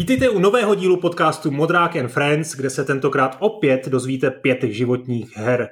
Vítejte 0.00 0.28
u 0.28 0.38
nového 0.38 0.74
dílu 0.74 0.96
podcastu 0.96 1.50
Modrák 1.50 1.96
and 1.96 2.08
Friends, 2.08 2.56
kde 2.56 2.70
se 2.70 2.84
tentokrát 2.84 3.36
opět 3.40 3.88
dozvíte 3.88 4.30
pět 4.30 4.62
životních 4.62 5.36
her. 5.36 5.68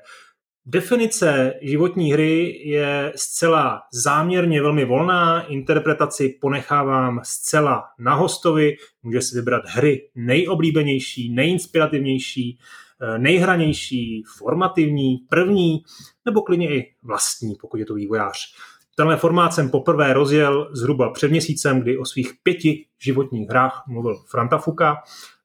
Definice 0.67 1.55
životní 1.63 2.13
hry 2.13 2.63
je 2.65 3.13
zcela 3.17 3.81
záměrně 3.93 4.63
velmi 4.63 4.85
volná, 4.85 5.43
interpretaci 5.43 6.39
ponechávám 6.41 7.21
zcela 7.23 7.85
na 7.99 8.15
hostovi, 8.15 8.77
může 9.03 9.21
si 9.21 9.37
vybrat 9.37 9.63
hry 9.67 10.11
nejoblíbenější, 10.15 11.35
nejinspirativnější, 11.35 12.59
eh, 13.03 13.19
nejhranější, 13.19 14.23
formativní, 14.39 15.17
první, 15.29 15.83
nebo 16.25 16.43
klidně 16.43 16.75
i 16.75 16.95
vlastní, 17.03 17.55
pokud 17.61 17.77
je 17.77 17.87
to 17.87 17.95
vývojář. 17.95 18.55
Tenhle 18.97 19.17
formát 19.17 19.55
jsem 19.55 19.71
poprvé 19.71 20.13
rozjel 20.13 20.71
zhruba 20.73 21.11
před 21.11 21.31
měsícem, 21.31 21.81
kdy 21.81 21.99
o 21.99 22.05
svých 22.05 22.33
pěti 22.43 22.85
životních 23.03 23.49
hrách 23.49 23.85
mluvil 23.89 24.17
Franta 24.31 24.59
Fuka. 24.59 24.97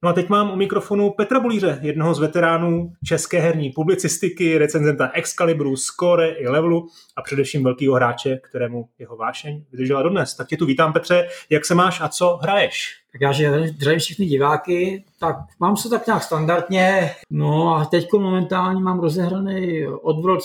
No 0.04 0.10
a 0.10 0.14
teď 0.14 0.30
mám 0.30 0.52
u 0.52 0.56
mikrofonu 0.56 1.10
Petra 1.10 1.40
Bulíře, 1.40 1.80
jednoho 1.82 2.14
z 2.14 2.20
veteránů 2.20 2.92
české 3.06 3.40
herní 3.40 3.70
publicistiky, 3.70 4.58
recenzenta 4.58 5.10
Excalibru, 5.14 5.76
Score 5.76 6.30
i 6.30 6.48
Levelu 6.48 6.88
a 7.16 7.22
především 7.22 7.64
velkého 7.64 7.96
hráče, 7.96 8.40
kterému 8.50 8.90
jeho 9.00 9.18
vášeň 9.18 9.64
vydržela 9.72 10.02
dodnes. 10.04 10.36
Tak 10.36 10.48
tě 10.48 10.58
tu 10.58 10.66
vítám, 10.66 10.94
Petře. 10.94 11.28
Jak 11.50 11.66
se 11.66 11.76
máš 11.76 12.02
a 12.02 12.10
co 12.10 12.40
hraješ? 12.42 13.00
Tak 13.12 13.22
já, 13.22 13.32
že 13.32 13.68
zdravím 13.68 14.00
všechny 14.00 14.26
diváky, 14.26 15.04
tak 15.20 15.36
mám 15.60 15.78
se 15.78 15.90
tak 15.90 16.08
nějak 16.08 16.24
standardně, 16.24 17.12
no 17.30 17.76
a 17.76 17.86
teď 17.86 18.08
momentálně 18.14 18.82
mám 18.82 19.00
rozehraný 19.00 19.88
odvrot 19.88 20.40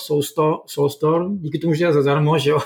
Soulstorm, 0.67 1.39
díky 1.39 1.59
tomu, 1.59 1.75
že 1.75 1.85
je 1.85 1.93
zadarmo, 1.93 2.39
že 2.39 2.51
jo. 2.51 2.59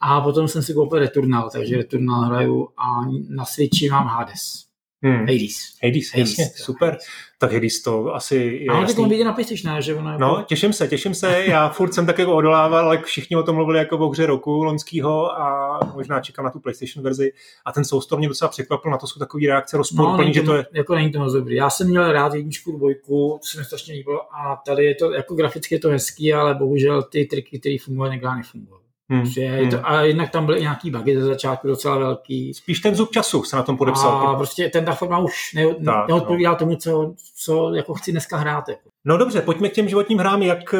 A 0.00 0.20
potom 0.20 0.48
jsem 0.48 0.62
si 0.62 0.74
koupil 0.74 0.98
Returnal, 0.98 1.50
takže 1.50 1.76
Returnal 1.76 2.20
hraju 2.20 2.68
a 2.76 3.00
na 3.28 3.44
Switchi 3.44 3.90
mám 3.90 4.06
Hades. 4.06 4.68
Hmm. 5.02 5.18
Hades. 5.18 5.54
Hades, 5.82 6.12
Hades, 6.14 6.38
jasně, 6.38 6.44
super. 6.56 6.88
Hades. 6.88 7.06
Tak 7.38 7.52
Hades 7.52 7.82
to 7.82 8.14
asi 8.14 8.36
je 8.36 8.70
Ale 8.70 8.80
jasný. 8.80 9.04
Ale 9.04 9.24
na 9.24 9.32
PlayStation, 9.32 9.82
že 9.82 9.94
ono 9.94 10.18
No, 10.18 10.44
těším 10.48 10.72
se, 10.72 10.88
těším 10.88 11.14
se. 11.14 11.44
Já 11.46 11.68
furt 11.68 11.94
jsem 11.94 12.06
tak 12.06 12.18
jako 12.18 12.36
odolával, 12.36 12.84
ale 12.84 13.02
všichni 13.02 13.36
o 13.36 13.42
tom 13.42 13.54
mluvili 13.54 13.78
jako 13.78 13.98
o 13.98 14.08
hře 14.08 14.26
roku 14.26 14.64
loňskýho 14.64 15.40
a 15.40 15.78
možná 15.94 16.20
čekám 16.20 16.44
na 16.44 16.50
tu 16.50 16.60
PlayStation 16.60 17.04
verzi. 17.04 17.32
A 17.64 17.72
ten 17.72 17.84
Soulstorm 17.84 18.18
mě 18.18 18.28
docela 18.28 18.48
překvapil, 18.48 18.90
na 18.90 18.98
to 18.98 19.06
jsou 19.06 19.18
takové 19.18 19.46
reakce 19.46 19.76
rozporuplný, 19.76 20.26
no, 20.26 20.34
že 20.34 20.42
to 20.42 20.54
je... 20.54 20.66
Jako 20.72 20.94
není 20.94 21.12
to 21.12 21.18
moc 21.18 21.32
dobrý. 21.32 21.56
Já 21.56 21.70
jsem 21.70 21.88
měl 21.88 22.12
rád 22.12 22.34
jedničku, 22.34 22.72
dvojku, 22.72 23.38
to 23.42 23.46
se 23.46 23.58
mi 23.58 23.64
strašně 23.64 23.94
líbilo 23.94 24.20
a 24.34 24.62
tady 24.66 24.84
je 24.84 24.94
to, 24.94 25.12
jako 25.12 25.34
graficky 25.34 25.74
je 25.74 25.78
to 25.78 25.88
hezký, 25.88 26.34
ale 26.34 26.54
bohužel 26.54 27.02
ty 27.02 27.24
triky, 27.24 27.58
které 27.58 27.76
fungují, 27.84 28.20
nefungují. 28.36 28.87
Hmm. 29.10 29.22
hmm. 29.22 29.70
To, 29.70 29.88
a 29.88 30.02
jednak 30.02 30.30
tam 30.30 30.46
byly 30.46 30.60
nějaký 30.60 30.90
bugy 30.90 31.14
ze 31.14 31.26
začátku 31.26 31.68
docela 31.68 31.98
velký. 31.98 32.54
Spíš 32.54 32.80
ten 32.80 32.94
zub 32.94 33.10
času 33.10 33.42
se 33.42 33.56
na 33.56 33.62
tom 33.62 33.76
podepsal. 33.76 34.28
A 34.28 34.36
prostě 34.36 34.68
ten 34.68 34.84
ta 34.84 34.92
forma 34.92 35.18
už 35.18 35.54
ne, 35.54 35.74
tak, 35.84 36.08
neodpovídá 36.08 36.50
no. 36.50 36.56
tomu, 36.56 36.76
co, 36.76 37.14
co 37.34 37.74
jako 37.74 37.94
chci 37.94 38.12
dneska 38.12 38.36
hrát. 38.36 38.68
Jako. 38.68 38.90
No 39.04 39.16
dobře, 39.16 39.40
pojďme 39.40 39.68
k 39.68 39.72
těm 39.72 39.88
životním 39.88 40.18
hrám, 40.18 40.42
jak, 40.42 40.74
eh, 40.74 40.78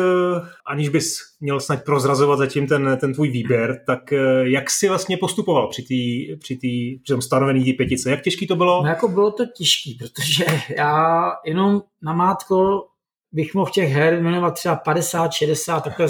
aniž 0.67 0.89
bys 0.89 1.19
měl 1.41 1.61
snad 1.61 1.85
prozrazovat 1.85 2.39
zatím 2.39 2.67
ten, 2.67 2.99
ten 3.01 3.15
tvůj 3.15 3.31
výběr, 3.31 3.83
tak 3.87 4.13
eh, 4.13 4.49
jak 4.49 4.71
jsi 4.71 4.89
vlastně 4.89 5.17
postupoval 5.17 5.69
při, 5.69 5.83
tý, 5.83 6.37
při, 6.37 6.57
tý, 6.57 6.99
při 6.99 7.13
tom 7.13 7.23
stanovený 7.23 7.65
tý 7.65 7.73
pětice? 7.73 8.11
Jak 8.11 8.23
těžký 8.23 8.47
to 8.47 8.57
bylo? 8.57 8.83
No 8.83 8.89
jako 8.89 9.09
bylo 9.09 9.31
to 9.31 9.45
těžký, 9.47 9.95
protože 9.95 10.45
já 10.77 11.33
jenom 11.45 11.83
na 12.03 12.13
mátko 12.13 12.87
bych 13.33 13.55
mohl 13.55 13.71
těch 13.71 13.93
her 13.93 14.23
jmenovat 14.23 14.55
třeba 14.55 14.77
50, 14.77 15.33
60, 15.33 15.81
takhle 15.81 16.09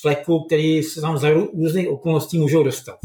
fleku, 0.00 0.44
který 0.44 0.82
se 0.82 1.00
tam 1.00 1.18
za 1.18 1.30
různých 1.30 1.88
okolností 1.88 2.38
můžou 2.38 2.62
dostat. 2.62 2.98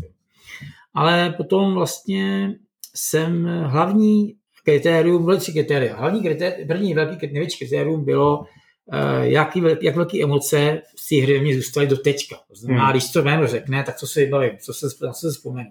Ale 0.93 1.33
potom 1.37 1.73
vlastně 1.73 2.55
jsem 2.95 3.45
hlavní 3.63 4.35
kritérium, 4.63 5.25
byly 5.25 5.37
tři 5.37 5.51
kritéria. 5.51 5.97
Hlavní 5.97 6.21
kritérium, 6.21 6.67
první 6.67 6.93
velký, 6.93 7.27
největší 7.27 7.57
kritérium 7.57 8.05
bylo, 8.05 8.45
eh, 8.91 9.29
jaký, 9.29 9.63
jak 9.81 9.95
velké 9.95 10.23
emoce 10.23 10.81
z 10.95 11.09
té 11.09 11.15
hry 11.15 11.41
mě 11.41 11.55
zůstaly 11.55 11.87
do 11.87 11.97
teďka. 11.97 12.35
To 12.35 12.55
znamená, 12.55 12.83
hmm. 12.83 12.91
když 12.91 13.11
to 13.11 13.21
jméno 13.21 13.47
řekne, 13.47 13.83
tak 13.83 13.97
co 13.97 14.07
si 14.07 14.25
vybavím, 14.25 14.57
co 14.61 14.73
se, 14.73 14.89
co 14.89 15.13
se 15.13 15.29
vzpomenu. 15.29 15.69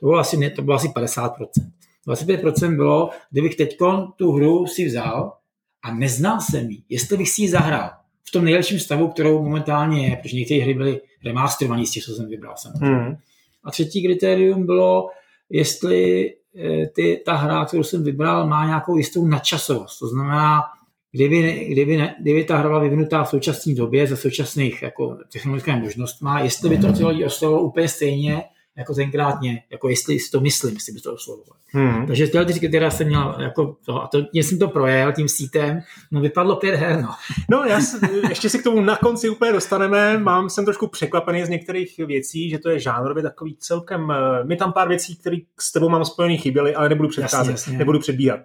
To 0.00 0.06
bylo 0.06 0.18
asi, 0.18 0.50
to 0.50 0.62
bylo 0.62 0.76
asi 0.76 0.88
50%. 0.88 1.46
25% 2.06 2.76
bylo, 2.76 3.10
kdybych 3.30 3.56
teď 3.56 3.76
tu 4.16 4.32
hru 4.32 4.66
si 4.66 4.84
vzal 4.84 5.32
a 5.82 5.94
neznal 5.94 6.40
jsem 6.40 6.70
ji, 6.70 6.82
jestli 6.88 7.16
bych 7.16 7.30
si 7.30 7.42
ji 7.42 7.48
zahrál, 7.48 7.90
v 8.28 8.30
tom 8.32 8.44
nejlepším 8.44 8.78
stavu, 8.78 9.08
kterou 9.08 9.42
momentálně 9.42 10.08
je, 10.08 10.16
protože 10.16 10.36
některé 10.36 10.60
hry 10.60 10.74
byly 10.74 11.00
remasterované 11.24 11.86
z 11.86 11.90
těch, 11.90 12.02
co 12.02 12.14
jsem 12.14 12.28
vybral 12.28 12.54
samozřejmě. 12.56 12.96
Hmm. 12.96 13.16
A 13.64 13.70
třetí 13.70 14.02
kritérium 14.02 14.66
bylo, 14.66 15.10
jestli 15.50 16.30
eh, 16.56 16.86
ty, 16.86 17.22
ta 17.24 17.34
hra, 17.34 17.64
kterou 17.64 17.82
jsem 17.82 18.04
vybral, 18.04 18.46
má 18.46 18.66
nějakou 18.66 18.96
jistou 18.96 19.26
nadčasovost. 19.26 19.98
To 19.98 20.08
znamená, 20.08 20.62
kdyby, 21.12 21.68
kdyby, 21.70 22.08
kdyby 22.20 22.44
ta 22.44 22.56
hra 22.56 22.68
byla 22.68 22.80
vyvinutá 22.80 23.24
v 23.24 23.28
současné 23.28 23.74
době 23.74 24.06
za 24.06 24.16
současných 24.16 24.82
jako, 24.82 25.18
technologických 25.32 25.76
možností, 25.76 26.24
jestli 26.42 26.68
by 26.68 26.78
to 26.78 26.92
ty 26.92 27.04
lidi 27.04 27.24
oslovilo 27.24 27.62
úplně 27.62 27.88
stejně, 27.88 28.42
jako 28.80 28.94
tenkrát 28.94 29.40
mě, 29.40 29.62
jako 29.70 29.88
jestli 29.88 30.18
si 30.18 30.30
to 30.30 30.40
myslím, 30.40 30.74
jestli 30.74 30.92
by 30.92 31.00
to 31.00 31.14
oslovovalo. 31.14 31.60
Hmm. 31.72 32.06
Takže 32.06 32.26
tyhle 32.26 32.44
ty 32.44 32.60
kritéria 32.60 32.90
jsem 32.90 33.06
měl, 33.06 33.36
jako 33.38 33.76
to, 33.84 34.02
a 34.02 34.06
to, 34.06 34.22
mě 34.32 34.44
jsem 34.44 34.58
to 34.58 34.68
projel 34.68 35.12
tím 35.12 35.28
sítem, 35.28 35.80
no 36.10 36.20
vypadlo 36.20 36.56
pět 36.56 36.74
her, 36.74 37.02
no. 37.02 37.08
No, 37.50 37.64
já 37.64 37.80
s, 37.80 38.00
ještě 38.28 38.50
si 38.50 38.58
k 38.58 38.62
tomu 38.62 38.80
na 38.80 38.96
konci 38.96 39.28
úplně 39.28 39.52
dostaneme, 39.52 40.18
mám, 40.18 40.50
jsem 40.50 40.64
trošku 40.64 40.86
překvapený 40.86 41.44
z 41.44 41.48
některých 41.48 41.98
věcí, 41.98 42.50
že 42.50 42.58
to 42.58 42.70
je 42.70 42.80
žánrově 42.80 43.22
takový 43.22 43.56
celkem, 43.58 44.10
eh, 44.10 44.44
my 44.44 44.56
tam 44.56 44.72
pár 44.72 44.88
věcí, 44.88 45.16
které 45.16 45.36
s 45.60 45.72
tebou 45.72 45.88
mám 45.88 46.04
spojený 46.04 46.38
chyběly, 46.38 46.74
ale 46.74 46.88
nebudu 46.88 47.08
předcházet, 47.08 47.50
jasně, 47.50 47.70
jasně. 47.70 47.78
nebudu 47.78 47.98
předbíhat. 47.98 48.40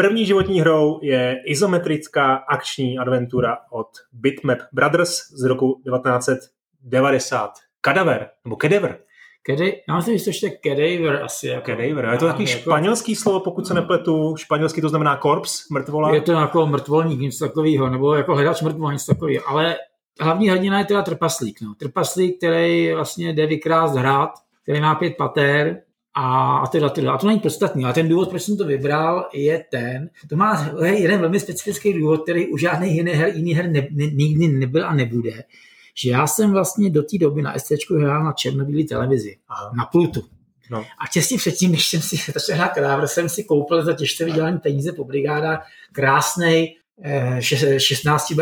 První 0.00 0.26
životní 0.26 0.60
hrou 0.60 0.98
je 1.02 1.42
izometrická 1.46 2.34
akční 2.34 2.98
adventura 2.98 3.58
od 3.70 3.86
Bitmap 4.12 4.58
Brothers 4.72 5.30
z 5.30 5.44
roku 5.44 5.82
1990. 5.84 7.50
Kadaver, 7.80 8.28
nebo 8.44 8.56
Kedever. 8.56 8.98
Kedy, 9.42 9.82
já 9.88 9.96
myslím, 9.96 10.18
že 10.18 10.24
to 10.24 10.30
ještě 10.30 10.58
cadaver 10.66 11.22
asi. 11.22 11.48
Jako, 11.48 11.66
cadaver, 11.66 12.08
je 12.12 12.18
to 12.18 12.26
takový 12.26 12.50
jako, 12.50 12.60
španělský 12.62 13.16
slovo, 13.16 13.40
pokud 13.40 13.66
se 13.66 13.74
nepletu. 13.74 14.36
Španělský 14.36 14.80
to 14.80 14.88
znamená 14.88 15.16
korps, 15.16 15.68
mrtvola. 15.70 16.14
Je 16.14 16.20
to 16.20 16.32
jako 16.32 16.66
mrtvolník, 16.66 17.20
něco 17.20 17.48
takového, 17.48 17.90
nebo 17.90 18.14
jako 18.14 18.34
hledač 18.34 18.62
mrtvola, 18.62 18.92
něco 18.92 19.14
takového. 19.14 19.48
Ale 19.48 19.76
hlavní 20.20 20.48
hrdina 20.48 20.78
je 20.78 20.84
teda 20.84 21.02
trpaslík. 21.02 21.60
No. 21.60 21.74
Trpaslík, 21.74 22.38
který 22.38 22.92
vlastně 22.92 23.32
jde 23.32 23.46
vykrást 23.46 23.94
hrad, 23.94 24.30
který 24.62 24.80
má 24.80 24.94
pět 24.94 25.16
pater, 25.16 25.82
a, 26.14 26.66
teda, 26.66 26.88
teda. 26.88 27.12
a 27.12 27.18
to 27.18 27.26
není 27.26 27.40
podstatný, 27.40 27.84
ale 27.84 27.94
ten 27.94 28.08
důvod, 28.08 28.28
proč 28.28 28.42
jsem 28.42 28.56
to 28.56 28.64
vybral, 28.64 29.28
je 29.34 29.64
ten, 29.70 30.10
to 30.28 30.36
má 30.36 30.70
jeden 30.82 31.20
velmi 31.20 31.40
specifický 31.40 31.92
důvod, 31.92 32.22
který 32.22 32.46
u 32.46 32.56
žádných 32.56 32.94
jiných 32.94 33.14
her, 33.14 33.36
jiný 33.36 33.54
her 33.54 33.70
ne, 33.70 33.88
ne, 33.90 34.06
nikdy 34.06 34.48
nebyl 34.48 34.86
a 34.86 34.94
nebude, 34.94 35.44
že 35.94 36.10
já 36.10 36.26
jsem 36.26 36.52
vlastně 36.52 36.90
do 36.90 37.02
té 37.02 37.18
doby 37.18 37.42
na 37.42 37.58
SC 37.58 37.72
hrál 37.98 38.24
na 38.24 38.32
černobílé 38.32 38.84
televizi, 38.84 39.36
Aha. 39.48 39.72
na 39.76 39.84
pultu. 39.84 40.24
No. 40.70 40.78
A 40.78 41.06
těsně 41.12 41.38
předtím, 41.38 41.72
než 41.72 41.88
jsem 41.88 42.02
si 42.02 42.16
začal 42.32 42.56
hrát 42.56 42.74
Kadávr, 42.74 43.06
jsem 43.06 43.28
si 43.28 43.44
koupil 43.44 43.84
za 43.84 43.92
těžce 43.92 44.24
vydělané 44.24 44.58
peníze 44.58 44.92
po 44.92 45.04
brigádách 45.04 45.66
krásný 45.92 46.76
eh, 47.02 47.36
16, 47.78 48.32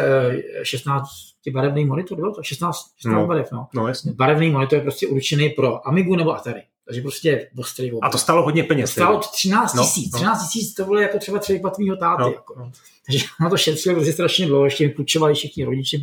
16 0.62 1.06
barevný 1.50 1.84
monitor, 1.84 2.18
bylo 2.18 2.34
to 2.34 2.42
16, 2.42 2.94
16 2.96 3.20
no. 3.20 3.26
barev, 3.26 3.52
no. 3.52 3.68
no 3.74 3.88
jasně. 3.88 4.12
Barevný 4.12 4.50
monitor 4.50 4.78
je 4.78 4.82
prostě 4.82 5.06
určený 5.06 5.50
pro 5.50 5.88
Amigu 5.88 6.16
nebo 6.16 6.34
Atari. 6.34 6.62
Takže 6.86 7.00
prostě 7.00 7.48
ostrý 7.58 7.90
A 8.02 8.08
to 8.08 8.18
stalo 8.18 8.42
hodně 8.42 8.64
peněz. 8.64 8.94
To 8.94 9.00
stalo 9.00 9.20
13 9.32 9.74
no, 9.74 9.82
tisíc. 9.82 10.12
No, 10.12 10.18
13 10.18 10.48
tisíc 10.52 10.74
to 10.74 10.84
bylo 10.84 11.00
jako 11.00 11.18
třeba 11.18 11.38
třeba 11.38 11.70
tvýho 11.70 11.96
táty. 11.96 12.22
No, 12.22 12.32
jako. 12.32 12.54
no. 12.58 12.72
Takže 13.06 13.24
na 13.40 13.50
to 13.50 13.56
šetřil 13.56 13.94
prostě 13.94 14.12
strašně 14.12 14.46
dlouho, 14.46 14.64
ještě 14.64 14.86
mi 14.86 14.92
půjčovali 14.92 15.34
všichni 15.34 15.64
rodiče. 15.64 15.98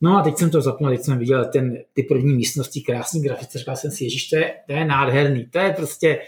No 0.00 0.18
a 0.18 0.22
teď 0.22 0.36
jsem 0.36 0.50
to 0.50 0.60
zapnul, 0.60 0.90
teď 0.90 1.00
jsem 1.00 1.18
viděl 1.18 1.44
ten, 1.44 1.78
ty 1.92 2.02
první 2.02 2.34
místnosti, 2.34 2.80
krásný 2.80 3.22
grafice, 3.22 3.58
říkal 3.58 3.76
jsem 3.76 3.90
si, 3.90 4.04
ježiš, 4.04 4.28
to 4.28 4.36
je, 4.36 4.54
to 4.66 4.72
je 4.72 4.84
nádherný, 4.84 5.46
to 5.46 5.58
je 5.58 5.72
prostě, 5.72 6.20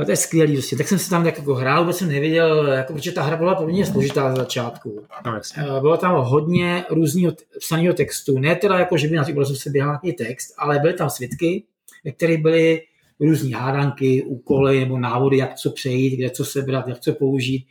eh, 0.00 0.04
to 0.04 0.10
je 0.10 0.16
skvělý 0.16 0.52
prostě. 0.52 0.76
Tak 0.76 0.88
jsem 0.88 0.98
se 0.98 1.10
tam 1.10 1.24
tak 1.24 1.38
jako 1.38 1.54
hrál, 1.54 1.80
vůbec 1.80 1.96
jsem 1.96 2.08
nevěděl, 2.08 2.66
jako, 2.66 2.92
protože 2.92 3.12
ta 3.12 3.22
hra 3.22 3.36
byla 3.36 3.54
poměrně 3.54 3.86
složitá 3.86 4.30
za 4.30 4.36
začátku. 4.36 5.06
No, 5.26 5.40
eh, 5.56 5.80
bylo 5.80 5.96
tam 5.96 6.24
hodně 6.24 6.84
různého 6.90 7.32
psaného 7.60 7.94
textu, 7.94 8.38
ne 8.38 8.56
teda 8.56 8.78
jako, 8.78 8.96
že 8.96 9.08
by 9.08 9.16
na 9.16 9.24
těch 9.24 9.36
se 9.54 9.70
běhal 9.70 9.98
nějaký 10.02 10.24
text, 10.24 10.54
ale 10.58 10.78
byly 10.78 10.94
tam 10.94 11.10
svitky, 11.10 11.64
ve 12.06 12.12
kterých 12.12 12.42
byly 12.42 12.82
různé 13.20 13.56
hádanky, 13.56 14.22
úkoly 14.22 14.80
nebo 14.80 14.98
návody, 14.98 15.36
jak 15.36 15.54
co 15.54 15.70
přejít, 15.70 16.16
kde 16.16 16.30
co 16.30 16.44
sebrat, 16.44 16.88
jak 16.88 17.00
co 17.00 17.12
použít. 17.12 17.66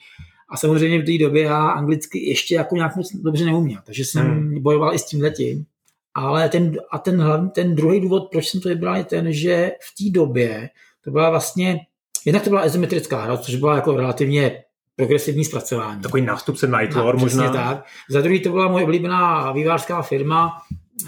A 0.50 0.58
samozřejmě 0.58 1.02
v 1.02 1.06
té 1.06 1.24
době 1.24 1.44
já 1.44 1.68
anglicky 1.68 2.30
ještě 2.30 2.56
jako 2.56 2.76
nějak 2.76 2.96
moc 2.96 3.16
dobře 3.16 3.46
neuměl, 3.46 3.82
takže 3.86 4.06
jsem 4.06 4.26
hmm. 4.26 4.62
bojoval 4.62 4.94
i 4.94 5.00
s 5.00 5.06
tím 5.06 5.22
letím. 5.22 5.66
Ale 6.14 6.50
ten, 6.50 6.78
a 6.92 6.98
ten, 6.98 7.22
hlavní, 7.22 7.50
ten 7.50 7.76
druhý 7.76 8.00
důvod, 8.00 8.28
proč 8.32 8.48
jsem 8.48 8.62
to 8.62 8.70
vybral, 8.70 8.96
je 8.96 9.04
ten, 9.04 9.34
že 9.34 9.72
v 9.82 10.04
té 10.04 10.20
době 10.20 10.70
to 11.04 11.12
byla 11.12 11.30
vlastně, 11.30 11.80
jednak 12.26 12.44
to 12.44 12.50
byla 12.50 12.66
izometrická 12.66 13.24
hra, 13.24 13.38
což 13.38 13.56
byla 13.56 13.76
jako 13.76 13.98
relativně 13.98 14.64
progresivní 14.96 15.46
zpracování. 15.46 16.02
Takový 16.02 16.22
nástupce 16.22 16.68
Nightlore 16.68 17.18
možná. 17.18 17.54
tak. 17.54 17.86
Za 18.10 18.22
druhý 18.22 18.42
to 18.42 18.50
byla 18.50 18.68
moje 18.68 18.84
oblíbená 18.84 19.52
vývářská 19.52 20.02
firma 20.02 20.52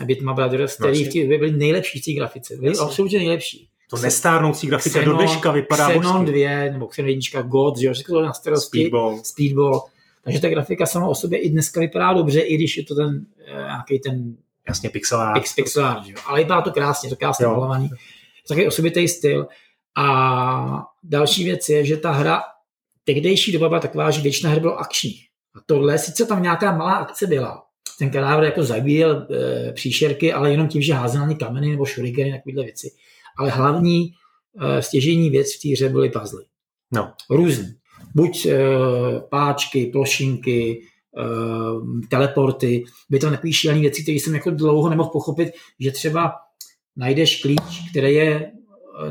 Bitma 0.05 0.33
Brothers, 0.33 0.75
který 0.75 1.03
v 1.03 1.13
té 1.13 1.37
byli 1.37 1.51
nejlepší 1.51 2.01
v 2.01 2.05
té 2.05 2.11
grafice. 2.11 2.57
Byli 2.57 2.77
absolutně 2.77 3.17
nejlepší. 3.17 3.69
To 3.89 3.97
nestárnoucí 3.97 4.67
grafika 4.67 4.99
Xenon, 4.99 5.17
do 5.17 5.23
dneška 5.23 5.51
vypadá 5.51 5.89
Xenon 5.89 6.25
2, 6.25 6.71
nebo 6.71 6.87
Xenon 6.87 7.09
1, 7.09 7.41
God, 7.41 7.77
že 7.77 7.87
jo, 7.87 7.93
to 8.07 8.21
na 8.21 8.33
starosti. 8.33 8.79
Speedball. 8.79 9.19
Speedball. 9.23 9.81
Takže 10.23 10.41
ta 10.41 10.49
grafika 10.49 10.85
sama 10.85 11.07
o 11.07 11.15
sobě 11.15 11.39
i 11.39 11.49
dneska 11.49 11.79
vypadá 11.79 12.13
dobře, 12.13 12.39
i 12.39 12.55
když 12.55 12.77
je 12.77 12.83
to 12.83 12.95
ten 12.95 13.25
eh, 13.45 13.53
nějaký 13.53 13.99
ten 13.99 14.35
Jasně, 14.67 14.89
pixel 14.89 15.19
art. 15.19 15.41
Pix, 15.41 15.55
pixel 15.55 15.85
art, 15.85 16.05
že 16.05 16.11
jo. 16.11 16.17
Ale 16.25 16.39
vypadá 16.39 16.61
to 16.61 16.71
krásně, 16.71 17.09
to 17.09 17.15
krásně 17.15 17.45
malovaný. 17.45 17.89
Takový 18.47 18.67
osobitý 18.67 19.07
styl. 19.07 19.47
A 19.97 20.87
další 21.03 21.43
věc 21.43 21.69
je, 21.69 21.85
že 21.85 21.97
ta 21.97 22.11
hra 22.11 22.43
tehdejší 23.03 23.51
doba 23.51 23.67
byla 23.67 23.79
taková, 23.79 24.11
že 24.11 24.21
většina 24.21 24.49
her 24.49 24.59
bylo 24.59 24.77
akční. 24.77 25.13
A 25.55 25.59
tohle, 25.65 25.97
sice 25.97 26.25
tam 26.25 26.43
nějaká 26.43 26.77
malá 26.77 26.93
akce 26.93 27.27
byla, 27.27 27.63
ten 27.99 28.09
kadáver 28.09 28.43
jako 28.43 28.63
zabíjel 28.63 29.27
e, 29.31 29.73
příšerky, 29.73 30.33
ale 30.33 30.51
jenom 30.51 30.67
tím, 30.67 30.81
že 30.81 30.93
házel 30.93 31.21
na 31.21 31.27
ně 31.27 31.35
kameny 31.35 31.71
nebo 31.71 31.85
šurigeny, 31.85 32.31
takovéhle 32.31 32.63
věci. 32.63 32.91
Ale 33.37 33.49
hlavní 33.49 34.11
e, 34.59 34.81
stěžení 34.81 35.29
věc 35.29 35.55
v 35.55 35.61
té 35.61 35.69
hře 35.69 35.89
byly 35.89 36.09
puzzle. 36.09 36.41
No. 36.91 37.13
Různý. 37.29 37.73
Buď 38.15 38.45
e, 38.45 38.59
páčky, 39.29 39.85
plošinky, 39.85 40.81
e, 40.81 41.23
teleporty, 42.09 42.83
byly 43.09 43.19
tam 43.19 43.31
takové 43.31 43.53
šílené 43.53 43.81
věci, 43.81 44.03
které 44.03 44.15
jsem 44.15 44.33
jako 44.33 44.51
dlouho 44.51 44.89
nemohl 44.89 45.09
pochopit, 45.09 45.49
že 45.79 45.91
třeba 45.91 46.33
najdeš 46.95 47.41
klíč, 47.41 47.89
který 47.91 48.13
je 48.13 48.51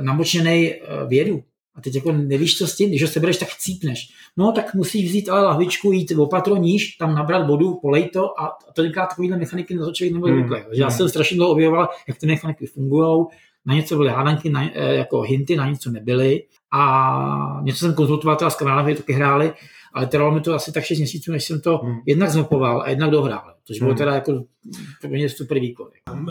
namočený 0.01 0.75
vědu 1.07 1.43
a 1.77 1.81
teď 1.81 1.95
jako 1.95 2.13
nevíš, 2.13 2.59
co 2.59 2.67
s 2.67 2.77
tím, 2.77 2.89
když 2.89 3.03
ho 3.03 3.09
sebereš, 3.09 3.37
tak 3.37 3.49
chcípneš. 3.49 4.09
No, 4.37 4.53
tak 4.53 4.75
musíš 4.75 5.09
vzít 5.09 5.29
ale 5.29 5.43
lahvičku, 5.43 5.93
jít 5.93 6.13
opatro 6.19 6.57
níž, 6.57 6.97
tam 6.97 7.15
nabrat 7.15 7.47
vodu, 7.47 7.75
polej 7.83 8.09
to 8.09 8.41
a 8.41 8.59
to 8.75 8.83
tenkrát 8.83 9.07
takovýhle 9.07 9.39
mechaniky 9.39 9.75
na 9.75 9.85
to 9.85 9.93
člověk 9.93 10.15
nebyl 10.15 10.29
hmm. 10.29 10.43
Hmm. 10.43 10.63
Já 10.73 10.91
jsem 10.91 11.09
strašně 11.09 11.37
dlouho 11.37 11.53
objevoval, 11.53 11.89
jak 12.09 12.19
ty 12.19 12.27
mechaniky 12.27 12.67
fungují, 12.67 13.27
na 13.67 13.75
něco 13.75 13.97
byly 13.97 14.09
hádanky, 14.09 14.51
na, 14.51 14.65
eh, 14.75 14.95
jako 14.95 15.21
hinty, 15.21 15.57
na 15.57 15.71
něco 15.71 15.91
nebyly. 15.91 16.43
A 16.73 17.61
něco 17.63 17.79
jsem 17.79 17.95
konzultoval 17.95 18.37
teda 18.37 18.51
s 18.51 18.57
kamarádami, 18.57 18.95
taky 18.95 19.13
hráli, 19.13 19.53
ale 19.97 20.07
trvalo 20.07 20.35
mi 20.35 20.41
to 20.41 20.55
asi 20.55 20.73
tak 20.73 20.85
6 20.85 20.99
měsíců, 20.99 21.33
než 21.33 21.45
jsem 21.45 21.61
to 21.61 21.79
hmm. 21.79 21.97
jednak 22.07 22.31
zmapoval 22.31 22.83
a 22.83 22.91
jednak 22.91 23.11
dohrál. 23.11 23.55
Což 23.65 23.79
bylo 23.79 23.91
hmm. 23.91 23.99
teda 23.99 24.15
jako 24.15 24.45
mě 25.09 25.29
super 25.29 25.59
výkon. 25.59 25.89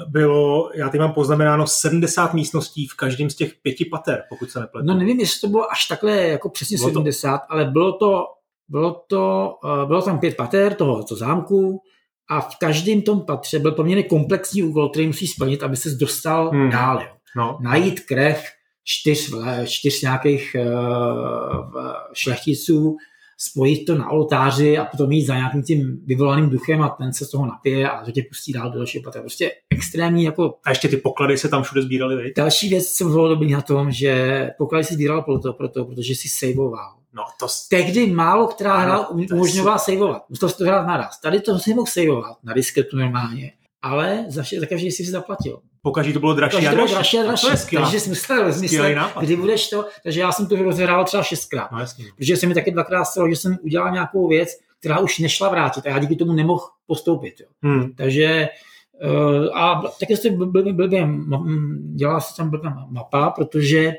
Bylo, 0.08 0.70
já 0.76 0.86
tady 0.86 1.00
mám 1.00 1.14
poznamenáno 1.14 1.68
70 1.68 2.34
místností 2.34 2.88
v 2.88 2.96
každém 2.96 3.30
z 3.30 3.36
těch 3.36 3.54
pěti 3.62 3.86
pater, 3.86 4.24
pokud 4.30 4.52
se 4.52 4.60
nepletu. 4.60 4.88
No 4.88 4.98
nevím, 4.98 5.20
jestli 5.20 5.42
to 5.42 5.48
bylo 5.48 5.72
až 5.72 5.86
takhle 5.86 6.12
jako 6.12 6.50
přesně 6.50 6.78
bylo 6.78 6.90
70, 6.90 7.38
to... 7.38 7.44
ale 7.50 7.66
bylo 7.66 7.94
to, 7.94 8.26
bylo 8.70 9.04
to, 9.08 9.54
uh, 9.64 9.88
bylo 9.88 10.02
tam 10.02 10.20
pět 10.20 10.36
pater 10.36 10.74
toho, 10.74 11.04
toho 11.04 11.18
zámku, 11.18 11.82
a 12.30 12.42
v 12.42 12.56
každém 12.60 13.02
tom 13.02 13.22
patře 13.22 13.60
byl 13.60 13.72
poměrně 13.72 14.04
komplexní 14.04 14.64
úkol, 14.64 14.90
který 14.90 15.08
musí 15.08 15.28
splnit, 15.28 15.64
aby 15.64 15.78
se 15.78 15.90
dostal 15.90 16.50
hmm. 16.50 16.70
dál. 16.70 17.02
Jo. 17.02 17.08
No. 17.38 17.58
Najít 17.62 18.00
krev 18.00 18.44
čtyř, 18.84 19.34
čtyř 19.66 20.02
nějakých 20.02 20.56
uh, 20.60 21.76
šlechticů, 22.14 22.98
spojit 23.38 23.86
to 23.86 23.98
na 23.98 24.10
oltáři 24.10 24.78
a 24.78 24.86
potom 24.86 25.12
jít 25.12 25.26
za 25.26 25.36
nějakým 25.36 25.64
tím 25.64 26.02
vyvolaným 26.06 26.50
duchem 26.50 26.82
a 26.82 26.90
ten 26.90 27.14
se 27.14 27.26
z 27.26 27.30
toho 27.30 27.46
napije 27.46 27.90
a 27.90 28.06
to 28.06 28.12
tě 28.12 28.24
pustí 28.30 28.54
dál 28.54 28.72
do 28.72 28.78
dalšího 28.78 29.04
patra. 29.04 29.22
Prostě 29.22 29.52
extrémní 29.70 30.24
jako... 30.24 30.58
A 30.66 30.70
ještě 30.70 30.88
ty 30.88 30.98
poklady 30.98 31.38
se 31.38 31.50
tam 31.50 31.64
všude 31.64 31.82
sbíraly, 31.82 32.24
viď? 32.24 32.34
Další 32.38 32.70
věc, 32.70 32.92
co 32.92 33.06
bylo 33.06 33.30
dobrý 33.30 33.52
na 33.52 33.62
tom, 33.62 33.92
že 33.92 34.50
poklady 34.58 34.84
si 34.84 34.94
sbíral 34.94 35.22
proto, 35.22 35.54
proto, 35.54 35.86
protože 35.86 36.16
si 36.16 36.30
saveoval. 36.30 36.96
No, 37.14 37.24
to... 37.40 37.48
Tehdy 37.70 38.08
málo 38.08 38.48
která 38.48 38.78
hra 38.78 39.08
umožňovala 39.08 39.78
saveovat. 39.78 40.30
Musel 40.30 40.50
to 40.50 40.64
hrát 40.64 40.88
naraz. 40.88 41.22
Tady 41.22 41.40
to 41.40 41.60
si 41.60 41.74
mohl 41.74 41.88
saveovat 41.88 42.38
na 42.44 42.54
disketu 42.54 42.98
normálně 42.98 43.52
ale 43.86 44.26
za, 44.28 44.44
za 44.60 44.66
každý 44.66 44.92
si 44.92 45.06
zaplatil. 45.06 45.62
Pokaždé 45.86 46.14
to 46.14 46.20
bylo 46.20 46.34
dražší 46.34 46.68
a 46.68 46.72
dražší. 46.72 46.94
dražší, 46.94 47.20
a 47.20 47.24
dražší. 47.24 47.78
A 47.78 47.82
takže 47.82 48.00
jsem 48.00 48.38
rozmyslet, 48.44 48.98
kdy 49.20 49.36
budeš 49.36 49.70
to, 49.70 49.86
takže 50.04 50.20
já 50.20 50.32
jsem 50.32 50.48
to 50.48 50.56
rozhrál 50.56 51.06
třeba 51.06 51.24
šestkrát. 51.24 51.72
No, 51.72 51.80
jasně. 51.80 52.06
Protože 52.18 52.38
se 52.38 52.48
mi 52.48 52.54
taky 52.54 52.72
dvakrát 52.72 53.06
stalo, 53.06 53.30
že 53.30 53.36
jsem 53.36 53.58
udělal 53.62 53.92
nějakou 53.92 54.28
věc, 54.28 54.50
která 54.80 55.00
už 55.00 55.20
nešla 55.20 55.50
vrátit 55.50 55.86
a 55.86 55.90
já 55.90 56.00
díky 56.00 56.16
tomu 56.16 56.34
nemohl 56.34 56.62
postoupit. 56.88 57.34
Jo. 57.40 57.48
Hmm. 57.64 57.94
Takže 57.94 58.48
uh, 59.04 59.58
a 59.58 59.84
taky 60.00 60.18
se 60.18 60.30
blbě, 60.30 60.74
blbě, 60.74 61.08
dělala 61.96 62.20
se 62.20 62.36
tam 62.38 62.50
blbě 62.50 62.72
mapa, 62.90 63.30
protože 63.30 63.94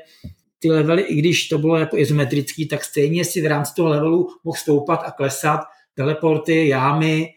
ty 0.59 0.71
levely, 0.71 1.01
i 1.01 1.15
když 1.15 1.47
to 1.47 1.57
bylo 1.57 1.77
jako 1.77 1.97
izometrický, 1.97 2.67
tak 2.67 2.83
stejně 2.83 3.25
si 3.25 3.41
v 3.41 3.45
rámci 3.45 3.75
toho 3.75 3.89
levelu 3.89 4.29
mohl 4.43 4.57
stoupat 4.57 5.03
a 5.05 5.11
klesat 5.11 5.59
teleporty, 5.93 6.67
jámy, 6.67 7.29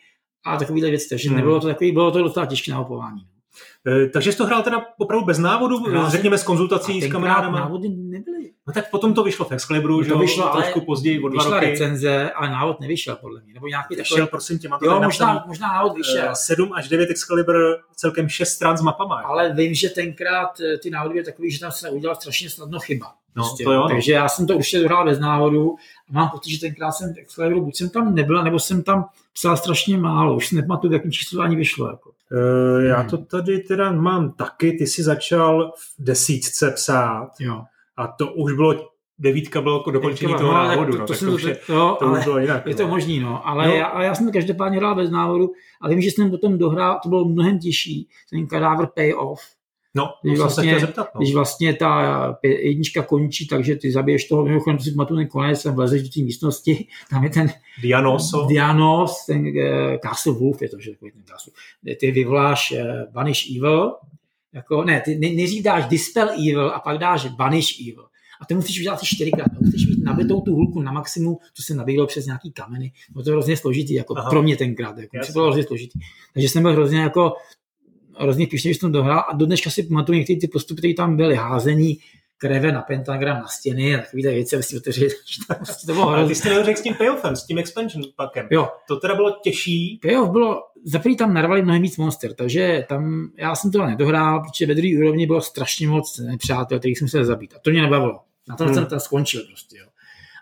a 0.46 0.56
takovýhle 0.56 0.90
věci. 0.90 1.08
Takže 1.08 1.28
hmm. 1.28 1.36
nebylo 1.36 1.60
to 1.60 1.66
takový, 1.66 1.92
bylo 1.92 2.10
to 2.10 2.22
docela 2.22 2.46
těžké 2.46 2.70
naopování. 2.70 3.20
E, 3.86 4.06
takže 4.06 4.32
jsi 4.32 4.38
to 4.38 4.46
hrál 4.46 4.62
teda 4.62 4.86
opravdu 4.98 5.26
bez 5.26 5.38
návodu, 5.38 5.76
hrál 5.76 6.10
řekněme 6.10 6.38
s 6.38 6.42
konzultací 6.42 7.02
s 7.02 7.12
kamarádama? 7.12 7.60
návody 7.60 7.88
nebyly. 7.88 8.50
No 8.66 8.72
tak 8.72 8.90
potom 8.90 9.14
to 9.14 9.24
vyšlo 9.24 9.44
v 9.44 9.52
Excalibru, 9.52 10.02
že 10.02 10.08
to 10.08 10.18
vyšlo, 10.18 10.48
trošku 10.48 10.80
později, 10.80 11.22
o 11.22 11.28
dva 11.28 11.42
vyšla 11.42 11.60
roky. 11.60 11.70
recenze, 11.70 12.30
ale 12.30 12.50
návod 12.50 12.80
nevyšel 12.80 13.16
podle 13.16 13.42
mě. 13.42 13.54
Nebo 13.54 13.66
nějaký 13.66 13.96
takový... 13.96 14.14
Vyšel, 14.14 14.26
prosím 14.26 14.58
tě, 14.58 14.68
to 14.68 14.86
jo, 14.86 15.00
možná, 15.02 15.44
možná 15.46 15.68
návod 15.68 15.96
vyšel. 15.96 16.34
7 16.34 16.72
až 16.72 16.88
9 16.88 17.10
Excalibur, 17.10 17.56
celkem 17.96 18.28
6 18.28 18.48
stran 18.48 18.76
s 18.76 18.82
mapama. 18.82 19.16
Ale 19.16 19.54
vím, 19.54 19.74
že 19.74 19.88
tenkrát 19.88 20.60
eh, 20.60 20.78
ty 20.78 20.90
návody 20.90 21.12
byly 21.12 21.24
takový, 21.24 21.50
že 21.50 21.60
tam 21.60 21.72
se 21.72 21.90
udělal 21.90 22.16
strašně 22.16 22.50
snadno 22.50 22.78
chyba. 22.78 23.06
No, 23.36 23.44
prostě. 23.44 23.64
to 23.64 23.72
jo, 23.72 23.80
no. 23.80 23.88
Takže 23.88 24.12
já 24.12 24.28
jsem 24.28 24.46
to 24.46 24.56
určitě 24.56 24.78
dohrál 24.78 25.04
bez 25.04 25.18
návodu 25.18 25.76
a 26.08 26.12
mám 26.12 26.28
pocit, 26.28 26.50
že 26.50 26.60
tenkrát 26.60 26.92
jsem 26.92 27.14
Excalibur, 27.18 27.62
buď 27.62 27.76
jsem 27.76 27.90
tam 27.90 28.14
nebyl, 28.14 28.44
nebo 28.44 28.58
jsem 28.58 28.82
tam 28.82 29.08
psal 29.32 29.56
strašně 29.56 29.98
málo. 29.98 30.36
Už 30.36 30.46
si 30.46 30.56
nepamatuju, 30.56 30.90
v 30.90 30.94
jakém 30.94 31.12
číslu 31.12 31.40
ani 31.40 31.56
vyšlo. 31.56 31.90
Jako. 31.90 32.09
Uh, 32.32 32.84
já 32.84 33.04
to 33.04 33.18
tady 33.18 33.58
teda 33.58 33.92
mám 33.92 34.32
taky. 34.32 34.72
Ty 34.72 34.86
jsi 34.86 35.02
začal 35.02 35.72
v 35.76 36.04
desítce 36.04 36.70
psát. 36.70 37.30
Jo. 37.40 37.62
A 37.96 38.06
to 38.06 38.32
už 38.32 38.52
bylo 38.52 38.90
devítka 39.20 39.60
bylo 39.60 39.78
jako 39.78 39.90
dokončení 39.90 40.34
toho 40.34 40.52
no, 40.52 40.58
návodu. 40.58 40.92
To, 40.92 40.98
no, 40.98 41.06
to, 41.06 41.14
to, 41.14 41.26
to, 41.26 41.32
už 41.32 41.42
je, 41.42 41.58
jo, 41.68 41.96
to 41.98 42.06
ale 42.06 42.18
už 42.18 42.24
bylo 42.24 42.38
jinak. 42.38 42.66
Je 42.66 42.74
to 42.74 42.82
no. 42.82 42.88
možný, 42.88 43.20
no. 43.20 43.48
Ale 43.48 43.66
no. 43.66 43.74
Já, 43.74 43.86
ale 43.86 44.04
já 44.04 44.14
jsem 44.14 44.26
to 44.26 44.32
každopádně 44.32 44.78
hrál 44.78 44.94
bez 44.94 45.10
návodu 45.10 45.52
a 45.80 45.88
vím, 45.88 46.00
že 46.00 46.10
jsem 46.10 46.30
potom 46.30 46.58
dohrál, 46.58 47.00
to 47.02 47.08
bylo 47.08 47.24
mnohem 47.24 47.58
těžší, 47.58 48.08
ten 48.30 48.46
kadáver 48.46 48.88
payoff, 48.94 49.40
No, 49.94 50.10
když 50.22 50.38
vlastně, 50.38 50.74
se 50.74 50.80
zeptat, 50.80 51.08
no. 51.14 51.18
když 51.18 51.34
vlastně 51.34 51.74
ta 51.74 52.38
jednička 52.42 53.02
končí, 53.02 53.46
takže 53.46 53.76
ty 53.76 53.92
zabiješ 53.92 54.24
toho, 54.24 54.44
mimochodem 54.44 54.78
to 54.78 54.84
si 54.84 54.90
pamatuju 54.90 55.20
ten 55.20 55.28
konec, 55.28 55.60
sem 55.60 55.74
vlezeš 55.74 56.02
do 56.02 56.08
té 56.08 56.20
místnosti, 56.20 56.86
tam 57.10 57.24
je 57.24 57.30
ten 57.30 57.50
Dianoso. 57.82 58.46
Dianos, 58.46 59.26
ten 59.26 59.46
uh, 59.46 59.52
Castle 60.02 60.32
Wolf 60.32 60.62
je 60.62 60.68
to, 60.68 60.80
že 60.80 60.90
takový 60.90 61.12
ten 61.12 61.22
Castle. 61.24 61.52
Ty 62.00 62.10
vyvoláš 62.10 62.72
uh, 62.72 63.12
Banish 63.12 63.56
Evil, 63.56 63.92
jako, 64.52 64.84
ne, 64.84 65.00
ty 65.00 65.18
nejdřív 65.18 65.64
dáš 65.64 65.86
Dispel 65.86 66.28
Evil 66.28 66.70
a 66.74 66.80
pak 66.80 66.98
dáš 66.98 67.26
Banish 67.26 67.80
Evil. 67.80 68.04
A 68.40 68.46
to 68.46 68.54
musíš 68.54 68.80
udělat 68.80 69.02
čtyřikrát. 69.02 69.48
Musíš 69.60 69.86
mít 69.86 70.04
nabitou 70.04 70.40
tu 70.40 70.54
hulku 70.54 70.82
na 70.82 70.92
maximum, 70.92 71.36
to 71.56 71.62
se 71.62 71.74
nabíjelo 71.74 72.06
přes 72.06 72.26
nějaký 72.26 72.52
kameny. 72.52 72.92
Bylo 73.12 73.24
to 73.24 73.30
hrozně 73.30 73.56
složitý, 73.56 73.94
jako 73.94 74.18
Aha. 74.18 74.30
pro 74.30 74.42
mě 74.42 74.56
tenkrát. 74.56 74.98
Jako, 74.98 75.26
to 75.26 75.32
bylo 75.32 75.44
hrozně 75.44 75.64
složitý. 75.64 75.98
Takže 76.34 76.48
jsem 76.48 76.62
byl 76.62 76.72
hrozně 76.72 77.00
jako 77.00 77.32
hrozně 78.18 78.46
píšně, 78.46 78.72
že 78.72 78.78
jsem 78.78 78.92
dohrál 78.92 79.24
a 79.28 79.36
do 79.36 79.46
dneška 79.46 79.70
si 79.70 79.82
pamatuju 79.82 80.18
některé 80.18 80.40
ty 80.40 80.48
postupy, 80.48 80.78
které 80.78 80.94
tam 80.94 81.16
byly, 81.16 81.34
házení 81.36 81.98
kreve 82.40 82.72
na 82.72 82.82
pentagram 82.82 83.36
na 83.36 83.48
stěny 83.48 83.96
a 83.96 83.98
takové 83.98 84.22
věci, 84.22 84.56
aby 84.56 84.62
si 84.62 84.76
otevřeli. 84.76 85.10
to 85.86 85.92
bylo 85.92 86.06
hrozně. 86.06 86.28
Ty 86.28 86.34
jste 86.34 86.54
neřekl 86.54 86.80
s 86.80 86.82
tím 86.82 86.94
payoffem, 86.94 87.36
s 87.36 87.46
tím 87.46 87.58
expansion 87.58 88.04
packem. 88.16 88.48
Jo. 88.50 88.68
To 88.88 88.96
teda 88.96 89.14
bylo 89.14 89.30
těžší. 89.30 89.98
Payoff 90.02 90.30
bylo, 90.30 90.60
za 90.84 90.98
první 90.98 91.16
tam 91.16 91.34
narvali 91.34 91.62
mnohem 91.62 91.82
víc 91.82 91.96
monster, 91.96 92.34
takže 92.34 92.84
tam, 92.88 93.30
já 93.38 93.54
jsem 93.54 93.72
to 93.72 93.86
nedohrál, 93.86 94.40
protože 94.40 94.66
ve 94.66 94.74
druhé 94.74 94.98
úrovni 94.98 95.26
bylo 95.26 95.40
strašně 95.40 95.88
moc 95.88 96.18
nepřátel, 96.18 96.78
kterých 96.78 96.98
jsem 96.98 97.08
se 97.08 97.24
zabít. 97.24 97.54
A 97.54 97.58
to 97.58 97.70
mě 97.70 97.82
nebavilo. 97.82 98.20
Na 98.48 98.56
tom 98.56 98.66
hmm. 98.66 98.74
jsem 98.74 98.86
tam 98.86 99.00
skončil 99.00 99.42
prostě. 99.46 99.78
Jo. 99.78 99.86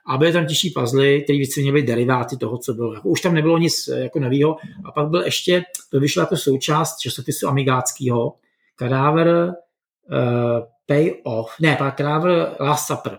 A 0.09 0.19
byly 0.19 0.33
tam 0.33 0.47
těžší 0.47 0.71
puzzle, 0.71 1.19
které 1.19 1.39
víceméně 1.39 1.73
byly 1.73 1.83
deriváty 1.83 2.37
toho, 2.37 2.59
co 2.59 2.75
bylo. 2.75 2.95
Jako, 2.95 3.09
už 3.09 3.21
tam 3.21 3.35
nebylo 3.35 3.59
nic 3.59 3.89
eh, 3.89 4.01
jako 4.01 4.21
nového. 4.21 4.57
A 4.85 4.93
pak 4.93 5.09
byl 5.09 5.23
ještě, 5.23 5.63
to 5.91 6.01
vyšlo 6.01 6.23
jako 6.23 6.37
součást 6.37 6.99
časopisu 6.99 7.49
Amigáckého, 7.49 8.35
Kadáver 8.77 9.29
uh, 9.29 10.67
Pay 10.87 11.15
Off, 11.25 11.51
ne, 11.61 11.77
pak 11.77 11.97
Kadáver 11.97 12.57
Last 12.61 12.87
Supper. 12.87 13.19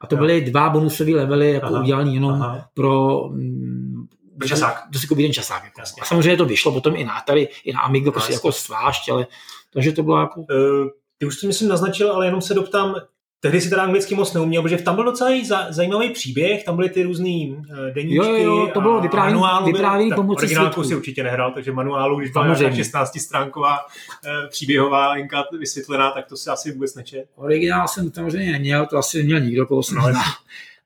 A 0.00 0.06
to 0.06 0.14
jo. 0.14 0.18
byly 0.18 0.40
dva 0.40 0.68
bonusové 0.68 1.10
levely, 1.10 1.52
jako 1.52 1.80
udělané 1.80 2.14
jenom 2.14 2.32
aha. 2.32 2.68
pro 2.74 3.24
mm, 3.28 4.06
časák. 4.46 4.82
To 4.92 4.98
si 4.98 5.06
jeden 5.16 5.32
časák. 5.32 5.64
Jako. 5.64 5.80
A 6.00 6.04
samozřejmě 6.04 6.36
to 6.36 6.44
vyšlo 6.44 6.72
potom 6.72 6.96
i 6.96 7.04
na 7.04 7.12
Atari, 7.12 7.48
i 7.64 7.72
na 7.72 7.80
Amigo, 7.80 8.12
prostě 8.12 8.32
jako 8.32 8.50
zvlášť, 8.50 9.08
ale 9.08 9.26
takže 9.72 9.92
to 9.92 10.02
bylo 10.02 10.20
jako... 10.20 10.40
Uh, 10.40 10.88
ty 11.18 11.26
už 11.26 11.40
to 11.40 11.46
myslím 11.46 11.68
naznačil, 11.68 12.12
ale 12.12 12.26
jenom 12.26 12.40
se 12.40 12.54
doptám, 12.54 12.94
Tehdy 13.42 13.60
si 13.60 13.70
teda 13.70 13.82
anglicky 13.82 14.14
moc 14.14 14.32
neuměl, 14.32 14.62
protože 14.62 14.76
tam 14.76 14.94
byl 14.94 15.04
docela 15.04 15.30
zajímavý 15.68 16.10
příběh, 16.10 16.64
tam 16.64 16.76
byly 16.76 16.88
ty 16.88 17.02
různý 17.02 17.50
uh, 17.50 17.76
deníčky 17.94 18.26
jo, 18.26 18.34
jo, 18.34 18.70
to 18.74 18.80
bylo 18.80 19.00
vyprávění, 19.00 19.42
vyprávění 19.66 20.10
pomocí 20.14 20.38
Originálku 20.38 20.84
si 20.84 20.96
určitě 20.96 21.22
nehrál, 21.22 21.52
takže 21.52 21.72
manuálu, 21.72 22.18
když 22.18 22.30
byla 22.30 22.54
16 22.54 23.20
stránková 23.20 23.78
uh, 23.78 24.48
příběhová 24.48 25.12
linka 25.12 25.44
vysvětlená, 25.58 26.10
tak 26.10 26.26
to 26.26 26.36
si 26.36 26.50
asi 26.50 26.72
vůbec 26.72 26.94
nečet. 26.94 27.24
Originál 27.36 27.88
jsem 27.88 28.12
samozřejmě 28.12 28.52
neměl, 28.52 28.86
to 28.86 28.96
asi 28.96 29.18
neměl 29.18 29.40
nikdo, 29.40 29.66
koho 29.66 29.82
jsem 29.82 29.98
no, 29.98 30.12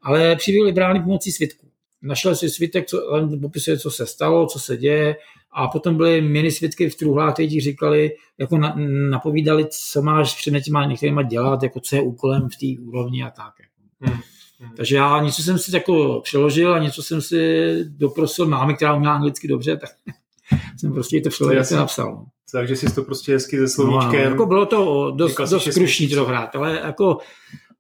Ale 0.03 0.37
příběh 0.37 0.65
vyprávěný 0.65 1.05
pomocí 1.05 1.33
svitků. 1.33 1.67
Našel 2.03 2.37
si 2.37 2.51
svitek, 2.51 2.87
co, 2.87 2.99
popisuje, 3.41 3.79
co 3.79 3.91
se 3.91 4.07
stalo, 4.07 4.47
co 4.47 4.59
se 4.59 4.77
děje, 4.77 5.17
a 5.55 5.69
potom 5.69 5.97
byly 5.97 6.21
mini 6.21 6.51
svědky 6.51 6.91
v 6.91 6.97
truhlách, 6.97 7.33
kteří 7.33 7.49
ti 7.49 7.61
říkali, 7.61 8.11
jako 8.39 8.59
na, 8.59 8.75
napovídali, 9.11 9.67
co 9.93 10.03
máš 10.03 10.35
před 10.35 10.61
těma 10.61 10.85
některýma 10.85 11.23
dělat, 11.23 11.63
jako 11.63 11.81
co 11.81 11.97
je 11.97 12.03
úkolem 12.03 12.49
v 12.49 12.77
té 12.77 12.83
úrovni 12.83 13.23
a 13.23 13.31
tak. 13.31 13.55
Hmm. 14.01 14.19
Hmm. 14.61 14.71
Takže 14.77 14.97
já 14.97 15.23
něco 15.23 15.43
jsem 15.43 15.59
si 15.59 15.75
jako 15.75 16.21
přeložil 16.25 16.75
a 16.75 16.79
něco 16.79 17.03
jsem 17.03 17.23
si 17.23 17.75
doprosil 17.89 18.47
mámy, 18.47 18.75
která 18.75 18.95
uměla 18.95 19.15
anglicky 19.15 19.49
dobře, 19.49 19.77
tak 19.77 19.91
jsem 20.77 20.93
prostě 20.93 21.21
to 21.21 21.31
všeho 21.31 21.65
se 21.65 21.77
napsal. 21.77 22.15
No. 22.15 22.27
Takže 22.53 22.77
jsi 22.77 22.95
to 22.95 23.03
prostě 23.03 23.33
hezky 23.33 23.59
ze 23.59 23.69
slovíčkem. 23.69 24.25
No, 24.25 24.31
jako 24.31 24.47
bylo 24.47 24.67
to 24.67 25.11
dost, 25.11 25.37
dost 25.51 25.69
krušný 25.75 26.09
to 26.09 26.25
hrát, 26.25 26.57
ale 26.57 26.81
jako 26.85 27.19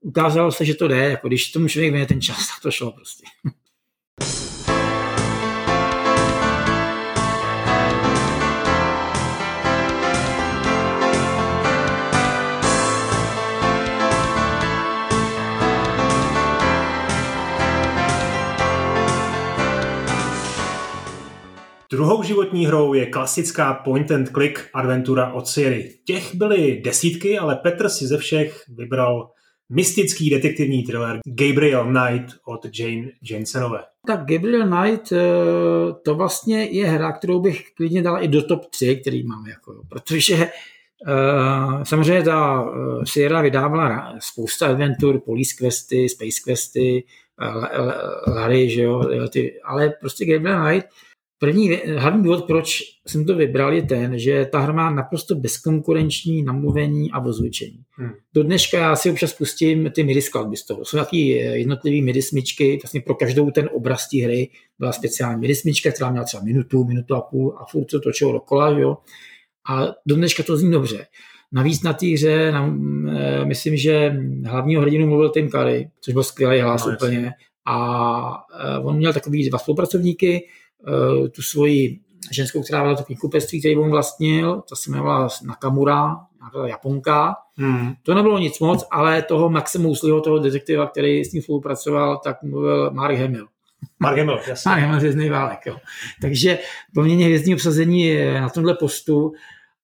ukázalo 0.00 0.52
se, 0.52 0.64
že 0.64 0.75
to 0.75 0.88
jde, 0.88 0.97
jako 1.11 1.28
když 1.28 1.52
tomu 1.52 1.69
člověk 1.69 1.93
věnuje 1.93 2.07
ten 2.07 2.21
čas, 2.21 2.37
tak 2.37 2.62
to 2.62 2.71
šlo 2.71 2.93
prostě. 2.93 3.25
Druhou 21.95 22.23
životní 22.23 22.67
hrou 22.67 22.95
je 22.95 23.07
klasická 23.07 23.75
point 23.75 24.11
and 24.11 24.29
click 24.29 24.61
adventura 24.75 25.33
od 25.33 25.49
Siri. 25.49 25.91
Těch 26.05 26.35
byly 26.35 26.81
desítky, 26.85 27.39
ale 27.39 27.57
Petr 27.57 27.89
si 27.89 28.07
ze 28.07 28.19
všech 28.19 28.65
vybral 28.69 29.31
mystický 29.73 30.31
detektivní 30.31 30.83
thriller 30.83 31.19
Gabriel 31.27 31.85
Knight 31.85 32.35
od 32.47 32.67
Jane 32.79 33.11
Jensenové. 33.31 33.81
Tak 34.07 34.21
Gabriel 34.21 34.69
Knight 34.69 35.13
eh, 35.13 35.19
to 36.05 36.15
vlastně 36.15 36.65
je 36.65 36.87
hra, 36.87 37.13
kterou 37.13 37.41
bych 37.41 37.65
klidně 37.77 38.03
dal 38.03 38.23
i 38.23 38.29
do 38.29 38.43
top 38.43 38.67
3, 38.67 38.97
který 38.97 39.27
máme, 39.27 39.51
jako, 39.51 39.83
protože 39.89 40.49
Uh, 41.09 41.83
samozřejmě 41.83 42.23
ta 42.23 42.63
uh, 42.63 43.05
Sierra 43.05 43.43
vydávala 43.43 44.15
spousta 44.19 44.67
adventur, 44.67 45.21
Police 45.21 45.55
Questy, 45.59 46.09
Space 46.09 46.41
Questy, 46.45 47.05
Larry, 48.27 48.71
že 48.71 48.83
jo, 48.83 49.29
ty, 49.29 49.61
ale 49.65 49.91
prostě 50.01 50.25
Gabriel 50.27 50.65
Knight 50.67 50.87
První, 51.45 51.71
hlavní 51.97 52.23
důvod, 52.23 52.45
proč 52.45 52.83
jsem 53.07 53.25
to 53.25 53.35
vybral, 53.35 53.73
je 53.73 53.83
ten, 53.83 54.19
že 54.19 54.47
ta 54.53 54.59
hra 54.59 54.73
má 54.73 54.91
naprosto 54.91 55.35
bezkonkurenční 55.35 56.43
namluvení 56.43 57.13
a 57.13 57.21
ozvučení. 57.21 57.79
Hmm. 57.91 58.11
Do 58.35 58.43
dneška 58.43 58.79
já 58.79 58.97
si 58.97 59.11
občas 59.11 59.33
pustím 59.33 59.91
ty 59.91 60.05
MIDI 60.05 60.23
skladby 60.23 60.57
z 60.57 60.67
toho. 60.67 60.85
Jsou 60.85 60.99
taky 60.99 61.41
eh, 61.41 61.57
jednotlivý 61.57 62.03
MIDI 62.03 62.23
smyčky, 62.23 62.79
vlastně 62.83 63.01
pro 63.01 63.15
každou 63.15 63.51
ten 63.51 63.71
obraz 63.73 64.09
té 64.09 64.25
hry 64.25 64.49
byla 64.79 64.93
speciální 64.93 65.41
MIDI 65.41 65.55
smyčka, 65.55 65.91
která 65.91 66.11
měla 66.11 66.25
třeba 66.25 66.43
minutu, 66.43 66.85
minutu 66.85 67.15
a 67.15 67.21
půl 67.21 67.59
a 67.61 67.65
furt 67.71 67.85
to 67.85 68.01
točilo 68.01 68.33
dokola, 68.33 68.69
jo. 68.69 68.97
A 69.71 69.87
do 70.07 70.17
dneška 70.17 70.43
to 70.43 70.57
zní 70.57 70.73
dobře. 70.73 71.07
Navíc 71.53 71.83
na 71.83 71.93
té 71.93 72.07
hře, 72.07 72.53
na, 72.53 72.77
e, 73.11 73.45
myslím, 73.45 73.77
že 73.77 74.17
hlavního 74.45 74.83
hrdinu 74.83 75.07
mluvil 75.07 75.31
Tim 75.31 75.49
Curry, 75.49 75.89
což 76.01 76.15
byl 76.15 76.23
skvělý 76.23 76.61
hlas 76.61 76.87
no, 76.87 76.93
úplně. 76.93 77.33
A 77.67 78.45
e, 78.61 78.79
on 78.79 78.97
měl 78.97 79.13
takový 79.13 79.49
dva 79.51 79.59
spolupracovníky, 79.59 80.43
Eh, 80.43 80.63
tu 81.35 81.43
svoji 81.43 82.00
ženskou, 82.33 82.62
která 82.62 82.83
byla 82.83 82.95
to 82.95 83.05
knihkupectví, 83.05 83.61
který 83.61 83.76
on 83.76 83.91
vlastnil, 83.91 84.62
ta 84.69 84.76
se 84.76 84.91
jmenovala 84.91 85.29
Nakamura, 85.47 86.17
nějaká 86.41 86.69
Japonka. 86.69 87.37
Hmm. 87.57 87.93
To 88.03 88.14
nebylo 88.14 88.38
nic 88.38 88.61
moc, 88.61 88.85
ale 88.91 89.23
toho 89.23 89.50
Maxe 89.50 89.79
Mousliho, 89.79 90.21
toho 90.21 90.38
detektiva, 90.38 90.87
který 90.87 91.25
s 91.25 91.33
ním 91.33 91.43
spolupracoval, 91.43 92.21
tak 92.25 92.43
mluvil 92.43 92.91
Mark 92.91 93.19
Hamill. 93.19 93.47
Mark 94.00 94.19
Hamill, 94.19 94.41
jasně. 94.49 94.69
Mark 94.69 94.83
Hamill, 94.83 94.99
hvězdný 94.99 95.29
válek, 95.29 95.59
jo. 95.67 95.76
Takže 96.21 96.59
poměrně 96.95 97.25
hvězdní 97.25 97.55
obsazení 97.55 98.00
je 98.00 98.41
na 98.41 98.49
tomhle 98.49 98.75
postu 98.75 99.33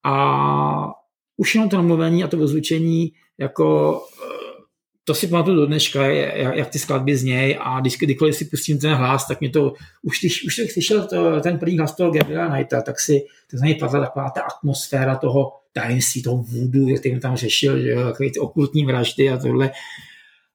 a 0.04 0.92
už 1.36 1.54
jenom 1.54 1.70
to 1.70 1.76
namluvení 1.76 2.24
a 2.24 2.28
to 2.28 2.38
ozvučení 2.38 3.12
jako 3.38 4.00
to 5.10 5.14
si 5.14 5.26
pamatuju 5.26 5.56
do 5.56 5.66
dneška, 5.66 6.06
jak, 6.06 6.56
jak 6.56 6.68
ty 6.68 6.78
skladby 6.78 7.16
znějí 7.16 7.56
a 7.60 7.80
když, 7.80 7.98
kdykoliv 7.98 8.36
si 8.36 8.44
pustím 8.44 8.78
ten 8.78 8.94
hlas, 8.94 9.26
tak 9.26 9.40
mě 9.40 9.50
to, 9.50 9.72
už 10.02 10.20
když, 10.20 10.44
už 10.44 10.58
když 10.58 10.72
slyšel 10.72 11.06
to, 11.06 11.40
ten 11.40 11.58
první 11.58 11.78
hlas 11.78 11.96
toho 11.96 12.10
Gabriela 12.10 12.48
Knighta, 12.48 12.82
tak 12.82 13.00
si 13.00 13.24
to 13.50 13.56
z 13.56 13.62
něj 13.62 13.74
padla 13.74 14.00
taková 14.00 14.30
ta 14.30 14.40
atmosféra 14.40 15.16
toho 15.16 15.52
tajemství, 15.72 16.22
toho 16.22 16.36
vůdu, 16.36 16.94
který 16.94 17.20
tam 17.20 17.36
řešil, 17.36 17.82
že 17.82 17.90
jo, 17.90 18.04
takový 18.04 18.32
ty 18.32 18.38
okultní 18.38 18.86
vraždy 18.86 19.30
a 19.30 19.36
tohle. 19.36 19.70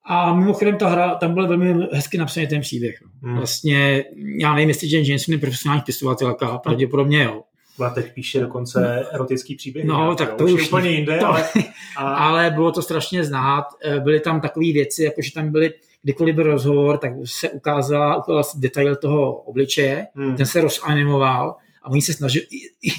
A 0.05 0.35
mimochodem 0.35 0.77
ta 0.77 0.89
hra, 0.89 1.15
tam 1.15 1.33
byl 1.33 1.47
velmi 1.47 1.87
hezky 1.91 2.17
napsaný 2.17 2.47
ten 2.47 2.61
příběh. 2.61 3.01
No. 3.01 3.29
Hmm. 3.29 3.37
Vlastně, 3.37 4.03
já 4.39 4.53
nevím, 4.53 4.69
jestli 4.69 4.91
Jane 4.91 5.07
Jameson 5.07 5.33
je 5.33 5.39
profesionální 5.39 5.81
spisovatelka, 5.81 6.57
pravděpodobně 6.57 7.23
jo. 7.23 7.43
A 7.79 7.89
teď 7.89 8.13
píše 8.13 8.39
dokonce 8.39 9.05
erotický 9.11 9.55
příběh. 9.55 9.85
No, 9.85 10.15
tak 10.15 10.33
to 10.33 10.43
už, 10.43 10.61
je 10.61 10.67
úplně 10.67 10.89
jinde. 10.89 11.17
To, 11.17 11.27
ale, 11.27 11.49
a... 11.97 12.13
ale 12.27 12.51
bylo 12.51 12.71
to 12.71 12.81
strašně 12.81 13.23
znát. 13.23 13.65
Eh, 13.83 13.99
byly 13.99 14.19
tam 14.19 14.41
takové 14.41 14.65
věci, 14.65 15.03
jako 15.03 15.21
že 15.21 15.33
tam 15.33 15.51
byly, 15.51 15.73
kdykoliv 16.03 16.35
byl 16.35 16.43
rozhovor, 16.43 16.97
tak 16.97 17.11
se 17.25 17.49
ukázala, 17.49 18.15
ukázala 18.17 18.43
detail 18.55 18.95
toho 18.95 19.33
obličeje, 19.33 20.07
hmm. 20.15 20.35
ten 20.35 20.45
se 20.45 20.61
rozanimoval 20.61 21.55
a 21.83 21.89
oni 21.89 22.01
se 22.01 22.13
snažili, 22.13 22.45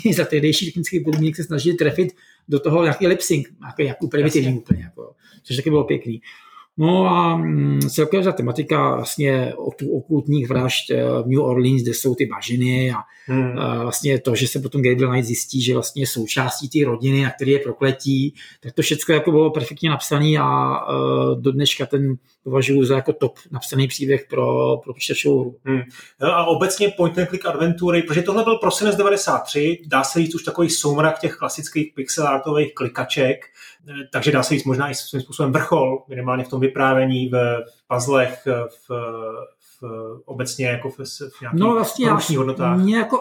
i 0.04 0.14
za 0.14 0.24
tehdejší 0.24 0.66
technický 0.66 1.00
podmínek 1.00 1.36
se 1.36 1.44
snažili 1.44 1.76
trefit 1.76 2.12
do 2.48 2.60
toho 2.60 2.82
nějaký 2.82 3.06
lip 3.06 3.20
sync, 3.20 3.46
nějaký, 3.60 3.82
nějaký 3.82 4.06
primitivní 4.06 4.58
úplně, 4.58 4.82
jako, 4.82 5.12
což 5.42 5.56
taky 5.56 5.70
bylo 5.70 5.84
pěkný. 5.84 6.20
No 6.78 7.06
a 7.06 7.36
mm, 7.36 7.80
celkově 7.80 8.24
ta 8.24 8.32
tematika 8.32 8.94
vlastně 8.94 9.54
okultních 9.92 10.48
vražd 10.48 10.90
eh, 10.90 11.04
v 11.22 11.26
New 11.26 11.40
Orleans, 11.40 11.82
kde 11.82 11.94
jsou 11.94 12.14
ty 12.14 12.26
bažiny 12.26 12.92
a 12.92 12.98
hmm. 13.26 13.56
vlastně 13.82 14.20
to, 14.20 14.34
že 14.34 14.48
se 14.48 14.60
potom 14.60 14.82
Gabriel 14.82 15.10
Knight 15.10 15.26
zjistí, 15.26 15.62
že 15.62 15.74
vlastně 15.74 16.06
součástí 16.06 16.68
té 16.68 16.86
rodiny, 16.86 17.22
na 17.22 17.30
který 17.30 17.50
je 17.50 17.58
prokletí, 17.58 18.34
tak 18.60 18.72
to 18.72 18.82
všechno 18.82 19.14
jako 19.14 19.30
bylo 19.30 19.50
perfektně 19.50 19.90
napsané 19.90 20.38
a 20.40 20.80
uh, 20.88 21.40
do 21.40 21.52
dneška 21.52 21.86
ten 21.86 22.16
považuji 22.46 22.84
za 22.84 22.96
jako 22.96 23.12
top 23.12 23.38
napsaný 23.50 23.88
příběh 23.88 24.26
pro, 24.30 24.76
pro 24.84 24.94
počítačovou 24.94 25.40
hru. 25.40 25.56
Hmm. 25.64 25.82
No 26.20 26.28
a 26.28 26.44
obecně 26.44 26.88
point 26.96 27.18
and 27.18 27.28
click 27.28 27.46
adventury, 27.46 28.02
protože 28.02 28.22
tohle 28.22 28.44
byl 28.44 28.56
prosinec 28.58 28.96
93, 28.96 29.78
dá 29.86 30.04
se 30.04 30.18
říct 30.18 30.34
už 30.34 30.42
takový 30.42 30.70
soumrak 30.70 31.18
těch 31.18 31.36
klasických 31.36 31.92
pixel 31.94 32.26
artových 32.26 32.74
klikaček, 32.74 33.44
takže 34.12 34.32
dá 34.32 34.42
se 34.42 34.54
říct 34.54 34.64
možná 34.64 34.90
i 34.90 34.94
svým 34.94 35.22
způsobem 35.22 35.52
vrchol, 35.52 36.04
minimálně 36.08 36.44
v 36.44 36.48
tom 36.48 36.60
vyprávění, 36.60 37.28
v 37.28 37.62
puzzlech, 37.88 38.46
v, 38.88 38.90
v 39.80 39.82
obecně 40.24 40.66
jako 40.66 40.90
v, 40.90 40.98
v 40.98 41.40
nějakých 41.40 41.60
no, 41.60 41.72
vlastně 41.72 42.38
hodnotách. 42.38 42.78
Mě 42.78 42.96
jako 42.96 43.18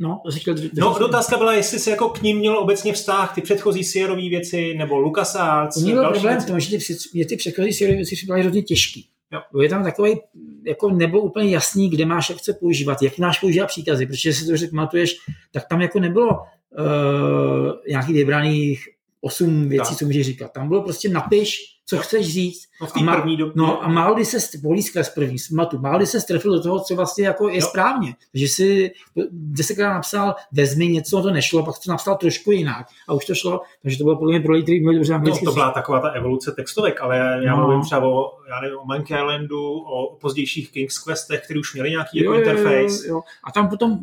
No, 0.00 0.22
říkal, 0.28 0.54
no, 0.74 0.94
otázka 0.94 1.36
byla, 1.36 1.52
jestli 1.52 1.78
se 1.78 1.90
jako 1.90 2.08
k 2.08 2.22
ním 2.22 2.38
měl 2.38 2.58
obecně 2.58 2.92
vztah 2.92 3.34
ty 3.34 3.40
předchozí 3.40 3.84
Sierové 3.84 4.28
věci, 4.28 4.74
nebo 4.74 4.98
LucasArts. 4.98 5.76
Měl 5.76 6.08
problém 6.10 6.40
v 6.40 6.46
tom, 6.46 6.60
že 6.60 6.78
ty, 7.12 7.24
ty 7.24 7.36
předchozí 7.36 7.72
Sierové 7.72 7.96
věci 7.96 8.26
byly 8.26 8.40
hrozně 8.40 8.62
těžký. 8.62 9.08
Jo. 9.32 9.60
Je 9.62 9.68
tam 9.68 9.84
takový, 9.84 10.20
jako 10.66 10.90
nebylo 10.90 11.22
úplně 11.22 11.50
jasný, 11.50 11.90
kde 11.90 12.06
máš 12.06 12.30
jak 12.30 12.38
chce 12.38 12.52
používat, 12.52 13.02
jak 13.02 13.18
máš 13.18 13.38
používat 13.38 13.66
příkazy, 13.66 14.06
protože 14.06 14.32
si 14.32 14.46
to 14.46 14.56
řekl, 14.56 14.70
pamatuješ, 14.70 15.16
tak 15.52 15.68
tam 15.68 15.80
jako 15.80 16.00
nebylo 16.00 16.30
uh, 16.30 17.72
nějakých 17.88 18.14
vybraných 18.14 18.88
osm 19.24 19.68
věcí, 19.68 19.88
tak. 19.88 19.98
co 19.98 20.04
můžeš 20.04 20.26
říkat. 20.26 20.52
Tam 20.52 20.68
bylo 20.68 20.82
prostě 20.82 21.08
napiš, 21.08 21.74
co 21.86 21.98
chceš 21.98 22.32
říct. 22.32 22.64
No, 22.80 22.86
v 22.86 22.96
má, 22.96 23.16
první 23.16 23.36
době. 23.36 23.52
no 23.56 23.84
a 23.84 23.88
málo 23.88 24.14
kdy 24.14 24.24
se, 24.24 24.58
Police 24.62 24.92
Class 24.92 25.10
první, 25.14 25.36
matu, 25.52 25.78
málo 25.78 25.96
kdy 25.96 26.06
se 26.06 26.20
strefil 26.20 26.52
do 26.52 26.62
toho, 26.62 26.80
co 26.80 26.96
vlastně 26.96 27.26
jako 27.26 27.48
je 27.48 27.60
jo. 27.60 27.66
správně. 27.66 28.14
Takže 28.32 28.48
si 28.48 28.92
desetkrát 29.30 29.94
napsal, 29.94 30.34
vezmi 30.52 30.88
něco, 30.88 31.22
to 31.22 31.30
nešlo, 31.30 31.64
pak 31.64 31.74
to 31.84 31.90
napsal 31.90 32.16
trošku 32.16 32.52
jinak 32.52 32.86
a 33.08 33.14
už 33.14 33.24
to 33.24 33.34
šlo, 33.34 33.60
takže 33.82 33.98
to 33.98 34.04
bylo 34.04 34.16
podle 34.16 34.32
mě 34.32 34.40
pro 34.40 34.52
lidi, 34.52 34.62
kteří 34.62 34.80
měli 34.80 34.98
dobře. 34.98 35.20
No, 35.22 35.34
to 35.44 35.52
byla 35.52 35.70
taková 35.70 36.00
ta 36.00 36.08
evoluce 36.08 36.52
textovek, 36.52 37.00
ale 37.00 37.40
já 37.44 37.56
no. 37.56 37.62
mluvím 37.62 37.82
třeba 37.82 38.06
o, 38.06 38.30
já 38.48 38.60
nevím, 38.60 38.78
o 38.78 38.84
Monkey 38.84 39.16
Islandu, 39.16 39.72
o 39.72 40.16
pozdějších 40.16 40.72
King's 40.72 40.98
Questech, 40.98 41.40
které 41.44 41.60
už 41.60 41.74
měli 41.74 41.90
nějaký 41.90 42.24
jo, 42.24 42.32
jako 42.32 42.48
interface. 42.48 43.08
Jo, 43.08 43.14
jo. 43.14 43.20
A 43.44 43.52
tam 43.52 43.68
potom, 43.68 43.98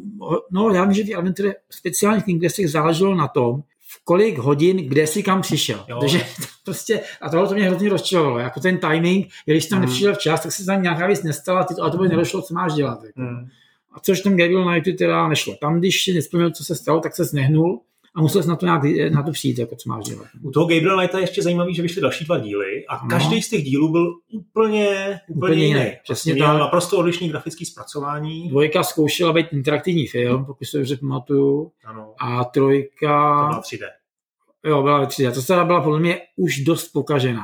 no 0.52 0.70
já 0.70 0.84
vím, 0.84 0.94
že 0.94 1.04
ty 1.04 1.16
adventury 1.16 1.54
speciálních 1.70 2.26
King's 2.26 2.42
Questech 2.42 2.70
záleželo 2.70 3.16
na 3.16 3.28
tom, 3.28 3.64
v 4.02 4.04
kolik 4.04 4.38
hodin, 4.38 4.78
kde 4.78 5.08
si 5.08 5.24
kam 5.24 5.42
přišel. 5.42 5.86
Jo. 5.88 6.00
Takže 6.00 6.22
prostě, 6.66 7.02
a 7.22 7.30
tohle 7.30 7.48
to 7.48 7.54
mě 7.54 7.64
hrozně 7.64 7.90
rozčilovalo. 7.90 8.40
Jako 8.40 8.60
ten 8.60 8.78
timing, 8.78 9.28
když 9.46 9.66
tam 9.66 9.80
mm. 9.80 9.86
nepřišel 9.86 10.16
včas, 10.16 10.44
tak 10.44 10.52
se 10.52 10.66
tam 10.66 10.84
nějaká 10.84 11.08
věc 11.08 11.24
nestala, 11.24 11.64
ty 11.64 11.76
to, 11.76 11.84
a 11.84 11.90
to 11.90 11.98
by 11.98 12.08
nedošlo, 12.08 12.42
co 12.42 12.54
máš 12.54 12.74
dělat. 12.74 13.04
Jako. 13.04 13.22
Mm. 13.22 13.48
A 13.94 14.00
což 14.00 14.22
tam 14.22 14.38
Gabriel 14.38 14.70
Knightu 14.70 14.92
teda 14.98 15.28
nešlo. 15.28 15.56
Tam, 15.62 15.80
když 15.80 16.04
si 16.04 16.14
nesplnil, 16.14 16.52
co 16.52 16.64
se 16.64 16.76
stalo, 16.76 17.00
tak 17.00 17.16
se 17.16 17.26
znehnul 17.26 17.82
a 18.16 18.22
musel 18.22 18.44
jsi 18.44 18.50
na 18.50 18.56
to 18.56 18.66
nějak 18.66 18.82
na 19.14 19.24
to 19.24 19.32
přijít, 19.32 19.60
jako 19.60 19.76
co 19.76 19.90
máš 19.90 20.06
dělat. 20.06 20.28
U 20.42 20.52
toho 20.52 20.66
Gabriel 20.66 20.98
Knighta 20.98 21.18
je 21.18 21.24
ještě 21.24 21.42
zajímavý, 21.42 21.76
že 21.76 21.82
vyšly 21.82 22.02
další 22.02 22.26
dva 22.26 22.38
díly 22.38 22.86
a 22.90 23.04
No. 23.04 23.10
každý 23.10 23.42
z 23.42 23.50
těch 23.50 23.64
dílů 23.64 23.92
byl 23.92 24.14
úplně, 24.34 25.20
úplně, 25.30 25.48
Úplně 25.54 25.66
jiný. 25.66 25.80
jiný, 25.80 25.92
přesně 26.04 26.34
Měl 26.34 26.48
tak. 26.48 26.60
naprosto 26.60 26.98
odlišný 26.98 27.30
grafický 27.30 27.66
zpracování. 27.66 28.50
Dvojka 28.50 28.84
zkoušela 28.84 29.34
být 29.34 29.48
interaktivní 29.52 30.08
film, 30.08 30.46
pokud 30.46 30.66
se 30.66 30.78
dobře 30.78 30.98
pamatuju, 30.98 31.72
Ano, 31.86 32.14
a 32.20 32.44
to 32.44 32.50
trojka, 32.54 33.08
byla 33.50 33.62
3D. 33.62 33.86
jo, 34.66 34.82
byla 34.84 35.00
ve 35.00 35.06
3D. 35.06 35.32
To 35.34 35.42
teda 35.42 35.66
byla 35.66 35.82
podle 35.82 36.00
mě 36.00 36.22
už 36.36 36.60
dost 36.60 36.88
pokažená. 36.88 37.44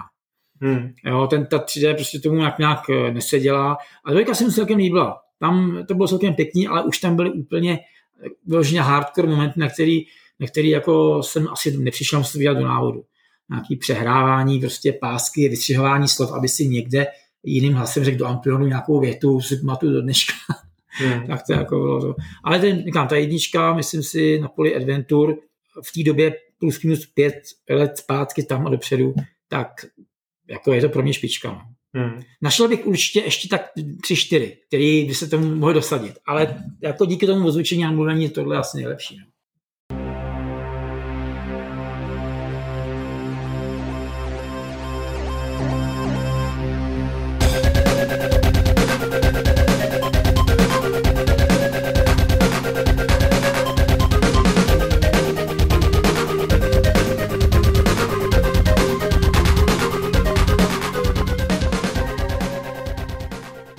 Hmm. 0.62 0.94
Jo, 1.06 1.28
ten, 1.30 1.46
ta 1.46 1.58
3D 1.58 1.96
prostě 1.96 2.20
tomu 2.20 2.36
nějak, 2.36 2.60
nějak 2.60 2.90
eh, 2.90 3.12
neseděla. 3.12 3.78
A 4.06 4.12
dvojka 4.12 4.34
se 4.34 4.44
mi 4.46 4.52
celkem 4.52 4.78
líbila. 4.78 5.22
Tam 5.40 5.84
to 5.88 5.94
bylo 5.96 6.08
celkem 6.08 6.34
pěkný, 6.34 6.68
ale 6.68 6.84
už 6.84 6.98
tam 7.00 7.16
byly 7.16 7.32
úplně 7.32 7.80
eh, 8.26 8.30
vyloženě 8.46 8.82
hardcore 8.82 9.28
momenty, 9.28 9.60
na 9.60 9.70
který, 9.70 10.06
na 10.40 10.48
který 10.48 10.70
jako 10.70 11.24
jsem 11.24 11.48
asi 11.48 11.78
nepřišel 11.78 12.24
se 12.24 12.38
vydat 12.38 12.54
do 12.54 12.66
návodu. 12.66 13.04
Nějaký 13.50 13.76
přehrávání, 13.76 14.60
prostě 14.60 14.94
pásky, 14.94 15.50
vystřihování 15.50 16.08
slov, 16.08 16.32
aby 16.32 16.48
si 16.48 16.68
někde 16.68 17.08
jiným 17.44 17.74
hlasem 17.74 18.04
řekl 18.04 18.18
do 18.18 18.26
amplionu 18.26 18.66
nějakou 18.66 19.00
větu, 19.00 19.42
si 19.42 19.58
pamatuju 19.58 19.94
do 19.94 20.02
dneška. 20.02 20.34
Hmm. 20.88 21.28
tak 21.28 21.46
to 21.48 21.54
jako 21.54 21.80
bylo 21.80 22.02
to. 22.02 22.16
Ale 22.44 22.60
ten, 22.60 22.84
říkám, 22.84 23.08
ta 23.08 23.16
jednička, 23.16 23.74
myslím 23.74 24.04
si, 24.04 24.40
na 24.40 24.48
poli 24.48 24.76
Adventure 24.76 25.34
v 25.84 25.92
té 25.94 26.04
době 26.04 26.36
plus 26.60 26.84
minus 26.84 27.06
pět 27.06 27.34
let 27.70 27.98
zpátky 27.98 28.44
tam 28.44 28.68
a 28.68 28.70
dopředu, 28.70 29.14
tak 29.48 29.68
jako 30.50 30.74
je 30.74 30.82
to 30.82 30.90
pro 30.90 31.04
mě 31.04 31.14
špička. 31.14 31.50
No. 31.52 31.62
Hmm. 31.94 32.22
Našel 32.42 32.68
bych 32.68 32.88
určitě 32.88 33.20
ještě 33.20 33.48
tak 33.48 33.72
tři, 34.02 34.16
čtyři, 34.16 34.58
který 34.68 35.06
by 35.06 35.16
se 35.16 35.28
tomu 35.28 35.56
mohli 35.56 35.74
dosadit. 35.74 36.14
Ale 36.26 36.64
jako 36.84 37.06
díky 37.06 37.26
tomu 37.26 37.48
ozvučení 37.48 37.86
a 37.86 37.92
mluvení 37.92 38.24
je 38.24 38.30
tohle 38.30 38.58
asi 38.58 38.78
nejlepší. 38.78 39.18
No. 39.18 39.26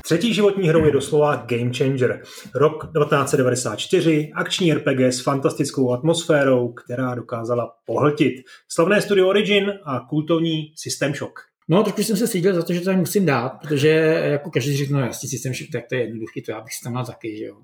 Třetí 0.08 0.34
životní 0.34 0.68
hrou 0.68 0.84
je 0.84 0.92
doslova 0.92 1.36
Game 1.36 1.74
Changer. 1.74 2.22
Rok 2.54 2.84
1994, 2.84 4.30
akční 4.34 4.74
RPG 4.74 5.00
s 5.00 5.20
fantastickou 5.20 5.92
atmosférou, 5.92 6.72
která 6.72 7.14
dokázala 7.14 7.74
pohltit. 7.86 8.34
Slavné 8.68 9.02
studio 9.02 9.28
Origin 9.28 9.72
a 9.84 10.00
kultovní 10.00 10.72
System 10.76 11.14
Shock. 11.14 11.32
No, 11.68 11.82
trošku 11.82 12.02
jsem 12.02 12.16
se 12.16 12.28
cítil 12.28 12.54
za 12.54 12.62
to, 12.62 12.72
že 12.72 12.80
to 12.80 12.84
tam 12.84 12.98
musím 12.98 13.26
dát, 13.26 13.48
protože 13.48 13.88
jako 14.30 14.50
každý 14.50 14.76
řekne, 14.76 15.00
no 15.00 15.06
jasně, 15.06 15.28
systém 15.28 15.54
šik, 15.54 15.72
tak 15.72 15.86
to 15.88 15.94
je 15.94 16.00
jednoduchý, 16.00 16.42
to 16.42 16.50
já 16.50 16.60
bych 16.60 16.74
si 16.74 16.84
tam 16.84 17.04
taky, 17.06 17.36
že 17.36 17.44
jo. 17.44 17.56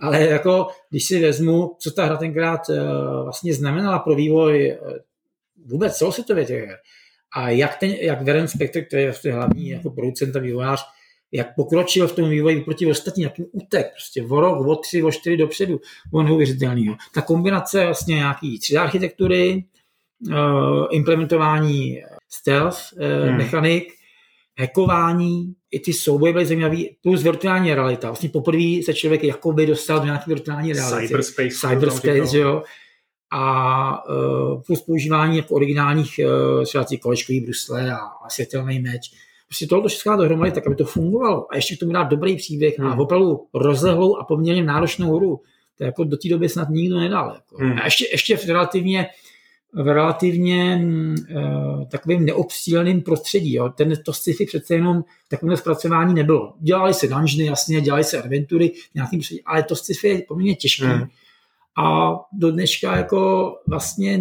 Ale 0.00 0.26
jako, 0.26 0.66
když 0.90 1.04
si 1.04 1.20
vezmu, 1.20 1.76
co 1.78 1.90
ta 1.90 2.04
hra 2.04 2.16
tenkrát 2.16 2.68
uh, 2.68 2.76
vlastně 3.24 3.54
znamenala 3.54 3.98
pro 3.98 4.14
vývoj 4.14 4.78
uh, 4.80 4.92
vůbec 5.66 5.96
celosvětově 5.96 6.44
těch 6.44 6.66
her, 6.66 6.76
a 7.36 7.50
jak, 7.50 7.76
ten, 7.76 7.90
jak 7.90 8.22
Veren 8.22 8.48
Spector, 8.48 8.82
který 8.82 9.02
je 9.02 9.08
vlastně 9.08 9.32
hlavní 9.32 9.68
jako 9.68 9.90
producent 9.90 10.36
a 10.36 10.38
vývojář, 10.38 10.97
jak 11.32 11.54
pokročil 11.54 12.08
v 12.08 12.12
tom 12.12 12.30
vývoji 12.30 12.60
proti 12.60 12.86
ostatním, 12.86 13.24
jakým 13.24 13.46
útek, 13.52 13.86
prostě 13.92 14.22
o 14.22 14.40
rok, 14.40 14.66
o 14.66 14.76
tři, 14.76 15.02
o 15.02 15.12
čtyři 15.12 15.36
dopředu, 15.36 15.80
on 16.12 16.26
neuvěřitelný. 16.26 16.86
Jo. 16.86 16.94
Ta 17.14 17.22
kombinace 17.22 17.84
vlastně 17.84 18.14
nějaký 18.14 18.58
3D 18.58 18.80
architektury, 18.80 19.64
uh, 20.28 20.86
implementování 20.90 22.02
stealth, 22.28 22.78
uh, 22.92 23.28
Hmm. 23.28 23.36
mechanik, 23.36 23.92
hackování, 24.58 25.54
i 25.70 25.80
ty 25.80 25.92
souboje 25.92 26.32
byly 26.32 26.46
zajímavý, 26.46 26.96
plus 27.02 27.22
virtuální 27.22 27.74
realita. 27.74 28.08
Vlastně 28.08 28.28
poprvé 28.28 28.80
se 28.84 28.94
člověk 28.94 29.24
jakoby 29.24 29.66
dostal 29.66 29.98
do 29.98 30.04
nějaké 30.04 30.24
virtuální 30.28 30.72
reality. 30.72 31.06
Cyberspace. 31.06 31.68
Cyberspace, 31.68 32.38
jo. 32.38 32.62
A 33.30 34.08
uh, 34.08 34.62
plus 34.62 34.82
používání 34.82 35.36
jako 35.36 35.54
originálních 35.54 36.20
uh, 36.58 36.64
třeba 36.64 36.84
kolečkový 37.02 37.40
brusle 37.40 37.92
a, 37.92 37.96
a 37.96 38.30
světelný 38.30 38.80
meč. 38.80 39.10
Prostě 39.48 39.66
tohle 39.66 39.88
všechno 39.88 40.16
dohromady, 40.16 40.52
tak 40.52 40.66
aby 40.66 40.76
to 40.76 40.84
fungovalo. 40.84 41.52
A 41.52 41.56
ještě 41.56 41.76
k 41.76 41.78
tomu 41.78 41.92
dát 41.92 42.04
dobrý 42.04 42.36
příběh 42.36 42.78
Hmm. 42.78 42.88
a 42.88 42.98
opravdu 42.98 43.46
rozlehlou 43.54 44.16
a 44.16 44.24
poměrně 44.24 44.64
náročnou 44.64 45.16
hru. 45.16 45.40
To 45.78 45.84
jako 45.84 46.04
do 46.04 46.16
té 46.16 46.28
doby 46.28 46.48
snad 46.48 46.68
nikdo 46.68 46.98
nedal. 46.98 47.34
Jako. 47.34 47.56
Hmm. 47.64 47.78
A 47.78 47.84
ještě, 47.84 48.08
ještě 48.12 48.36
v 48.36 48.44
relativně 48.44 49.06
v 49.72 49.88
relativně 49.88 50.80
uh, 51.36 51.84
takovým 51.84 52.24
neobsíleným 52.24 53.02
prostředí. 53.02 53.54
Jo. 53.54 53.68
Ten, 53.68 53.92
to 54.04 54.12
sci-fi 54.12 54.46
přece 54.46 54.74
jenom 54.74 55.04
takové 55.28 55.56
zpracování 55.56 56.14
nebylo. 56.14 56.54
Dělali 56.60 56.94
se 56.94 57.08
dungeony, 57.08 57.44
jasně, 57.44 57.80
dělali 57.80 58.04
se 58.04 58.22
adventury, 58.22 58.72
nějakým 58.94 59.18
prostředí, 59.18 59.42
ale 59.44 59.62
to 59.62 59.76
sci-fi 59.76 60.08
je 60.08 60.22
poměrně 60.28 60.54
těžké. 60.54 60.86
Hmm. 60.86 60.98
Hmm. 60.98 61.08
A 61.76 62.16
do 62.32 62.50
dneška 62.50 62.96
jako 62.96 63.52
vlastně 63.66 64.20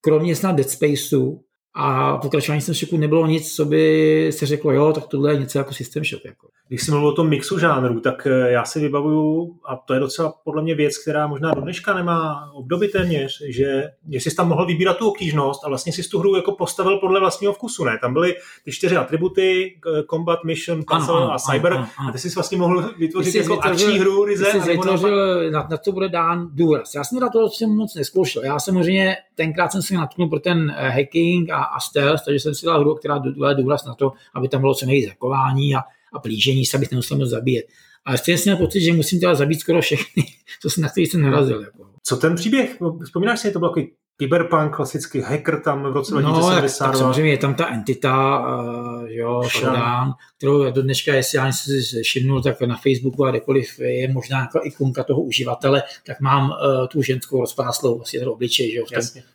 kromě 0.00 0.36
snad 0.36 0.56
Dead 0.56 0.70
Spaceu 0.70 1.43
a 1.74 2.16
pokračování 2.16 2.60
System 2.60 2.74
Shocku 2.74 2.96
nebylo 2.96 3.26
nic, 3.26 3.54
co 3.54 3.64
by 3.64 4.30
se 4.32 4.46
řeklo, 4.46 4.72
jo, 4.72 4.92
tak 4.92 5.06
tohle 5.06 5.32
je 5.32 5.38
něco 5.38 5.58
jako 5.58 5.74
System 5.74 6.04
Shock. 6.04 6.24
Jako. 6.24 6.48
Když 6.68 6.82
jsem 6.82 6.94
mluvil 6.94 7.08
o 7.08 7.12
tom 7.12 7.28
mixu 7.28 7.58
žánrů, 7.58 8.00
tak 8.00 8.26
eh, 8.26 8.50
já 8.50 8.64
si 8.64 8.80
vybavuju, 8.80 9.56
a 9.68 9.76
to 9.76 9.94
je 9.94 10.00
docela 10.00 10.34
podle 10.44 10.62
mě 10.62 10.74
věc, 10.74 10.98
která 10.98 11.26
možná 11.26 11.54
do 11.54 11.60
dneška 11.60 11.94
nemá 11.94 12.50
obdoby 12.52 12.88
téměř, 12.88 13.42
že 13.48 13.90
jestli 14.08 14.30
jsi 14.30 14.36
tam 14.36 14.48
mohl 14.48 14.66
vybírat 14.66 14.96
tu 14.96 15.08
obtížnost 15.08 15.64
a 15.64 15.68
vlastně 15.68 15.92
si 15.92 16.02
tu 16.08 16.18
hru 16.18 16.36
jako 16.36 16.52
postavil 16.52 16.98
podle 16.98 17.20
vlastního 17.20 17.52
vkusu, 17.52 17.84
ne? 17.84 17.98
Tam 18.00 18.12
byly 18.12 18.34
ty 18.64 18.72
čtyři 18.72 18.96
atributy, 18.96 19.78
eh, 19.98 20.02
combat, 20.10 20.44
mission, 20.44 20.84
puzzle 20.88 21.28
a 21.32 21.38
cyber, 21.38 21.72
ano, 21.72 21.88
ano. 21.98 22.08
a 22.08 22.12
ty 22.12 22.18
jsi 22.18 22.28
vlastně 22.28 22.58
mohl 22.58 22.90
vytvořit 22.98 23.32
jsi 23.32 23.38
jako 23.38 23.54
vytvořil- 23.54 23.72
akční 23.72 23.98
hru, 23.98 24.24
ryze, 24.24 24.44
jsi 24.44 24.60
vytvořil, 24.60 25.50
na, 25.50 25.66
na, 25.70 25.76
co 25.76 25.92
bude 25.92 26.08
dán 26.08 26.48
důraz. 26.52 26.94
Já 26.94 27.04
jsem 27.04 27.18
na 27.20 27.28
to 27.28 27.48
jsem 27.48 27.70
moc 27.70 27.94
neskoušel. 27.94 28.44
Já 28.44 28.58
samozřejmě 28.58 29.16
tenkrát 29.34 29.72
jsem 29.72 29.82
si 29.82 29.94
natknul 29.94 30.28
pro 30.28 30.40
ten 30.40 30.74
eh, 30.76 30.88
hacking 30.88 31.50
a, 31.50 31.56
a 31.56 31.80
stealth, 31.80 32.24
takže 32.24 32.40
jsem 32.40 32.54
si 32.54 32.66
dal 32.66 32.80
hru, 32.80 32.94
která 32.94 33.18
dala 33.18 33.52
důraz 33.52 33.84
na 33.84 33.94
to, 33.94 34.12
aby 34.34 34.48
tam 34.48 34.60
bylo 34.60 34.74
co 34.74 34.86
nejvíc 34.86 35.08
hackování 35.08 35.74
a, 35.74 35.80
a 36.14 36.18
plížení 36.18 36.66
se, 36.66 36.76
abych 36.76 36.90
nemusel 36.90 37.18
moc 37.18 37.28
zabíjet. 37.28 37.66
Ale 38.04 38.18
stejně 38.18 38.38
jsem 38.38 38.50
měl 38.50 38.66
pocit, 38.66 38.80
že 38.80 38.92
musím 38.92 39.20
teda 39.20 39.34
zabít 39.34 39.60
skoro 39.60 39.80
všechny, 39.80 40.22
co 40.62 40.70
jsem 40.70 40.82
na 40.82 40.88
který 40.88 41.06
jsem 41.06 41.22
narazil. 41.22 41.62
Jako. 41.62 41.86
Co 42.02 42.16
ten 42.16 42.34
příběh? 42.34 42.78
Vzpomínáš 43.04 43.40
si, 43.40 43.50
to 43.50 43.58
byl 43.58 43.68
takový 43.68 43.90
cyberpunk, 44.22 44.76
klasický 44.76 45.20
hacker 45.20 45.60
tam 45.60 45.82
v 45.82 45.92
roce 45.92 46.14
No, 46.14 46.20
jak, 46.20 46.28
tak 46.28 46.34
2072. 46.34 46.98
samozřejmě 46.98 47.30
je 47.30 47.38
tam 47.38 47.54
ta 47.54 47.68
entita, 47.68 48.38
uh, 48.38 49.10
jo, 49.10 49.42
Shodan. 49.42 50.12
Kterou 50.38 50.70
do 50.70 50.82
dneška, 50.82 51.14
jestli 51.14 51.38
já 51.38 51.52
jsem 51.52 51.82
si 51.82 52.02
všimnul, 52.02 52.42
tak 52.42 52.60
na 52.60 52.76
Facebooku 52.76 53.24
a 53.24 53.30
kdekoliv 53.30 53.78
je 53.78 54.12
možná 54.12 54.40
jako 54.40 54.60
ikonka 54.64 55.04
toho 55.04 55.22
uživatele, 55.22 55.82
tak 56.06 56.20
mám 56.20 56.50
uh, 56.50 56.86
tu 56.88 57.02
ženskou 57.02 57.40
rozpáslou 57.40 57.96
vlastně 57.96 58.20
ten 58.20 58.28
obličej, 58.28 58.72
že 58.72 58.78
jo, 58.78 58.84
v 58.86 58.90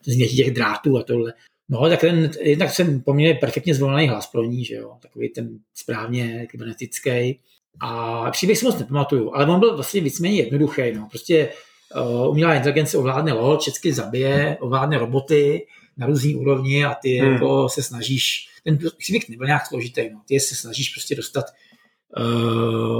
tom 0.05 0.27
těch 0.35 0.53
drátů 0.53 0.97
a 0.97 1.03
tohle. 1.03 1.33
No, 1.69 1.89
tak 1.89 1.99
ten, 2.01 2.32
jednak 2.41 2.71
jsem 2.71 3.01
poměrně 3.01 3.39
perfektně 3.39 3.75
zvolený 3.75 4.08
hlas 4.08 4.27
pro 4.27 4.43
ní, 4.43 4.65
že 4.65 4.75
jo, 4.75 4.93
takový 5.01 5.29
ten 5.29 5.49
správně 5.75 6.47
kybernetický. 6.51 7.39
A 7.82 8.32
příběh 8.32 8.58
si 8.58 8.65
moc 8.65 8.79
nepamatuju, 8.79 9.32
ale 9.34 9.45
on 9.45 9.60
byl 9.60 9.75
vlastně 9.75 10.01
víceméně 10.01 10.36
jednoduchý, 10.36 10.82
no, 10.95 11.08
prostě 11.10 11.49
uh, 11.95 12.29
umělá 12.29 12.53
inteligence 12.53 12.97
ovládne 12.97 13.34
loď, 13.34 13.62
všechny 13.62 13.93
zabije, 13.93 14.58
ovládne 14.60 14.97
roboty 14.97 15.67
na 15.97 16.08
různý 16.08 16.36
úrovni 16.36 16.86
a 16.86 16.95
ty 16.95 17.17
Hmm. 17.17 17.34
jako 17.34 17.69
se 17.69 17.84
snažíš, 17.84 18.47
ten 18.63 18.77
příběh 18.97 19.29
nebyl 19.29 19.47
nějak 19.47 19.65
složitý, 19.65 20.10
no, 20.13 20.21
ty 20.27 20.39
se 20.39 20.55
snažíš 20.55 20.89
prostě 20.89 21.15
dostat 21.15 21.45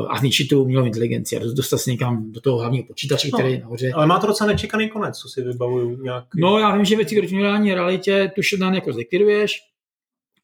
a 0.10 0.18
zničit 0.20 0.48
tu 0.50 0.62
umělou 0.62 0.86
inteligenci 0.86 1.38
a 1.38 1.40
dostat 1.56 1.78
se 1.78 1.92
někam 1.92 2.32
do 2.32 2.42
toho 2.42 2.58
hlavního 2.58 2.84
počítače, 2.86 3.30
No. 3.34 3.38
který 3.38 3.54
je 3.54 3.60
nahoře. 3.60 3.92
Ale 3.92 4.08
má 4.08 4.20
to 4.20 4.28
docela 4.28 4.48
nečekaný 4.48 4.90
konec, 4.90 5.18
co 5.18 5.30
si 5.30 5.42
vybavuju 5.42 6.02
nějak. 6.04 6.26
No, 6.36 6.60
já 6.60 6.76
vím, 6.76 6.86
že 6.86 6.98
ve 6.98 7.04
virtuální 7.04 7.74
realitě 7.74 8.32
tu 8.36 8.42
shutdown 8.42 8.76
jako 8.76 8.94
zlikviduješ 8.94 9.62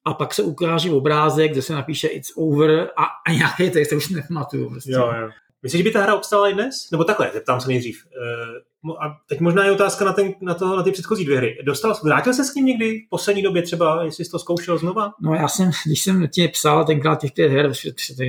a 0.06 0.14
pak 0.14 0.34
se 0.34 0.44
ukáže 0.44 0.92
obrázek, 0.92 1.52
kde 1.52 1.62
se 1.62 1.74
napíše 1.74 2.08
it's 2.08 2.32
over 2.36 2.90
a, 2.98 3.04
a 3.28 3.32
nějaký 3.32 3.70
text, 3.70 3.90
to 3.90 3.96
už 3.96 4.10
nepamatuju. 4.10 4.70
Prostě. 4.70 4.92
Jo, 4.92 5.12
jo. 5.22 5.30
Myslíš, 5.64 5.80
že 5.80 5.84
by 5.84 5.92
ta 5.92 6.02
hra 6.02 6.16
obstála 6.16 6.50
i 6.50 6.54
dnes? 6.54 6.92
Nebo 6.92 7.04
takhle, 7.04 7.32
zeptám 7.34 7.62
se 7.62 7.68
nejdřív. 7.68 8.04
A 8.94 9.18
teď 9.30 9.40
možná 9.40 9.66
je 9.66 9.72
otázka 9.72 10.06
na, 10.06 10.14
ten, 10.14 10.34
na, 10.42 10.54
to, 10.54 10.76
na 10.76 10.84
ty 10.84 10.92
předchozí 10.92 11.26
dvě 11.26 11.38
hry. 11.38 11.58
Dostal, 11.64 11.96
vrátil 12.04 12.34
se 12.34 12.44
s 12.44 12.56
ním 12.56 12.66
někdy 12.66 13.00
v 13.08 13.10
poslední 13.10 13.42
době 13.42 13.62
třeba, 13.62 14.04
jestli 14.04 14.26
jsi 14.26 14.32
to 14.32 14.40
zkoušel 14.40 14.78
znova? 14.78 15.14
No 15.22 15.34
já 15.34 15.48
jsem, 15.48 15.72
když 15.86 16.02
jsem 16.02 16.28
tě 16.28 16.48
psal 16.48 16.86
tenkrát 16.86 17.20
těch 17.22 17.32
pět 17.32 17.52
her, 17.52 17.72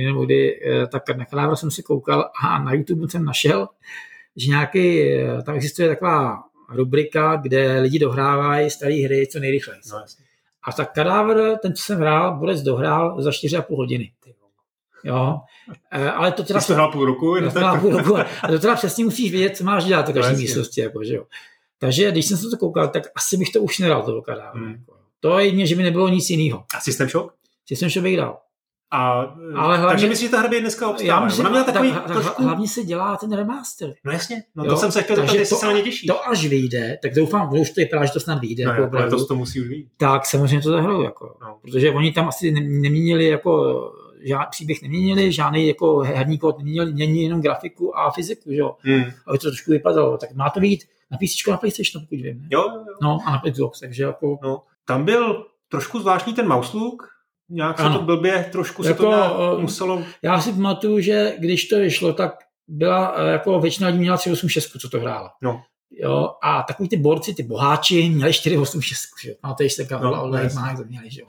nebo 0.05 0.25
kdy, 0.25 0.59
eh, 0.65 0.87
tak 0.87 1.17
na 1.17 1.25
Kadávra 1.25 1.55
jsem 1.55 1.71
si 1.71 1.83
koukal 1.83 2.29
a 2.43 2.63
na 2.63 2.73
YouTube 2.73 3.09
jsem 3.09 3.25
našel, 3.25 3.67
že 4.35 4.49
nějaký, 4.49 5.01
eh, 5.01 5.41
tam 5.45 5.55
existuje 5.55 5.89
taková 5.89 6.43
rubrika, 6.69 7.35
kde 7.35 7.79
lidi 7.79 7.99
dohrávají 7.99 8.69
staré 8.69 8.95
hry 9.05 9.27
co 9.27 9.39
nejrychleji. 9.39 9.79
No. 9.91 10.03
A 10.63 10.71
tak 10.71 10.93
Kadávr, 10.93 11.57
ten, 11.61 11.73
co 11.73 11.83
jsem 11.83 11.99
hrál, 11.99 12.37
Borec 12.39 12.61
dohrál 12.61 13.21
za 13.21 13.31
4,5 13.31 13.77
hodiny. 13.77 14.11
Ty. 14.23 14.33
Jo. 15.07 15.37
Eh, 15.91 16.11
Ale 16.11 16.31
to 16.31 16.43
teda 16.43 16.61
jsi 16.61 16.67
to 16.67 16.73
hrál 16.73 16.91
půl 16.91 17.05
roku? 17.05 17.35
Já 17.35 17.51
tak, 17.51 17.81
půl 17.81 17.97
roku. 17.97 18.17
A 18.43 18.47
to 18.47 18.59
teda 18.59 18.75
přesně 18.75 19.03
musíš 19.05 19.31
vědět, 19.31 19.57
co 19.57 19.63
máš 19.63 19.83
dělat 19.85 20.09
v 20.09 20.13
každé 20.13 20.37
místnosti. 20.37 20.81
Jako, 20.81 21.03
že 21.03 21.15
jo. 21.15 21.23
Takže 21.79 22.11
když 22.11 22.25
jsem 22.25 22.37
se 22.37 22.49
to 22.49 22.57
koukal, 22.57 22.87
tak 22.87 23.03
asi 23.15 23.37
bych 23.37 23.49
to 23.49 23.61
už 23.61 23.79
nedal 23.79 24.03
to 24.03 24.17
Okada. 24.17 24.51
Hmm. 24.55 24.71
Jako. 24.71 24.93
To 25.19 25.39
je 25.39 25.45
jedině, 25.45 25.67
že 25.67 25.75
by 25.75 25.83
nebylo 25.83 26.07
nic 26.09 26.29
jiného. 26.29 26.63
A 26.77 26.79
System 26.79 27.09
Shock? 27.09 27.33
System 27.67 27.89
Shock 27.89 28.03
bych 28.03 28.17
dal. 28.17 28.37
A, 28.91 29.11
Ale 29.55 29.77
hlavně- 29.77 29.87
takže 29.87 30.09
myslíš, 30.09 30.27
že 30.29 30.31
ta 30.31 30.39
hra 30.39 30.49
by 30.49 30.61
dneska 30.61 30.89
obstála? 30.89 31.07
Já 31.19 31.25
myslím, 31.25 31.41
Ona 31.41 31.49
měla 31.49 31.65
takový 31.65 31.91
tak, 31.93 32.05
trošku... 32.05 32.43
hlavně 32.43 32.67
se 32.67 32.83
dělá 32.83 33.17
ten 33.17 33.33
remaster. 33.33 33.93
No 34.05 34.11
jasně, 34.11 34.43
no 34.55 34.63
Jo, 34.63 34.69
to 34.71 34.77
jsem 34.77 34.91
se 34.91 35.03
chtěl 35.03 35.15
zeptat, 35.15 35.27
takže 35.27 35.41
jestli 35.41 35.55
to- 35.55 35.59
se 35.59 35.65
na 35.65 35.71
ně 35.71 35.81
těšíš. 35.81 36.07
To 36.07 36.27
až 36.27 36.45
vyjde, 36.47 36.97
tak 37.01 37.13
doufám, 37.13 37.49
že 37.55 37.61
už 37.61 37.69
to 37.69 37.81
vypadá, 37.81 38.05
že 38.05 38.11
to 38.11 38.19
snad 38.19 38.39
vyjde. 38.39 38.65
no, 38.65 38.71
jako 38.71 38.97
ale 38.97 39.09
to, 39.09 39.25
to 39.25 39.35
musí 39.35 39.61
už 39.61 39.67
být. 39.67 39.87
tak 39.97 40.25
samozřejmě 40.25 40.61
to 40.61 40.69
zahrajou. 40.71 41.01
Jako. 41.01 41.37
No. 41.41 41.57
Protože 41.61 41.91
oni 41.91 42.11
tam 42.11 42.27
asi 42.27 42.51
ne- 42.51 42.61
neměnili 42.61 43.25
jako 43.25 43.73
žád, 44.23 44.45
příběh 44.45 44.81
neměnili, 44.81 45.31
žádný 45.31 45.67
jako 45.67 45.99
herní 45.99 46.37
kód 46.37 46.57
neměnili, 46.57 46.93
mění 46.93 47.23
jenom 47.23 47.41
grafiku 47.41 47.97
a 47.97 48.11
fyziku, 48.11 48.51
že 48.51 48.57
jo. 48.57 48.75
Hmm. 48.79 49.03
Aby 49.27 49.37
to 49.37 49.47
trošku 49.49 49.71
vypadalo. 49.71 50.17
Tak 50.17 50.33
má 50.33 50.49
to 50.49 50.59
být 50.59 50.83
na 51.11 51.17
PC 51.17 51.47
na 51.47 51.57
PlayStation, 51.57 52.03
pokud 52.05 52.15
vím. 52.21 52.41
Ne? 52.41 52.47
Jo, 52.51 52.61
jo, 52.61 52.79
jo. 52.87 52.95
No 53.01 53.19
a 53.25 53.31
na 53.31 53.51
Xbox, 53.51 53.79
takže 53.79 54.03
jako 54.03 54.39
No. 54.43 54.61
Tam 54.85 55.05
byl 55.05 55.45
trošku 55.69 55.99
zvláštní 55.99 56.33
ten 56.33 56.47
mouse 56.47 56.77
look, 56.77 57.09
nějak 57.49 57.77
se 57.77 57.83
Ano. 57.83 57.99
to 57.99 58.05
blbě, 58.05 58.49
trošku 58.51 58.83
se 58.83 58.89
Jako, 58.89 59.03
to 59.03 59.09
nějak 59.09 59.31
eh, 59.57 59.61
muselo... 59.61 60.03
já 60.21 60.41
si 60.41 60.51
pamatuju, 60.53 60.99
že 60.99 61.35
když 61.39 61.67
to 61.67 61.79
vyšlo, 61.79 62.13
tak 62.13 62.33
byla 62.67 63.15
eh, 63.17 63.31
jako 63.31 63.59
většina 63.59 63.87
lidí 63.87 63.99
měla 63.99 64.17
386, 64.17 64.81
co 64.81 64.89
to 64.89 64.99
hrála. 64.99 65.31
No. 65.41 65.61
Jo, 65.91 66.29
a 66.43 66.63
takový 66.63 66.89
ty 66.89 66.97
borci, 66.97 67.33
ty 67.33 67.43
boháči, 67.43 68.09
měli 68.09 68.33
486, 68.33 69.01
že 69.23 69.29
jo. 69.29 69.35
Máte 69.43 69.63
ještě 69.63 69.83
taková 69.85 69.99
No, 70.11 70.23
online 70.23 70.49
má, 70.55 70.73
měli, 70.87 71.11
že 71.11 71.21
jo. 71.21 71.27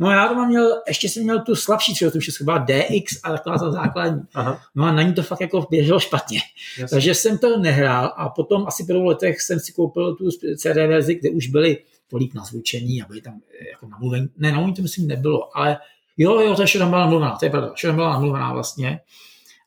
No 0.00 0.10
já 0.10 0.28
to 0.28 0.34
mám 0.34 0.48
měl, 0.48 0.70
ještě 0.88 1.08
jsem 1.08 1.22
měl 1.22 1.40
tu 1.40 1.54
slabší 1.56 1.94
386, 1.94 2.42
byla 2.44 2.58
DX 2.58 3.20
a 3.22 3.30
taková 3.32 3.58
ta 3.58 3.70
základní. 3.70 4.20
Aha, 4.34 4.60
No 4.74 4.84
a 4.84 4.92
na 4.92 5.02
ní 5.02 5.14
to 5.14 5.22
fakt 5.22 5.40
jako 5.40 5.66
běželo 5.70 6.00
špatně. 6.00 6.40
jasně. 6.78 6.96
Takže 6.96 7.14
jsem 7.14 7.38
to 7.38 7.58
nehrál 7.58 8.12
a 8.16 8.28
potom 8.28 8.66
asi 8.66 8.84
po 8.84 8.92
dvou 8.92 9.04
letech 9.04 9.40
jsem 9.40 9.60
si 9.60 9.72
koupil 9.72 10.14
tu 10.14 10.30
CD 10.56 10.74
verzi, 10.76 11.14
kde 11.14 11.30
už 11.30 11.46
byly 11.46 11.78
tolik 12.10 12.34
nazvučení 12.34 13.02
a 13.02 13.06
byly 13.06 13.20
tam 13.20 13.34
eh, 13.60 13.68
jako 13.70 13.88
namluvení. 13.88 14.28
Ne, 14.36 14.48
namluvení 14.52 14.74
to 14.76 14.82
myslím 14.82 15.06
nebylo, 15.08 15.56
ale 15.58 15.78
jo, 16.16 16.40
jo, 16.40 16.54
to 16.54 16.62
ještě 16.62 16.78
tam 16.78 16.88
byla 16.88 17.00
namluvená, 17.00 17.36
to 17.36 17.44
je 17.46 17.50
pravda, 17.50 17.72
tam 17.82 17.94
byla 17.94 18.12
namluvená 18.12 18.52
vlastně. 18.52 19.00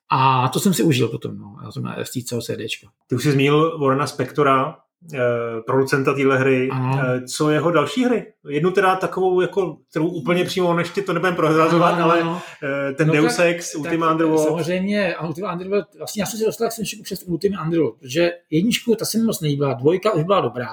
A 0.09 0.47
to 0.49 0.59
jsem 0.59 0.73
si 0.73 0.83
užil 0.83 1.07
potom, 1.07 1.37
no, 1.37 1.55
já 1.63 1.71
jsem 1.71 1.83
na 1.83 1.95
FTCO 2.03 2.41
CDčko. 2.41 2.87
Ty 3.07 3.15
už 3.15 3.23
jsi 3.23 3.31
zmínil 3.31 3.79
Warrena 3.79 4.07
Spectora, 4.07 4.71
eh, 4.71 4.75
producenta 5.65 6.13
téhle 6.13 6.37
hry. 6.37 6.69
Ano. 6.71 7.01
Eh, 7.05 7.21
co 7.27 7.49
jeho 7.49 7.71
další 7.71 8.05
hry? 8.05 8.33
Jednu 8.49 8.71
teda 8.71 8.95
takovou, 8.95 9.41
jako, 9.41 9.77
kterou 9.89 10.07
úplně 10.07 10.45
přímo 10.45 10.73
než 10.73 10.89
ti 10.89 11.01
to 11.01 11.13
nebudem 11.13 11.35
prozrazovat, 11.35 11.93
Ano, 11.93 12.03
ale 12.03 12.21
ano. 12.21 12.41
eh, 12.89 12.93
ten 12.93 13.07
No 13.07 13.13
Deus 13.13 13.39
Ex, 13.39 13.75
Ultima 13.75 14.11
Underworld. 14.11 14.47
Samozřejmě, 14.47 15.15
a 15.15 15.27
Ultima 15.27 15.53
Underworld, 15.53 15.85
vlastně 15.97 16.21
já 16.21 16.25
jsem 16.25 16.39
si 16.39 16.45
dostal 16.45 16.67
k 16.67 16.71
Senšiku 16.71 17.03
přes 17.03 17.23
Ultima 17.23 17.63
Underworld, 17.63 17.99
protože 17.99 18.31
jedničku, 18.49 18.95
ta 18.95 19.05
se 19.05 19.17
mi 19.17 19.23
moc 19.23 19.41
nelíbila, 19.41 19.73
dvojka 19.73 20.11
už 20.13 20.23
byla 20.23 20.41
dobrá, 20.41 20.69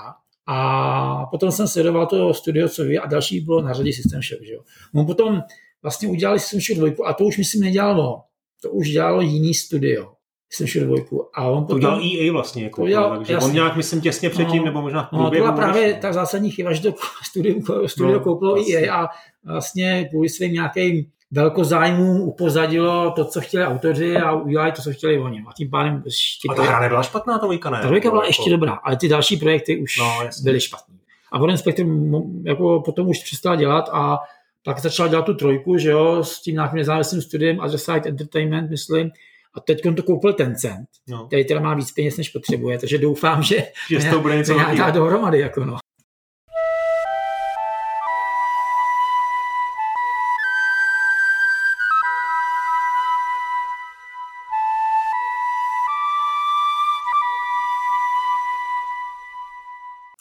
a 0.47 1.27
potom 1.31 1.51
jsem 1.51 1.69
sledoval 1.69 2.07
to 2.07 2.35
studio, 2.35 2.69
co 2.69 2.85
vy, 2.85 2.99
a 2.99 3.07
další 3.07 3.41
bylo 3.41 3.63
na 3.63 3.73
řadě 3.73 3.93
System 3.93 4.23
Shock, 4.23 4.43
že 4.47 4.53
jo. 4.53 4.61
No 4.95 5.05
potom 5.05 5.43
vlastně 5.83 6.09
udělali 6.09 6.39
System 6.41 6.61
Shock 6.61 6.79
dvojku 6.79 7.07
a 7.07 7.13
to 7.13 7.25
už 7.25 7.39
myslím 7.39 7.63
nedělalo 7.63 8.15
on. 8.15 8.21
To 8.63 8.71
už 8.71 8.89
dělalo 8.89 9.21
jiný 9.21 9.55
studio, 9.55 10.13
Shock 10.57 10.85
dvojku. 10.87 11.29
A 11.35 11.45
on 11.45 11.67
To 11.67 11.75
udělal 11.75 12.01
EA 12.05 12.33
vlastně, 12.33 12.65
jako, 12.65 12.77
To 12.81 12.85
udělal- 12.85 13.17
takže 13.17 13.33
jasně. 13.33 13.49
on 13.49 13.55
nějak, 13.55 13.77
myslím, 13.77 14.01
těsně 14.01 14.31
předtím, 14.31 14.59
No. 14.59 14.65
nebo 14.65 14.83
možná 14.83 15.03
v 15.05 15.13
No, 15.13 15.25
to 15.25 15.31
byla 15.31 15.53
právě 15.53 15.83
odešel. 15.83 16.01
ta 16.01 16.13
zásadní 16.13 16.51
chyba, 16.51 16.73
že 16.73 16.83
to 16.83 16.95
studio, 17.25 17.89
studio 17.89 18.13
No, 18.19 18.21
koupilo 18.21 18.55
vlastně. 18.55 18.77
EA 18.77 18.97
a 19.05 19.09
vlastně 19.45 20.09
kvůli 20.11 20.29
svým 20.29 20.53
nějakým 20.53 21.07
velkozájmům 21.31 22.21
upozadilo 22.21 23.11
to, 23.11 23.25
co 23.25 23.41
chtěli 23.41 23.65
autoři 23.65 24.17
a 24.17 24.33
udělali 24.33 24.73
to, 24.73 24.83
co 24.83 24.93
chtěli 24.93 25.19
oni. 25.19 25.45
A 25.49 25.53
tím 25.57 25.71
pádem 25.71 26.03
ještě 26.05 26.49
A 26.51 26.55
ta 26.55 26.63
hra 26.63 26.81
nebyla 26.81 27.03
špatná, 27.03 27.39
ta 27.39 27.45
dvojka 27.47 27.71
ne? 27.71 27.79
ta 27.83 27.87
dvojka 27.87 28.11
byla 28.11 28.23
Jako- 28.23 28.29
ještě 28.31 28.51
dobrá, 28.51 28.73
ale 28.73 28.97
ty 28.97 29.09
další 29.09 29.37
projekty 29.37 29.79
už 29.83 29.99
No, 29.99 30.05
no, 30.25 30.29
byly 30.45 30.61
špatný. 30.61 30.97
A 31.33 31.39
Warren 31.39 31.57
Spector 31.59 31.87
mo- 31.87 32.43
jako 32.45 32.81
potom 32.85 33.09
už 33.09 33.23
přestal 33.25 33.57
dělat 33.57 33.89
a 33.93 34.19
pak 34.65 34.79
začal 34.79 35.09
dělat 35.09 35.23
tu 35.25 35.35
trojku, 35.35 35.79
že 35.79 35.91
jo, 35.91 36.25
s 36.25 36.41
tím 36.43 36.55
nějakým 36.55 36.77
nezávislým 36.77 37.23
studiem 37.23 37.59
Other 37.59 37.79
Side 37.79 38.03
Entertainment, 38.09 38.71
myslím, 38.71 39.11
a 39.55 39.61
teď 39.61 39.83
to 39.97 40.03
koupil 40.03 40.33
Tencent, 40.33 40.89
No, 41.09 41.27
který 41.27 41.45
teda 41.45 41.61
má 41.61 41.75
víc 41.75 41.93
peněz, 41.93 42.17
než 42.17 42.29
potřebuje, 42.29 42.79
takže 42.79 42.99
doufám, 42.99 43.43
že 43.43 43.57
že 43.91 44.11
toho 44.11 44.23
bude 44.23 44.37
něco 44.37 44.55
to 44.55 44.77
dá 44.77 44.91
dohromady, 44.91 45.39
jako 45.39 45.65
no. 45.65 45.77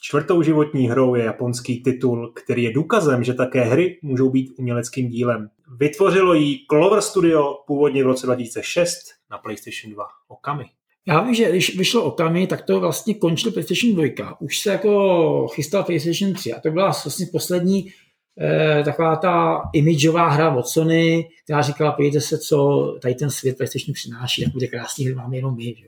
Čtvrtou 0.01 0.41
životní 0.41 0.89
hrou 0.89 1.15
je 1.15 1.23
japonský 1.23 1.83
titul, 1.83 2.31
který 2.35 2.63
je 2.63 2.73
důkazem, 2.73 3.23
že 3.23 3.33
také 3.33 3.61
hry 3.61 3.99
můžou 4.01 4.29
být 4.29 4.51
uměleckým 4.57 5.09
dílem. 5.09 5.49
Vytvořilo 5.77 6.33
ji 6.33 6.57
Clover 6.71 7.01
Studio 7.01 7.63
původně 7.67 8.03
v 8.03 8.07
roce 8.07 8.25
2006 8.25 9.18
na 9.31 9.37
PlayStation 9.37 9.93
2 9.93 10.05
Okami. 10.27 10.65
Já 11.07 11.21
vím, 11.21 11.33
že 11.33 11.49
když 11.49 11.77
vyšlo 11.77 12.03
Okami, 12.03 12.47
tak 12.47 12.61
to 12.61 12.79
vlastně 12.79 13.13
končilo 13.13 13.53
PlayStation 13.53 13.95
2. 13.95 14.41
Už 14.41 14.59
se 14.59 14.71
jako 14.71 15.47
chystal 15.47 15.83
PlayStation 15.83 16.33
3 16.33 16.53
a 16.53 16.59
to 16.59 16.71
byla 16.71 16.85
vlastně 16.85 17.25
poslední 17.31 17.91
eh, 18.39 18.83
taková 18.83 19.15
ta 19.15 19.61
imageová 19.73 20.29
hra 20.29 20.55
od 20.55 20.67
Sony, 20.67 21.29
která 21.43 21.61
říkala, 21.61 21.91
pojďte 21.91 22.21
se, 22.21 22.37
co 22.37 22.87
tady 23.01 23.15
ten 23.15 23.29
svět 23.29 23.57
PlayStation 23.57 23.93
přináší, 23.93 24.41
jak 24.41 24.51
bude 24.51 24.67
krásný 24.67 25.05
hry 25.05 25.15
máme 25.15 25.35
jenom 25.35 25.55
my. 25.55 25.75
Že? 25.77 25.85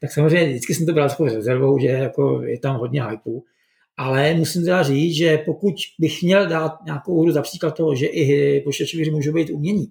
Tak 0.00 0.12
samozřejmě 0.12 0.48
vždycky 0.48 0.74
jsem 0.74 0.86
to 0.86 0.92
bral 0.92 1.08
takovou 1.08 1.28
rezervou, 1.28 1.78
že 1.78 1.86
jako 1.86 2.42
je 2.42 2.58
tam 2.58 2.76
hodně 2.76 3.04
hypeu. 3.04 3.44
Ale 3.96 4.34
musím 4.34 4.64
teda 4.64 4.82
říct, 4.82 5.16
že 5.16 5.38
pokud 5.38 5.74
bych 5.98 6.22
měl 6.22 6.46
dát 6.46 6.72
nějakou 6.84 7.22
hru 7.22 7.32
za 7.32 7.42
příklad 7.42 7.76
toho, 7.76 7.94
že 7.94 8.06
i 8.06 8.60
počítačové 8.60 9.02
hry 9.02 9.10
můžou 9.10 9.32
být 9.32 9.50
umění, 9.50 9.86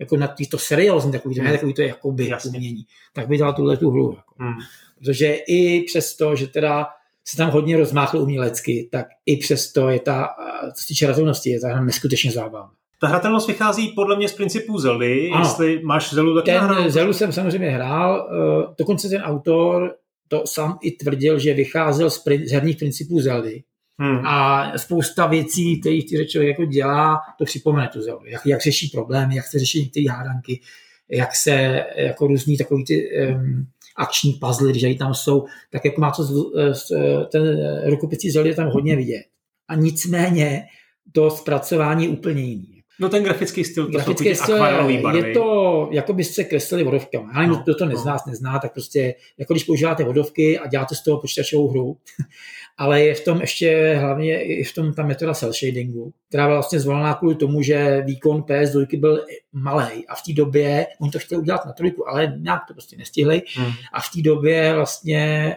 jako 0.00 0.16
na 0.16 0.34
to 0.50 0.58
seriózní, 0.58 1.12
takový 1.12 1.34
ne 1.38 1.42
Hmm. 1.44 1.52
takový 1.52 1.74
to 1.74 1.82
jakoby 1.82 2.28
Jasně. 2.28 2.48
umění, 2.48 2.86
tak 3.12 3.28
by 3.28 3.38
dal 3.38 3.52
tuhle 3.52 3.76
tu 3.76 3.90
hru. 3.90 4.12
Jako. 4.16 4.34
Hmm. 4.38 4.54
Protože 4.98 5.34
i 5.48 5.82
přesto, 5.86 6.36
že 6.36 6.46
teda 6.46 6.86
se 7.24 7.36
tam 7.36 7.50
hodně 7.50 7.76
rozmáchlo 7.76 8.20
umělecky, 8.22 8.88
tak 8.92 9.06
i 9.26 9.36
přesto 9.36 9.88
je 9.88 10.00
ta, 10.00 10.28
co 10.74 10.82
se 10.82 10.88
týče 10.88 11.06
razumnosti, 11.06 11.50
je 11.50 11.60
ta 11.60 11.68
hra 11.68 11.80
neskutečně 11.84 12.30
zábavná. 12.32 12.70
Ta 13.00 13.08
hratelnost 13.08 13.48
vychází 13.48 13.88
podle 13.88 14.16
mě 14.16 14.28
z 14.28 14.32
principů 14.32 14.78
Zeldy, 14.78 15.30
Ano. 15.34 15.44
jestli 15.44 15.80
máš 15.82 16.12
Zeldu 16.14 16.34
taky 16.34 16.44
Ten 16.50 16.54
nahrál? 16.60 16.90
Zelu 16.90 17.12
jsem 17.12 17.32
samozřejmě 17.32 17.70
hrál, 17.70 18.28
eh, 18.32 18.74
dokonce 18.78 19.08
ten 19.08 19.22
autor 19.22 19.94
to 20.28 20.42
sám 20.46 20.78
i 20.82 20.90
tvrdil, 20.90 21.38
že 21.38 21.54
vycházel 21.54 22.10
z, 22.10 22.24
prin- 22.26 22.48
z 22.48 22.52
herních 22.52 22.76
principů 22.76 23.20
Zeldy 23.20 23.62
Hmm. 23.98 24.26
a 24.26 24.72
spousta 24.78 25.26
věcí, 25.26 25.80
které 25.80 26.00
ty 26.08 26.26
člověk 26.26 26.58
jako 26.58 26.64
dělá, 26.64 27.20
to 27.38 27.44
připomene 27.44 27.88
tu 27.88 28.02
Zeldu. 28.02 28.26
Jak, 28.26 28.46
jak 28.46 28.62
řeší 28.62 28.88
problémy, 28.88 29.36
jak 29.36 29.46
se 29.46 29.58
řeší 29.58 29.80
některé 29.80 30.06
hádanky, 30.10 30.60
jak 31.08 31.36
se 31.36 31.84
jako 31.96 32.26
různý 32.26 32.56
takový 32.56 32.84
ty 32.84 33.08
um, 33.34 33.66
akční 33.96 34.32
puzzle, 34.32 34.70
když 34.70 34.98
tam 34.98 35.14
jsou, 35.14 35.46
tak 35.70 35.84
jako 35.84 36.00
má 36.00 36.10
to 36.10 36.24
z, 36.24 36.32
z, 36.72 36.92
ten 37.32 37.42
rukopisí 37.90 38.30
Zeldy 38.30 38.48
je 38.48 38.54
tam 38.54 38.68
hodně 38.68 38.96
vidět. 38.96 39.24
A 39.68 39.74
nicméně 39.74 40.66
to 41.12 41.30
zpracování 41.30 42.04
je 42.04 42.10
úplně 42.10 42.42
jiný. 42.42 42.73
No 43.00 43.08
ten 43.08 43.24
grafický 43.24 43.64
styl, 43.64 43.84
to 43.86 43.92
Grafické 43.92 44.24
jsou 44.24 44.30
ty 44.30 44.34
styl 44.34 44.54
akvarelový 44.54 44.98
barvy. 44.98 45.28
je 45.28 45.34
to, 45.34 45.88
jako 45.92 46.12
byste 46.12 46.44
kreslili 46.44 46.84
vodovkama. 46.84 47.30
Já 47.34 47.38
nevím, 47.40 47.50
No, 47.56 47.62
kdo 47.64 47.74
to 47.74 47.84
no. 47.84 47.90
nezná, 47.90 48.16
nezná, 48.26 48.58
tak 48.58 48.72
prostě, 48.72 49.14
jako 49.38 49.52
když 49.54 49.64
používáte 49.64 50.04
vodovky 50.04 50.58
a 50.58 50.66
děláte 50.68 50.94
z 50.94 51.02
toho 51.02 51.20
počítačovou 51.20 51.68
hru, 51.68 51.96
ale 52.78 53.02
je 53.02 53.14
v 53.14 53.24
tom 53.24 53.40
ještě 53.40 53.96
hlavně 54.00 54.44
i 54.44 54.64
v 54.64 54.74
tom 54.74 54.92
ta 54.94 55.02
metoda 55.06 55.34
cel 55.34 55.52
shadingu, 55.52 56.12
která 56.28 56.44
byla 56.46 56.56
vlastně 56.56 56.80
zvolená 56.80 57.14
kvůli 57.14 57.34
tomu, 57.34 57.62
že 57.62 58.02
výkon 58.06 58.40
PS2 58.40 59.00
byl 59.00 59.24
malý 59.52 60.06
a 60.08 60.14
v 60.14 60.22
té 60.22 60.32
době, 60.32 60.86
oni 61.00 61.10
to 61.10 61.18
chtěli 61.18 61.40
udělat 61.40 61.66
na 61.66 61.72
trojku, 61.72 62.08
ale 62.08 62.34
nějak 62.38 62.62
to 62.68 62.74
prostě 62.74 62.96
nestihli 62.96 63.42
Hmm. 63.56 63.72
a 63.92 64.00
v 64.00 64.10
té 64.14 64.22
době 64.22 64.74
vlastně 64.74 65.56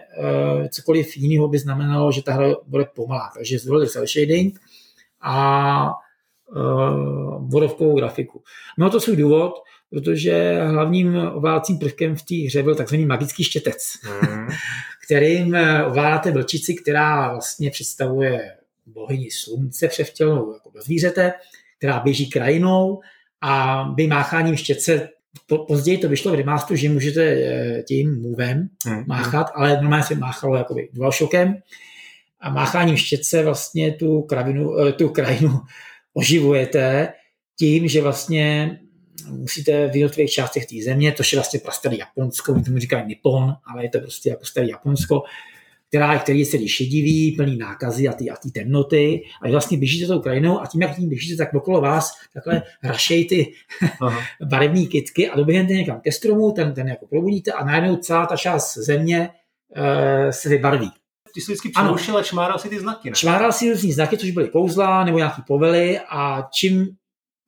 uh, 0.60 0.66
cokoliv 0.68 1.16
jiného 1.16 1.48
by 1.48 1.58
znamenalo, 1.58 2.12
že 2.12 2.22
ta 2.22 2.32
hra 2.32 2.46
bude 2.66 2.84
pomalá. 2.94 3.30
Takže 3.36 3.58
zvolili 3.58 3.88
cel 3.88 4.06
shading 4.06 4.58
a 5.22 5.92
uh, 6.56 7.48
vodovkovou 7.50 7.96
grafiku. 7.96 8.42
No 8.78 8.90
to 8.90 9.00
svůj 9.00 9.16
důvod, 9.16 9.54
protože 9.90 10.60
hlavním 10.64 11.16
ovládacím 11.16 11.78
prvkem 11.78 12.16
v 12.16 12.22
té 12.22 12.34
hře 12.46 12.62
byl 12.62 12.74
takzvaný 12.74 13.06
magický 13.06 13.44
štětec, 13.44 13.92
Hmm. 14.02 14.48
kterým 15.06 15.54
eh, 15.54 15.84
ovládáte 15.84 16.30
vlčici, 16.30 16.74
která 16.74 17.32
vlastně 17.32 17.70
představuje 17.70 18.56
bohyni 18.86 19.30
slunce 19.30 19.88
převtělnou 19.88 20.52
jako 20.52 20.70
do 20.74 20.82
zvířete, 20.82 21.32
která 21.78 22.00
běží 22.00 22.30
krajinou 22.30 23.00
a 23.40 23.84
by 23.94 24.06
mácháním 24.06 24.56
štětce 24.56 25.08
po, 25.46 25.58
později 25.58 25.98
to 25.98 26.08
vyšlo 26.08 26.32
v 26.32 26.34
remasteru, 26.34 26.76
že 26.76 26.88
můžete 26.88 27.22
eh, 27.22 27.82
tím 27.82 28.22
movem 28.22 28.68
Hmm. 28.86 29.04
máchat, 29.06 29.46
ale 29.54 29.80
normálně 29.80 30.04
se 30.04 30.14
máchalo 30.14 30.56
jakoby 30.56 30.88
DualShockem 30.92 31.56
a 32.40 32.50
mácháním 32.50 32.96
štětce 32.96 33.44
vlastně 33.44 33.92
tu, 33.92 34.22
kravinu, 34.22 34.78
eh, 34.78 34.92
tu 34.92 35.08
krajinu 35.08 35.60
oživujete 36.18 37.12
tím, 37.58 37.88
že 37.88 38.02
vlastně 38.02 38.78
musíte 39.30 39.88
v 39.88 39.96
jednotlivých 39.96 40.30
částech 40.30 40.66
té 40.66 40.76
země, 40.84 41.12
to 41.12 41.22
je 41.32 41.38
vlastně 41.38 41.60
prastarý 41.60 41.98
Japonsko, 41.98 42.52
oni 42.52 42.64
tomu 42.64 42.78
říkají 42.78 43.06
Nippon, 43.06 43.54
ale 43.66 43.84
je 43.84 43.88
to 43.88 43.98
prostě 43.98 44.28
jako 44.28 44.44
starý 44.44 44.68
Japonsko, 44.68 45.22
která, 45.88 46.18
který 46.18 46.40
je 46.40 46.46
celý 46.46 46.68
šedivý, 46.68 47.32
plný 47.32 47.58
nákazy 47.58 48.08
a 48.08 48.12
ty, 48.12 48.30
a 48.30 48.36
ty 48.36 48.50
temnoty. 48.50 49.22
A 49.42 49.46
vy 49.46 49.52
vlastně 49.52 49.78
běžíte 49.78 50.06
tou 50.06 50.20
krajinou 50.20 50.60
a 50.60 50.66
tím, 50.66 50.82
jak 50.82 50.96
tím 50.96 51.08
běžíte, 51.08 51.36
tak 51.36 51.54
okolo 51.54 51.80
vás 51.80 52.12
takhle 52.34 52.62
rašej 52.82 53.24
ty 53.24 53.52
barevné 54.44 54.86
kytky 54.86 55.28
a 55.28 55.36
doběhnete 55.36 55.74
někam 55.74 56.00
ke 56.00 56.12
stromu, 56.12 56.52
ten, 56.52 56.74
ten 56.74 56.88
jako 56.88 57.06
probudíte 57.06 57.52
a 57.52 57.64
najednou 57.64 57.96
celá 57.96 58.26
ta 58.26 58.36
část 58.36 58.78
země 58.78 59.30
e, 59.74 60.32
se 60.32 60.48
vybarví. 60.48 60.90
Ty 61.34 61.40
jsi 61.40 61.52
vždycky 61.52 61.68
přerušil 61.68 62.16
a 62.16 62.22
čmáral 62.22 62.58
si 62.58 62.68
ty 62.68 62.80
znaky, 62.80 63.10
ne? 63.10 63.16
Čmáral 63.16 63.52
si 63.52 63.70
různý 63.70 63.92
znaky, 63.92 64.18
což 64.18 64.30
byly 64.30 64.48
kouzla 64.48 65.04
nebo 65.04 65.18
nějaký 65.18 65.42
povely 65.46 66.00
a 66.08 66.48
čím 66.54 66.88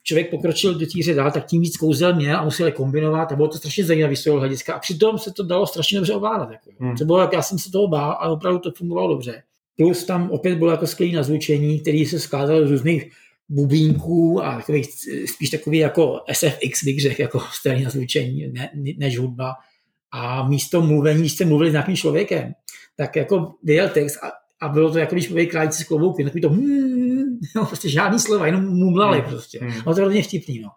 člověk 0.03 0.31
pokročil 0.31 0.75
do 0.75 0.87
týře 0.87 1.15
dál, 1.15 1.31
tak 1.31 1.47
tím 1.47 1.61
víc 1.61 1.77
kouzel 1.77 2.15
měl 2.15 2.37
a 2.37 2.45
musel 2.45 2.67
je 2.67 2.73
kombinovat 2.73 3.33
a 3.33 3.37
bylo 3.37 3.49
to 3.49 3.59
strašně 3.59 3.85
zajímavé 3.85 4.17
z 4.17 4.25
toho 4.25 4.39
hlediska. 4.39 4.75
A 4.75 4.79
přitom 4.79 5.19
se 5.19 5.33
to 5.33 5.43
dalo 5.43 5.67
strašně 5.67 5.99
dobře 5.99 6.15
ovládat. 6.15 6.51
Jako. 6.51 6.71
Hmm. 6.79 6.97
To 6.97 7.05
bylo, 7.05 7.21
jak 7.21 7.33
já 7.33 7.43
jsem 7.43 7.59
se 7.59 7.71
toho 7.71 7.89
bál, 7.89 8.17
ale 8.21 8.33
opravdu 8.33 8.59
to 8.59 8.71
fungovalo 8.71 9.09
dobře. 9.09 9.43
Plus 9.77 10.05
tam 10.05 10.31
opět 10.31 10.59
bylo 10.59 10.71
jako 10.71 10.87
skvělé 10.87 11.15
nazvučení, 11.15 11.81
který 11.81 12.07
se 12.07 12.21
skázalo 12.21 12.67
z 12.67 12.71
různých 12.71 13.11
bubínků 13.49 14.45
a 14.45 14.57
takových, 14.57 14.87
spíš 15.35 15.51
takový 15.51 15.79
jako 15.79 16.21
SFX, 16.33 16.85
bych 16.85 17.01
řekl, 17.01 17.23
jako 17.23 17.41
starý 17.53 17.85
nazvučení, 17.85 18.47
ne, 18.53 18.71
než 18.99 19.19
hudba. 19.19 19.55
A 20.13 20.49
místo 20.49 20.83
mluvení, 20.83 21.21
když 21.21 21.33
jste 21.33 21.45
mluvili 21.45 21.71
s 21.71 21.73
nějakým 21.73 21.97
člověkem, 21.97 22.53
tak 22.97 23.17
jako 23.17 23.55
vyjel 23.63 23.89
text 23.89 24.25
a, 24.25 24.33
a 24.61 24.69
bylo 24.69 24.91
to 24.93 24.99
jako 24.99 25.15
když 25.15 25.29
mluví 25.29 25.47
králíci 25.47 25.85
s 25.85 25.87
klobouky, 25.87 26.25
takový 26.25 26.41
to 26.41 26.51
hmm, 26.51 27.39
no, 27.57 27.67
prostě 27.67 27.89
žádný 27.89 28.19
slova, 28.19 28.47
jenom 28.47 28.65
mumlali 28.65 29.21
hmm. 29.21 29.31
prostě. 29.31 29.59
Hmm. 29.63 29.83
No 29.87 29.95
to 29.95 30.03
hodně 30.03 30.23
vtipný, 30.23 30.61
no. 30.61 30.69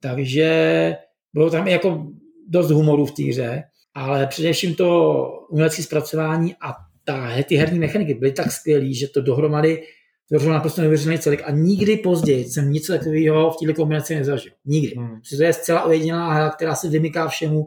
Takže 0.00 0.96
bylo 1.34 1.50
tam 1.50 1.68
jako 1.68 2.06
dost 2.48 2.70
humoru 2.70 3.06
v 3.06 3.12
té 3.12 3.22
hře, 3.22 3.62
ale 3.94 4.26
především 4.26 4.74
to 4.74 5.20
umělecké 5.50 5.82
zpracování 5.82 6.54
a 6.54 6.74
ta, 7.04 7.42
ty 7.42 7.56
herní 7.56 7.78
mechaniky 7.78 8.14
byly 8.14 8.32
tak 8.32 8.52
skvělé, 8.52 8.92
že 8.92 9.08
to 9.08 9.20
dohromady 9.20 9.82
tvořilo 10.28 10.52
naprosto 10.52 10.80
neuvěřitelný 10.80 11.18
celek 11.18 11.42
a 11.44 11.50
nikdy 11.50 11.96
později 11.96 12.44
jsem 12.44 12.72
nic 12.72 12.86
takového 12.86 13.50
v 13.50 13.56
této 13.56 13.74
kombinaci 13.74 14.14
nezažil. 14.14 14.52
Nikdy. 14.64 14.94
Hmm. 14.96 15.20
to 15.38 15.42
je 15.42 15.52
zcela 15.52 15.82
ojedinělá 15.82 16.32
hra, 16.32 16.50
která 16.50 16.74
se 16.74 16.88
vymyká 16.88 17.28
všemu, 17.28 17.66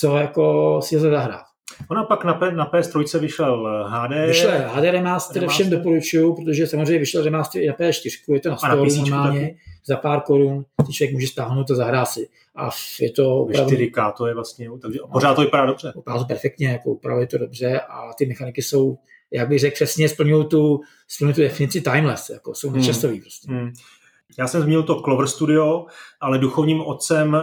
co 0.00 0.16
jako 0.16 0.78
si 0.82 0.96
lze 0.96 1.10
zahrát. 1.10 1.42
Ona 1.90 2.04
pak 2.04 2.24
na, 2.24 2.34
P, 2.34 2.52
na 2.52 2.70
PS3 2.70 3.18
vyšel 3.18 3.84
HD. 3.88 4.26
Vyšel 4.26 4.50
HD 4.50 4.84
remaster, 4.84 4.92
remaster, 4.92 5.48
všem 5.48 5.70
doporučuju, 5.70 6.34
protože 6.34 6.66
samozřejmě 6.66 6.98
vyšel 6.98 7.24
remaster 7.24 7.62
i 7.62 7.66
na 7.66 7.74
PS4, 7.74 8.34
je 8.34 8.40
to 8.40 8.50
na 8.50 8.56
stolu 8.56 8.96
normálně, 8.96 9.40
taky. 9.40 9.58
za 9.86 9.96
pár 9.96 10.20
korun, 10.20 10.64
ty 10.86 10.92
člověk 10.92 11.14
může 11.14 11.26
stáhnout 11.26 11.70
a 11.70 11.74
zahrát 11.74 12.08
si. 12.08 12.28
A 12.56 12.70
je 13.00 13.10
to 13.10 13.36
opravdu... 13.36 13.76
4K 13.76 14.12
to 14.12 14.26
je 14.26 14.34
vlastně, 14.34 14.68
takže 14.82 14.98
pořád 15.12 15.34
to 15.34 15.40
vypadá 15.40 15.66
dobře. 15.66 15.92
Vypadá 15.96 16.18
to 16.18 16.24
perfektně, 16.24 16.68
jako 16.68 16.90
upravuje 16.90 17.26
to 17.26 17.38
dobře 17.38 17.80
a 17.80 18.12
ty 18.18 18.26
mechaniky 18.26 18.62
jsou, 18.62 18.98
jak 19.30 19.48
bych 19.48 19.58
řekl, 19.58 19.74
přesně 19.74 20.08
splňují 20.08 20.46
tu, 20.46 20.80
splňují 21.08 21.34
tu 21.34 21.40
definici 21.40 21.80
timeless, 21.80 22.30
jako 22.30 22.54
jsou 22.54 22.70
nečasový 22.70 23.14
hmm. 23.14 23.22
prostě. 23.22 23.52
Hmm. 23.52 23.72
Já 24.38 24.46
jsem 24.46 24.62
zmínil 24.62 24.82
to 24.82 25.00
Clover 25.02 25.26
Studio, 25.26 25.86
ale 26.20 26.38
duchovním 26.38 26.80
otcem 26.80 27.34
uh, 27.34 27.40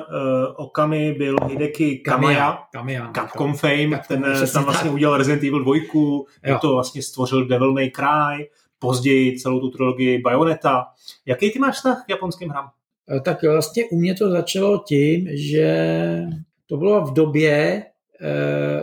Okami 0.56 1.14
byl 1.14 1.36
Hideki 1.48 1.98
Kamaya, 1.98 2.60
Kamiya, 2.72 3.12
Capcom 3.16 3.54
Fame, 3.54 3.90
Capcom, 3.90 4.08
ten 4.08 4.26
eh, 4.44 4.48
tam 4.48 4.64
vlastně 4.64 4.90
tak. 4.90 4.94
udělal 4.94 5.18
Resident 5.18 5.44
Evil 5.44 5.64
2, 5.64 6.60
to 6.62 6.74
vlastně 6.74 7.02
stvořil 7.02 7.48
Devil 7.48 7.74
May 7.74 7.92
Cry, 7.92 8.50
později 8.80 9.40
celou 9.40 9.60
tu 9.60 9.70
trilogii 9.70 10.22
Bayonetta. 10.22 10.86
Jaký 11.26 11.52
ty 11.52 11.60
máš 11.60 11.76
vztah 11.76 12.04
k 12.06 12.10
japonským 12.10 12.50
hrám? 12.50 12.70
Eh, 13.18 13.20
tak 13.20 13.44
vlastně 13.44 13.86
u 13.86 14.00
mě 14.00 14.16
to 14.16 14.30
začalo 14.30 14.84
tím, 14.88 15.28
že 15.32 16.22
to 16.68 16.78
bylo 16.78 17.06
v 17.06 17.14
době, 17.14 17.84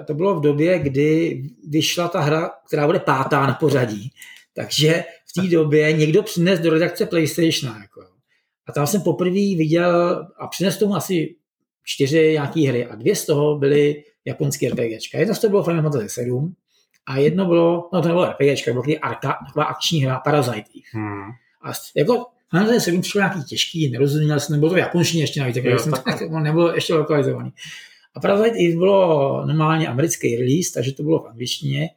to 0.07 0.15
bylo 0.15 0.35
v 0.35 0.41
době, 0.41 0.79
kdy 0.79 1.43
vyšla 1.69 2.09
ta 2.09 2.21
hra, 2.21 2.51
která 2.67 2.87
bude 2.87 2.99
pátá 2.99 3.47
na 3.47 3.55
pořadí. 3.55 4.13
Takže 4.55 5.05
v 5.27 5.41
té 5.41 5.49
době 5.57 5.93
někdo 5.93 6.23
přines 6.23 6.61
do 6.61 6.71
redakce 6.71 7.07
PlayStation. 7.07 7.75
Jako. 8.63 8.71
A 8.71 8.73
tam 8.73 8.87
jsem 8.87 9.01
poprvé 9.01 9.57
viděl 9.57 10.27
a 10.39 10.47
přines 10.47 10.79
tomu 10.79 10.97
asi 10.97 11.37
čtyři 11.85 12.33
nějaké 12.33 12.69
hry 12.69 12.87
a 12.87 12.95
dvě 12.95 13.17
z 13.17 13.27
toho 13.27 13.59
byly 13.59 14.05
japonské 14.25 14.69
RPGčka. 14.69 15.19
Jedno 15.19 15.35
z 15.35 15.39
toho 15.39 15.51
bylo 15.51 15.63
Final 15.63 15.83
Fantasy 15.83 16.09
7 16.09 16.55
a 17.07 17.17
jedno 17.19 17.47
bylo, 17.47 17.89
no 17.93 18.03
to 18.03 18.09
nebylo 18.09 18.27
RPGčka, 18.27 18.73
bylo 18.73 18.85
arka, 19.03 19.39
taková 19.47 19.65
akční 19.65 20.05
hra 20.05 20.21
Parasite 20.21 20.71
Hmm. 20.93 21.31
A 21.65 21.73
jako 21.97 22.27
Final 22.51 22.67
Fantasy 22.67 22.81
7 22.81 23.01
přišlo 23.01 23.21
nějaký 23.21 23.45
těžký, 23.45 23.91
nerozuměl 23.91 24.41
jsem, 24.41 24.53
nebylo 24.53 24.71
to 24.71 24.75
v 24.75 24.79
japonštině 24.79 25.23
ještě 25.23 25.41
navíc, 25.41 25.55
takže 25.55 25.79
jsem 25.79 25.93
tak, 25.93 26.21
nebylo 26.31 26.75
ještě 26.75 26.95
lokalizovaný. 26.95 27.51
A 28.15 28.21
Parasite 28.21 28.59
Eve 28.59 28.77
bylo 28.77 29.47
normálně 29.47 29.89
americký 29.89 30.37
release, 30.37 30.73
takže 30.75 30.93
to 30.93 31.03
bylo 31.03 31.23
v 31.23 31.27
angličtině 31.27 31.89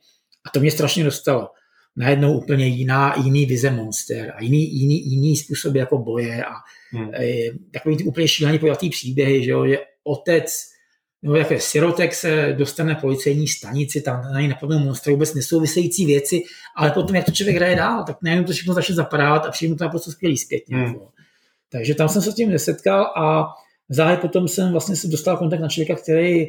a 0.46 0.50
to 0.50 0.60
mě 0.60 0.72
strašně 0.72 1.04
dostalo 1.04 1.50
najednou 1.98 2.38
úplně 2.38 2.68
jiná, 2.68 3.16
jiný 3.24 3.46
vize 3.46 3.72
monster 3.72 4.34
a 4.36 4.44
jiný, 4.44 4.80
jiný, 4.80 5.10
jiný 5.10 5.38
způsob 5.38 5.76
jako 5.76 5.98
boje 5.98 6.46
a 6.46 6.54
hmm. 6.92 7.14
e, 7.16 7.52
takový 7.72 7.98
ty 7.98 8.04
úplně 8.04 8.28
šílený 8.28 8.60
pojatý 8.60 8.90
příběhy, 8.90 9.44
že, 9.44 9.52
jo, 9.52 9.68
že 9.68 9.78
otec 10.04 10.76
nebo 11.26 11.36
jaké 11.36 11.60
sirotek 11.60 12.14
se 12.14 12.56
dostane 12.58 12.94
na 12.94 13.00
policejní 13.00 13.48
stanici, 13.48 14.02
tam 14.02 14.22
na 14.22 14.40
něj 14.40 14.48
napadnou 14.48 14.80
monstra, 14.80 15.14
vůbec 15.14 15.34
nesouvisející 15.34 16.06
věci, 16.06 16.44
ale 16.76 16.92
potom, 16.92 17.16
jak 17.16 17.26
to 17.26 17.32
člověk 17.32 17.56
hraje 17.56 17.76
dál, 17.76 18.04
tak 18.04 18.18
najednou 18.22 18.46
to 18.46 18.54
všechno 18.54 18.74
začne 18.74 18.96
zapadávat 18.96 19.46
a 19.46 19.52
přijde 19.52 19.76
to 19.76 19.84
naprosto 19.84 20.12
skvělý 20.12 20.38
zpětně. 20.38 20.78
Hmm. 20.78 20.86
Jako. 20.86 21.08
Takže 21.70 21.96
tam 21.96 22.10
jsem 22.10 22.22
se 22.22 22.32
s 22.32 22.36
tím 22.36 22.50
nesetkal 22.50 23.04
a 23.04 23.48
záhy 23.90 24.18
potom 24.18 24.48
jsem 24.48 24.72
vlastně 24.72 24.96
se 24.96 25.08
dostal 25.08 25.38
kontakt 25.38 25.60
na 25.60 25.70
člověka, 25.70 26.02
který 26.02 26.48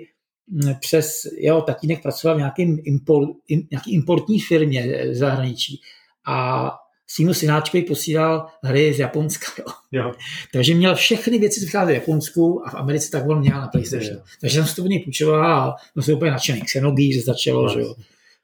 přes 0.80 1.26
jeho 1.38 1.62
tatínek 1.62 2.02
pracoval 2.02 2.34
v 2.34 2.38
nějakým 2.38 2.78
import, 2.84 3.28
in, 3.48 3.66
nějaký 3.70 3.94
importní 3.94 4.40
firmě 4.40 5.06
v 5.10 5.14
zahraničí 5.14 5.80
a 6.26 6.70
svýmu 7.06 7.34
synáčkovi 7.34 7.82
posílal 7.82 8.46
hry 8.62 8.94
z 8.94 8.98
Japonska. 8.98 9.46
Jo. 9.58 9.64
Jo. 9.92 10.12
Takže 10.52 10.74
měl 10.74 10.94
všechny 10.94 11.38
věci, 11.38 11.60
co 11.60 11.86
v 11.86 11.90
Japonsku 11.90 12.62
a 12.66 12.70
v 12.70 12.74
Americe 12.74 13.10
tak 13.10 13.28
on 13.28 13.40
měl 13.40 13.60
na 13.60 13.66
PlayStation. 13.66 14.14
Jo. 14.14 14.20
Takže 14.40 14.54
jsem 14.54 14.66
si 14.66 14.76
to 14.76 14.82
v 14.82 14.88
něj 14.88 15.04
půjčoval 15.04 15.62
a 15.62 15.76
byl 15.94 16.02
jsem 16.02 16.14
úplně 16.14 16.30
nadšený. 16.30 16.60
Xenogears 16.60 17.24
začalo, 17.24 17.62
no, 17.62 17.68
že 17.74 17.80
jo. 17.80 17.94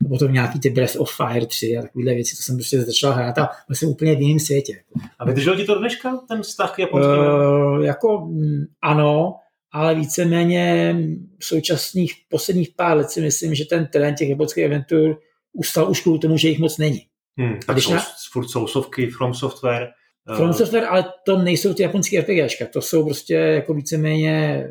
A 0.04 0.08
potom 0.08 0.32
nějaký 0.32 0.60
ty 0.60 0.70
Breath 0.70 0.96
of 0.96 1.16
Fire 1.16 1.46
3 1.46 1.76
a 1.78 1.82
takovéhle 1.82 2.14
věci, 2.14 2.36
to 2.36 2.42
jsem 2.42 2.56
prostě 2.56 2.82
začal 2.82 3.12
hrát 3.12 3.38
a 3.38 3.48
byl 3.68 3.76
jsem 3.76 3.88
úplně 3.88 4.14
v 4.14 4.20
jiném 4.20 4.38
světě. 4.38 4.80
A 5.18 5.24
vydržel 5.24 5.56
ti 5.56 5.64
to 5.64 5.78
dneška, 5.78 6.16
ten 6.28 6.42
vztah 6.42 6.74
k 6.74 6.78
japonskému? 6.78 7.22
Uh, 7.22 7.84
jako 7.84 8.20
mm, 8.20 8.64
ano, 8.82 9.34
ale 9.72 9.94
víceméně 9.94 10.96
v 11.38 11.44
současných 11.44 12.14
posledních 12.28 12.68
pár 12.76 12.96
let 12.96 13.10
si 13.10 13.20
myslím, 13.20 13.54
že 13.54 13.64
ten 13.64 13.86
trend 13.86 14.14
těch 14.14 14.28
japonských 14.28 14.64
agentur 14.64 15.20
ustal 15.52 15.90
už 15.90 16.00
kvůli 16.00 16.18
tomu, 16.18 16.36
že 16.36 16.48
jich 16.48 16.58
moc 16.58 16.78
není. 16.78 17.06
Hmm, 17.38 17.60
tak 17.66 17.76
když 17.76 17.84
jsou, 17.84 17.94
na... 17.94 18.04
furt 18.32 18.48
jsou 18.48 18.66
sovky, 18.66 19.06
From 19.06 19.34
Software. 19.34 19.88
From 20.36 20.48
uh... 20.50 20.56
Software, 20.56 20.84
ale 20.84 21.04
to 21.26 21.38
nejsou 21.38 21.74
ty 21.74 21.82
japonské 21.82 22.20
RPGčka, 22.20 22.66
to 22.72 22.82
jsou 22.82 23.04
prostě 23.04 23.34
jako 23.34 23.74
víceméně 23.74 24.64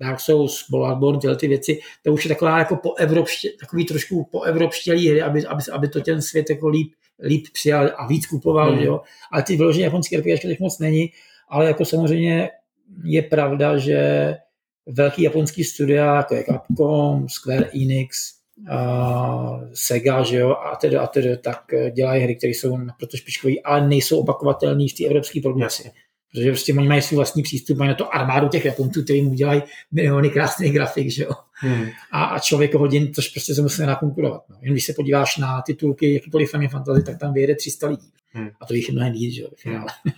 Dark 0.00 0.20
Souls, 0.20 0.64
Bloodborne, 0.70 1.20
tyhle 1.20 1.36
ty 1.36 1.48
věci, 1.48 1.80
to 2.02 2.12
už 2.12 2.24
je 2.24 2.28
taková 2.28 2.58
jako 2.58 2.76
po 2.76 2.94
evropště, 2.94 3.50
takový 3.60 3.84
trošku 3.84 4.28
po 4.32 4.42
evropštělý 4.42 5.08
hry, 5.08 5.22
aby, 5.22 5.46
aby, 5.46 5.62
aby 5.72 5.88
to 5.88 6.00
ten 6.00 6.22
svět 6.22 6.50
jako 6.50 6.68
líp, 6.68 6.92
líp 7.22 7.46
přijal 7.52 7.90
a 7.96 8.06
víc 8.06 8.26
kupoval, 8.26 8.72
hmm. 8.72 8.82
jo. 8.82 9.00
Ale 9.32 9.42
ty 9.42 9.56
vyloženě 9.56 9.84
japonské 9.84 10.16
RPGčka 10.16 10.48
těch 10.48 10.60
moc 10.60 10.78
není, 10.78 11.10
ale 11.48 11.66
jako 11.66 11.84
samozřejmě 11.84 12.50
je 13.04 13.22
pravda, 13.22 13.78
že 13.78 14.34
velký 14.88 15.22
japonský 15.22 15.64
studia, 15.64 16.16
jako 16.16 16.34
je 16.34 16.44
Capcom, 16.44 17.28
Square 17.28 17.70
Enix, 17.74 18.32
uh, 18.58 19.64
Sega, 19.72 20.22
že 20.22 20.36
jo, 20.36 20.50
a 20.50 20.76
tedy, 20.76 20.96
a 20.96 21.06
tedy, 21.06 21.36
tak 21.36 21.72
eh, 21.72 21.90
dělají 21.90 22.22
hry, 22.22 22.36
které 22.36 22.50
jsou 22.50 22.76
naprosto 22.76 23.16
špičkové, 23.16 23.54
ale 23.64 23.88
nejsou 23.88 24.20
opakovatelné 24.20 24.84
v 24.88 24.92
té 24.92 25.04
evropské 25.04 25.40
produkci. 25.40 25.90
Protože 26.32 26.50
prostě 26.50 26.74
oni 26.74 26.88
mají 26.88 27.02
svůj 27.02 27.16
vlastní 27.16 27.42
přístup, 27.42 27.78
mají 27.78 27.88
na 27.88 27.94
to 27.94 28.14
armádu 28.14 28.48
těch 28.48 28.64
Japonců, 28.64 29.04
který 29.04 29.22
mu 29.22 29.34
dělají 29.34 29.62
miliony 29.92 30.30
krásných 30.30 30.72
grafik, 30.72 31.10
že 31.10 31.24
jo. 31.24 31.30
Hmm. 31.52 31.86
A, 32.12 32.24
a 32.24 32.38
člověk 32.38 32.74
hodin, 32.74 33.14
což 33.14 33.28
prostě 33.28 33.54
se 33.54 33.62
musí 33.62 33.82
nakonkurovat. 33.82 34.42
No. 34.48 34.56
Jen 34.60 34.72
když 34.72 34.84
se 34.84 34.92
podíváš 34.92 35.36
na 35.36 35.62
titulky 35.62 36.14
jakýkoliv 36.14 36.50
Final 36.50 36.68
Fantasy, 36.68 37.02
tak 37.02 37.18
tam 37.18 37.32
vyjede 37.32 37.54
300 37.54 37.88
lidí. 37.88 38.10
Hmm. 38.30 38.48
A 38.60 38.66
to 38.66 38.74
jich 38.74 38.88
je 38.88 38.94
mnohem 38.94 39.12
víc, 39.12 39.34
že 39.34 39.42
jo, 39.42 39.48
v 39.56 39.60
finále. 39.60 39.86
Hmm. 40.04 40.14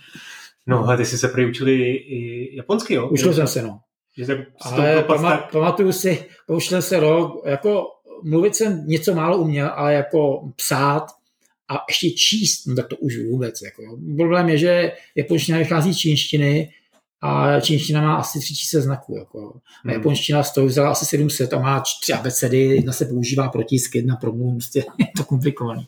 No, 0.67 0.89
a 0.89 0.97
ty 0.97 1.05
jsi 1.05 1.17
se 1.17 1.27
přiučili 1.27 1.85
i 1.95 2.49
japonsky, 2.55 2.93
jo? 2.93 3.09
Učil 3.09 3.33
jsem 3.33 3.47
se, 3.47 3.61
no. 3.61 3.79
Že 4.17 4.25
se 4.25 4.45
ale 4.61 5.03
pamat, 5.03 5.39
tak... 5.39 5.51
pamatuju 5.51 5.91
si, 5.91 6.25
pouštěl 6.47 6.81
se 6.81 6.99
rok, 6.99 7.41
jako 7.45 7.87
mluvit 8.23 8.55
jsem 8.55 8.87
něco 8.87 9.15
málo 9.15 9.37
uměl, 9.37 9.71
ale 9.75 9.93
jako 9.93 10.51
psát 10.55 11.05
a 11.69 11.85
ještě 11.89 12.09
číst, 12.11 12.65
no 12.65 12.75
tak 12.75 12.87
to 12.87 12.97
už 12.97 13.17
vůbec. 13.31 13.61
Jako. 13.61 13.97
Problém 14.17 14.49
je, 14.49 14.57
že 14.57 14.91
japonština 15.15 15.57
vychází 15.57 15.93
z 15.93 15.97
čínštiny 15.97 16.69
a 17.21 17.59
čínština 17.59 18.01
má 18.01 18.15
asi 18.15 18.39
3000 18.39 18.81
znaků. 18.81 19.17
Jako. 19.17 19.39
A 19.39 19.51
hmm. 19.83 19.93
japonština 19.93 20.43
z 20.43 20.53
toho 20.53 20.67
vzala 20.67 20.91
asi 20.91 21.05
700 21.05 21.53
a 21.53 21.59
má 21.59 21.83
tři 22.01 22.13
abecedy, 22.13 22.57
jedna 22.57 22.93
se 22.93 23.05
používá 23.05 23.49
pro 23.49 23.63
tisk, 23.63 23.95
jedna 23.95 24.15
pro 24.15 24.33
mluv, 24.33 24.53
prostě 24.53 24.79
je 24.99 25.07
to 25.17 25.23
komplikované. 25.23 25.85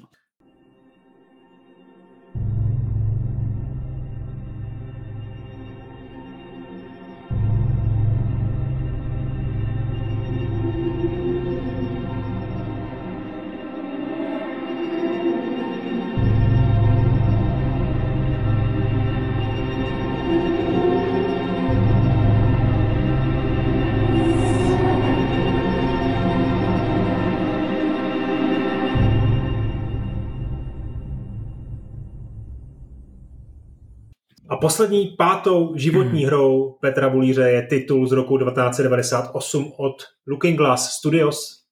Poslední 34.64 35.08
pátou 35.18 35.74
životní 35.76 36.20
hmm. 36.20 36.28
hrou 36.28 36.78
Petra 36.82 37.10
Bulíře 37.10 37.50
je 37.50 37.68
titul 37.68 38.08
z 38.08 38.12
roku 38.12 38.38
1998 38.38 39.74
od 39.78 39.96
Looking 40.28 40.58
Glass 40.58 40.90
Studios. 40.90 41.64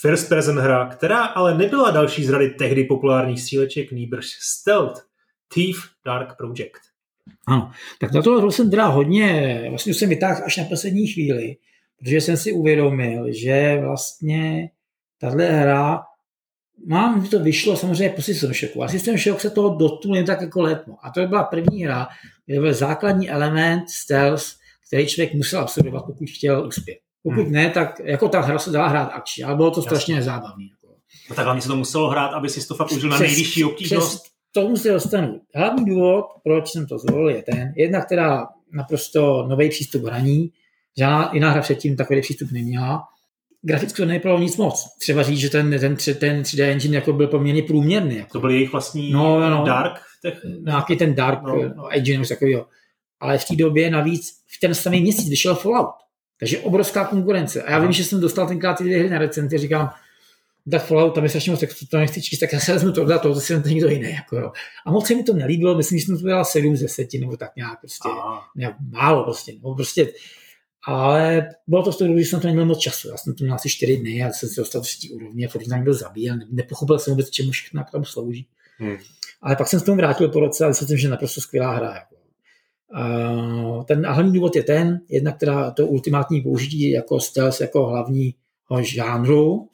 First 0.00 0.28
person 0.28 0.58
hra, 0.58 0.86
která 0.86 1.24
ale 1.24 1.58
nebyla 1.58 1.90
další 1.90 2.24
z 2.24 2.30
rady 2.30 2.50
tehdy 2.50 2.84
populárních 2.84 3.40
stříleček, 3.40 3.92
nýbrž 3.92 4.26
Stealth, 4.26 5.00
Thief 5.54 5.76
Dark 6.06 6.36
Project. 6.36 6.80
Ano, 7.48 7.70
tak 8.00 8.12
na 8.12 8.22
to 8.22 8.50
jsem 8.50 8.70
teda 8.70 8.86
hodně, 8.86 9.64
vlastně 9.70 9.94
jsem 9.94 10.08
vytáhl 10.08 10.42
až 10.46 10.56
na 10.56 10.64
poslední 10.64 11.06
chvíli, 11.06 11.56
protože 11.98 12.20
jsem 12.20 12.36
si 12.36 12.52
uvědomil, 12.52 13.32
že 13.32 13.80
vlastně 13.80 14.70
tahle 15.18 15.44
hra 15.44 16.00
mám, 16.86 17.24
že 17.24 17.30
to 17.30 17.38
vyšlo 17.38 17.76
samozřejmě 17.76 18.08
po 18.08 18.22
System 18.22 18.52
Shocku. 18.54 18.82
A 18.82 18.88
System 18.88 19.18
Shock 19.18 19.40
se 19.40 19.50
toho 19.50 19.76
dotknul 19.76 20.16
jen 20.16 20.26
tak 20.26 20.40
jako 20.40 20.62
letmo. 20.62 20.96
A 21.02 21.10
to 21.10 21.26
byla 21.26 21.44
první 21.44 21.84
hra, 21.84 22.08
kde 22.46 22.60
byl 22.60 22.74
základní 22.74 23.30
element 23.30 23.90
stealth, 23.90 24.44
který 24.86 25.06
člověk 25.06 25.34
musel 25.34 25.60
absolvovat, 25.60 26.04
pokud 26.06 26.28
chtěl 26.36 26.66
uspět. 26.66 26.98
Pokud 27.22 27.42
hmm. 27.42 27.52
ne, 27.52 27.70
tak 27.70 28.00
jako 28.04 28.28
ta 28.28 28.40
hra 28.40 28.58
se 28.58 28.70
dala 28.70 28.88
hrát 28.88 29.10
akčně, 29.12 29.44
ale 29.44 29.56
bylo 29.56 29.70
to 29.70 29.82
strašně 29.82 30.14
nezábavné. 30.14 30.64
Jako. 30.70 30.94
No 31.30 31.36
tak 31.36 31.44
hlavně 31.44 31.62
se 31.62 31.68
to 31.68 31.76
muselo 31.76 32.08
hrát, 32.08 32.28
aby 32.28 32.48
si 32.48 32.68
to 32.68 32.74
fakt 32.74 32.92
užil 32.92 33.10
na 33.10 33.18
nejvyšší 33.18 33.64
obtížnost. 33.64 34.22
Přes, 34.22 34.32
tomu 34.52 34.76
se 34.76 34.92
dostanu. 34.92 35.40
Hlavní 35.54 35.84
důvod, 35.84 36.24
proč 36.44 36.70
jsem 36.70 36.86
to 36.86 36.98
zvolil, 36.98 37.28
je 37.28 37.42
ten, 37.42 37.72
jedna, 37.76 38.04
která 38.04 38.46
naprosto 38.72 39.46
nový 39.48 39.68
přístup 39.68 40.04
hraní, 40.04 40.50
žádná 40.98 41.30
jiná 41.32 41.50
hra 41.50 41.62
předtím 41.62 41.96
takový 41.96 42.20
přístup 42.20 42.50
neměla, 42.50 43.02
graficky 43.62 43.96
to 43.96 44.04
nevypadalo 44.04 44.40
nic 44.40 44.56
moc. 44.56 44.96
Třeba 44.98 45.22
říct, 45.22 45.38
že 45.38 45.50
ten, 45.50 45.80
ten, 45.80 45.96
ten 45.96 46.42
3D 46.42 46.70
engine 46.70 46.94
jako 46.94 47.12
byl 47.12 47.26
poměrně 47.26 47.62
průměrný. 47.62 48.16
Jako. 48.16 48.32
To 48.32 48.40
byl 48.40 48.50
jejich 48.50 48.72
vlastní 48.72 49.12
no, 49.12 49.50
no, 49.50 49.64
Dark? 49.66 50.00
Těch... 50.22 50.40
Nějaký 50.64 50.96
ten 50.96 51.14
Dark 51.14 51.42
no. 51.42 51.68
No, 51.76 51.88
engine, 51.88 52.26
takového. 52.26 52.66
Ale 53.20 53.38
v 53.38 53.44
té 53.44 53.56
době 53.56 53.90
navíc 53.90 54.30
v 54.46 54.60
ten 54.60 54.74
samý 54.74 55.00
měsíc 55.00 55.28
vyšel 55.28 55.54
Fallout. 55.54 55.94
Takže 56.38 56.58
obrovská 56.58 57.04
konkurence. 57.04 57.62
A 57.62 57.70
já 57.70 57.78
vím, 57.78 57.86
no. 57.86 57.92
že 57.92 58.04
jsem 58.04 58.20
dostal 58.20 58.48
tenkrát 58.48 58.74
ty 58.74 58.84
dvě 58.84 58.98
hry 58.98 59.10
na 59.10 59.18
recenzi, 59.18 59.58
říkám, 59.58 59.90
tak 60.70 60.86
Fallout, 60.86 61.14
tam 61.14 61.24
je 61.24 61.28
strašně 61.28 61.50
moc 61.50 61.60
textu, 61.60 61.86
to 61.86 61.98
nechci 61.98 62.22
číst, 62.22 62.38
tak 62.38 62.52
já 62.52 62.60
se 62.60 62.72
vezmu 62.72 62.92
to, 62.92 63.18
to 63.18 63.34
zase 63.34 63.60
to 63.60 63.68
někdo 63.68 63.88
jiný. 63.88 64.12
Jako, 64.12 64.36
jo. 64.36 64.52
A 64.86 64.90
moc 64.90 65.06
se 65.06 65.14
mi 65.14 65.22
to 65.22 65.32
nelíbilo, 65.32 65.74
myslím, 65.74 65.98
že 65.98 66.04
jsem 66.04 66.18
to 66.18 66.26
dělal 66.26 66.44
7 66.44 66.76
ze 66.76 66.84
10, 66.84 67.08
nebo 67.20 67.36
tak 67.36 67.56
nějak 67.56 67.80
prostě, 67.80 68.08
nějak 68.56 68.76
málo 68.90 69.24
prostě, 69.24 69.52
nebo 69.52 69.74
prostě 69.74 70.08
ale 70.86 71.48
bylo 71.66 71.82
to 71.82 71.92
z 71.92 71.98
toho, 71.98 72.18
že 72.18 72.24
jsem 72.24 72.40
to 72.40 72.46
neměl 72.46 72.66
moc 72.66 72.78
času. 72.78 73.08
Já 73.08 73.16
jsem 73.16 73.34
to 73.34 73.44
měl 73.44 73.54
asi 73.54 73.68
čtyři 73.68 73.96
dny 73.96 74.24
a 74.24 74.30
jsem 74.30 74.48
se 74.48 74.60
dostal 74.60 74.80
do 74.80 74.84
třetí 74.84 75.10
úrovně, 75.10 75.48
furt 75.48 75.64
jsem 75.64 75.84
byl 75.84 75.94
zabíjen, 75.94 76.46
nepochopil 76.50 76.98
jsem 76.98 77.12
vůbec, 77.12 77.30
čemu 77.30 77.50
všechno 77.50 77.84
tam 77.92 78.04
slouží. 78.04 78.46
Hmm. 78.78 78.96
Ale 79.42 79.56
pak 79.56 79.68
jsem 79.68 79.80
se 79.80 79.86
tomu 79.86 79.96
vrátil 79.96 80.28
po 80.28 80.40
roce 80.40 80.64
a 80.64 80.68
myslím, 80.68 80.98
že 80.98 81.06
je 81.06 81.10
naprosto 81.10 81.40
skvělá 81.40 81.74
hra. 81.74 81.94
Jako. 81.94 82.16
A 83.80 83.84
ten 83.84 84.06
hlavní 84.06 84.32
důvod 84.32 84.56
je 84.56 84.62
ten, 84.62 85.00
jednak 85.08 85.38
teda 85.38 85.70
to 85.70 85.86
ultimátní 85.86 86.40
použití 86.40 86.90
jako 86.90 87.20
stealth 87.20 87.60
jako 87.60 87.86
hlavního 87.86 88.34
žánru 88.80 89.68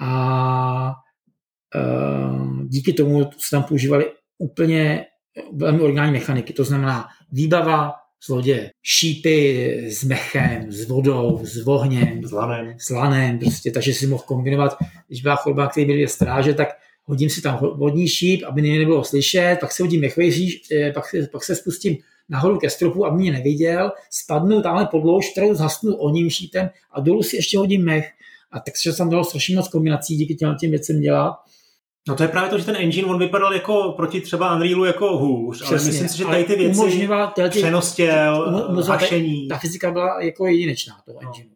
a 0.00 0.94
díky 2.66 2.92
tomu 2.92 3.30
se 3.38 3.50
tam 3.50 3.64
používali 3.64 4.12
úplně 4.38 5.06
velmi 5.52 5.80
originální 5.80 6.12
mechaniky, 6.12 6.52
to 6.52 6.64
znamená 6.64 7.08
výbava, 7.32 7.92
z 8.24 8.28
lodě 8.28 8.70
šípy 8.82 9.68
s 9.90 10.04
mechem, 10.04 10.72
s 10.72 10.88
vodou, 10.88 11.40
s 11.44 11.66
ohněm, 11.66 12.24
s 12.24 12.32
lanem. 12.32 12.74
S 12.78 12.90
lanem 12.90 13.38
prostě, 13.38 13.70
takže 13.70 13.94
si 13.94 14.06
mohl 14.06 14.22
kombinovat, 14.26 14.76
když 15.08 15.22
byla 15.22 15.36
chodba, 15.36 15.68
který 15.68 15.86
byly 15.86 16.08
stráže, 16.08 16.54
tak 16.54 16.68
hodím 17.04 17.30
si 17.30 17.42
tam 17.42 17.58
vodní 17.76 18.08
šíp, 18.08 18.42
aby 18.46 18.62
mě 18.62 18.78
nebylo 18.78 19.04
slyšet, 19.04 19.56
pak 19.60 19.72
se 19.72 19.82
hodím 19.82 20.00
mechvejší, 20.00 20.62
eh, 20.72 20.92
pak, 20.92 21.08
se, 21.08 21.28
pak 21.32 21.44
se 21.44 21.56
spustím 21.56 21.96
nahoru 22.28 22.58
ke 22.58 22.70
stropu, 22.70 23.06
aby 23.06 23.16
mě 23.16 23.32
neviděl, 23.32 23.92
spadnu 24.10 24.62
tamhle 24.62 24.86
pod 24.86 25.04
louž, 25.04 25.30
kterou 25.32 25.54
zhasnu 25.54 26.10
ním 26.10 26.30
šítem 26.30 26.70
a 26.92 27.00
dolů 27.00 27.22
si 27.22 27.36
ještě 27.36 27.58
hodím 27.58 27.84
mech. 27.84 28.10
A 28.52 28.60
tak 28.60 28.76
se 28.76 28.92
tam 28.92 29.10
dalo 29.10 29.24
strašně 29.24 29.56
moc 29.56 29.68
kombinací 29.68 30.16
díky 30.16 30.34
těm, 30.34 30.56
těm 30.60 30.70
věcem 30.70 31.00
dělat. 31.00 31.34
No 32.08 32.16
to 32.16 32.22
je 32.22 32.28
právě 32.28 32.50
to, 32.50 32.58
že 32.58 32.64
ten 32.64 32.76
engine, 32.76 33.08
on 33.08 33.18
vypadal 33.18 33.54
jako 33.54 33.92
proti 33.96 34.20
třeba 34.20 34.54
Unrealu 34.56 34.84
jako 34.84 35.18
hůř, 35.18 35.56
Přesně, 35.56 35.76
ale 35.76 35.86
myslím 35.86 36.08
si, 36.08 36.18
že 36.18 36.24
tady 36.24 36.44
ty 36.44 36.56
věci, 36.56 36.80
umožňoval 36.80 37.32
ty, 37.34 37.42
přenostěl, 37.48 38.64
um, 38.68 38.82
hašení. 38.82 39.48
Ta, 39.48 39.54
ta 39.54 39.58
fyzika 39.58 39.90
byla 39.90 40.22
jako 40.22 40.46
jedinečná 40.46 40.94
toho 41.06 41.18
no. 41.22 41.28
engine. 41.28 41.50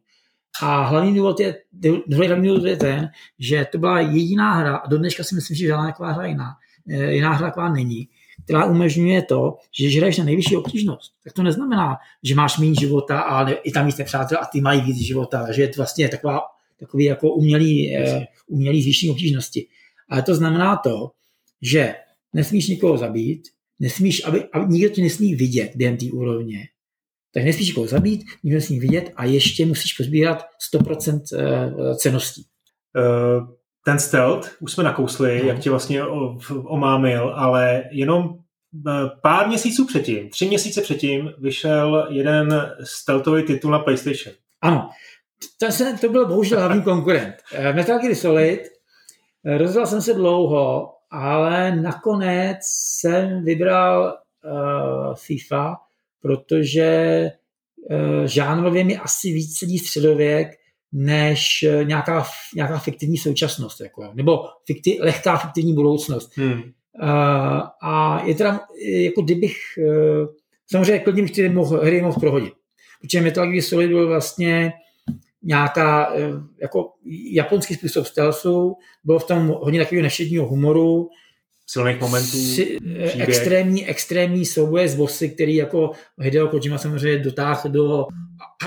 A 0.63 0.83
hlavní 0.83 1.15
důvod 1.15 1.41
je, 1.41 1.59
druhý 2.07 2.29
hlavní 2.29 2.49
důvod 2.49 2.65
je 2.65 2.77
ten, 2.77 3.09
že 3.39 3.67
to 3.73 3.79
byla 3.79 4.01
jediná 4.01 4.55
hra, 4.55 4.77
a 4.77 4.89
do 4.89 4.99
dneška 4.99 5.25
si 5.25 5.35
myslím, 5.35 5.57
že 5.57 5.67
žádná 5.67 5.87
taková 5.87 6.13
hra 6.13 6.27
jiná, 6.27 6.53
eh, 6.91 7.13
jiná 7.13 7.33
hra 7.33 7.47
taková 7.47 7.73
není, 7.73 8.09
která 8.45 8.65
umožňuje 8.65 9.23
to, 9.23 9.57
že 9.81 9.91
žereš 9.91 10.19
na 10.19 10.25
nejvyšší 10.25 10.57
obtížnost. 10.57 11.13
Tak 11.25 11.33
to 11.33 11.43
neznamená, 11.43 11.97
že 12.23 12.35
máš 12.35 12.59
méně 12.59 12.75
života 12.81 13.21
a 13.21 13.51
i 13.51 13.73
tam 13.73 13.87
víc 13.87 13.97
nepřátel 13.97 14.39
a 14.43 14.47
ty 14.47 14.61
mají 14.61 14.81
víc 14.81 14.97
života, 14.97 15.53
že 15.53 15.63
je 15.63 15.69
to 15.69 15.77
vlastně 15.77 16.09
taková, 16.09 16.41
takový 16.81 17.05
jako 17.05 17.31
umělý, 17.31 17.97
eh, 17.97 18.27
umělý 18.47 18.83
zvýšení 18.83 19.11
obtížnosti. 19.11 19.67
Ale 20.09 20.23
to 20.23 20.35
znamená 20.35 20.77
to, 20.77 21.11
že 21.63 21.95
nesmíš 22.33 22.69
nikoho 22.69 22.99
zabít, 22.99 23.49
nesmíš, 23.79 24.25
aby, 24.25 24.45
aby 24.53 24.67
nikdo 24.69 24.89
tě 24.89 25.03
nesmí 25.03 25.35
vidět 25.35 25.73
během 25.77 25.97
té 25.97 26.07
úrovně. 26.13 26.59
Tak 27.35 27.45
nesmíš 27.45 27.69
nikoho 27.69 27.87
zabít, 27.87 28.25
nikdo 28.43 28.57
nesmí 28.57 28.81
vidět 28.81 29.13
a 29.17 29.25
ještě 29.25 29.67
musíš 29.67 29.93
pozbírat 29.93 30.45
100% 30.75 31.21
eh, 31.35 31.95
ceností. 31.95 32.47
Uh, 32.97 33.49
ten 33.85 33.99
stealth, 33.99 34.57
už 34.61 34.73
jsme 34.73 34.85
nakousli, 34.85 35.41
no. 35.43 35.49
jak 35.49 35.59
tě 35.59 35.71
vlastně 35.71 36.05
omámil, 36.51 37.33
ale 37.37 37.85
jenom 37.91 38.39
eh, 38.89 38.91
pár 39.23 39.49
měsíců 39.49 39.87
předtím, 39.87 40.31
tři 40.31 40.47
měsíce 40.47 40.81
předtím, 40.81 41.31
vyšel 41.39 42.09
jeden 42.11 42.73
stealthový 42.85 43.43
titul 43.43 43.71
na 43.71 43.79
PlayStation. 43.79 44.35
Ano, 44.63 44.91
to, 45.59 45.73
se, 45.73 45.99
to 46.01 46.09
byl 46.09 46.27
bohužel 46.27 46.59
hlavní 46.59 46.83
konkurent. 46.83 47.35
Metal 47.75 47.99
Gear 47.99 48.15
Solid 48.15 48.61
Rozhodl 49.59 49.87
jsem 49.87 50.03
se 50.03 50.15
dlouho, 50.15 50.93
ale 51.11 51.77
nakonec 51.77 52.57
jsem 52.63 53.45
vybral 53.45 54.15
uh, 54.45 55.15
FIFA, 55.15 55.77
protože 56.23 57.31
uh, 57.91 58.25
žánrově 58.25 58.85
mi 58.85 58.97
asi 58.97 59.33
víc 59.33 59.59
sedí 59.59 59.79
středověk, 59.79 60.49
než 60.93 61.65
nějaká, 61.83 62.27
nějaká 62.57 62.79
fiktivní 62.79 63.17
současnost, 63.17 63.81
jako, 63.81 64.11
nebo 64.15 64.45
fikti, 64.67 64.99
lehká 65.01 65.37
fiktivní 65.37 65.75
budoucnost. 65.75 66.37
Hmm. 66.37 66.63
Uh, 67.03 67.63
a 67.83 68.23
je 68.25 68.35
teda, 68.35 68.61
jako 68.89 69.23
kdybych, 69.23 69.57
uh, 69.79 70.27
samozřejmě 70.71 70.99
klidně 70.99 71.23
bych 71.23 71.33
ty 71.33 71.49
hry 71.83 72.03
mohl 72.03 72.21
prohodit. 72.21 72.55
Protože 73.01 73.21
Metal 73.21 73.47
Gear 73.47 73.63
Solid 73.63 73.89
byl 73.91 74.09
vlastně 74.09 74.73
nějaká 75.47 76.13
eh, 76.15 76.21
jako 76.61 76.93
japonský 77.33 77.75
způsob 77.75 78.07
stealthu, 78.07 78.77
bylo 79.05 79.19
v 79.19 79.27
tom 79.27 79.49
hodně 79.49 79.81
takového 79.81 80.03
nešedního 80.03 80.47
humoru, 80.47 81.09
silných 81.67 82.01
momentů. 82.01 82.39
Si, 82.39 82.79
eh, 82.99 83.23
extrémní, 83.23 83.87
extrémní 83.87 84.47
souboje 84.47 84.89
s 84.89 84.95
bossy, 84.95 85.29
který 85.29 85.55
jako 85.55 85.91
Hideo 86.19 86.49
Kojima 86.49 86.79
samozřejmě 86.79 87.19
dotáhl 87.19 87.71
do 87.71 88.07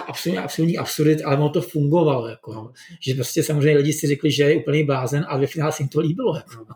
absolutně, 0.08 0.42
absolutní 0.42 0.78
absurdit, 0.78 1.22
ale 1.26 1.38
ono 1.38 1.50
to 1.50 1.62
fungovalo. 1.62 2.28
Jako, 2.28 2.54
no. 2.54 2.72
Že 3.08 3.14
prostě 3.14 3.44
samozřejmě 3.44 3.78
lidi 3.78 3.94
si 3.94 4.08
řekli, 4.08 4.32
že 4.32 4.44
je 4.44 4.56
úplný 4.56 4.84
blázen 4.84 5.26
a 5.30 5.38
ve 5.38 5.48
finále 5.48 5.72
si 5.72 5.84
jim 5.84 5.90
to 5.90 6.00
líbilo. 6.00 6.36
Jako. 6.36 6.66
No. 6.70 6.76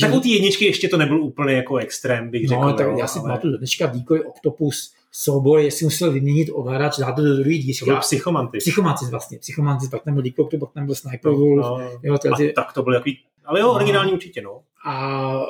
Tak 0.00 0.14
u 0.14 0.20
té 0.20 0.28
jedničky 0.28 0.64
ještě 0.64 0.88
to 0.88 0.96
nebyl 0.96 1.22
úplně 1.22 1.54
jako 1.54 1.76
extrém, 1.76 2.30
bych 2.30 2.48
řekl. 2.48 2.60
No, 2.60 2.72
tak 2.72 2.86
já 2.98 3.06
si 3.06 3.18
ale... 3.18 3.28
pamatuju, 3.28 3.56
dneška 3.56 3.86
Decoy 3.86 4.20
Octopus, 4.20 4.94
souboj, 5.12 5.64
jestli 5.64 5.84
musel 5.84 6.12
vyměnit 6.12 6.48
ovladač, 6.52 6.98
dát 6.98 7.12
to 7.12 7.22
do 7.22 7.34
druhé 7.34 7.50
dířky. 7.50 7.84
To 7.84 7.90
byl 7.90 8.00
psychomantis. 8.00 8.64
Psychomantis 8.64 9.10
vlastně. 9.10 9.38
Psychomantis, 9.38 9.90
pak 9.90 10.02
tam 10.02 10.14
byl 10.14 10.22
Decoy, 10.22 10.58
pak 10.60 10.72
tam 10.72 10.86
byl 10.86 10.94
Sniper 10.94 11.32
Wolf. 11.32 11.66
No, 11.66 11.78
no. 11.78 11.90
Jo, 12.02 12.18
ty... 12.18 12.52
tak 12.52 12.72
to 12.72 12.82
byl 12.82 12.94
jaký, 12.94 13.18
ale 13.44 13.60
jo, 13.60 13.66
no. 13.66 13.72
originální 13.72 14.12
určitě, 14.12 14.42
no. 14.42 14.60
A 14.86 15.40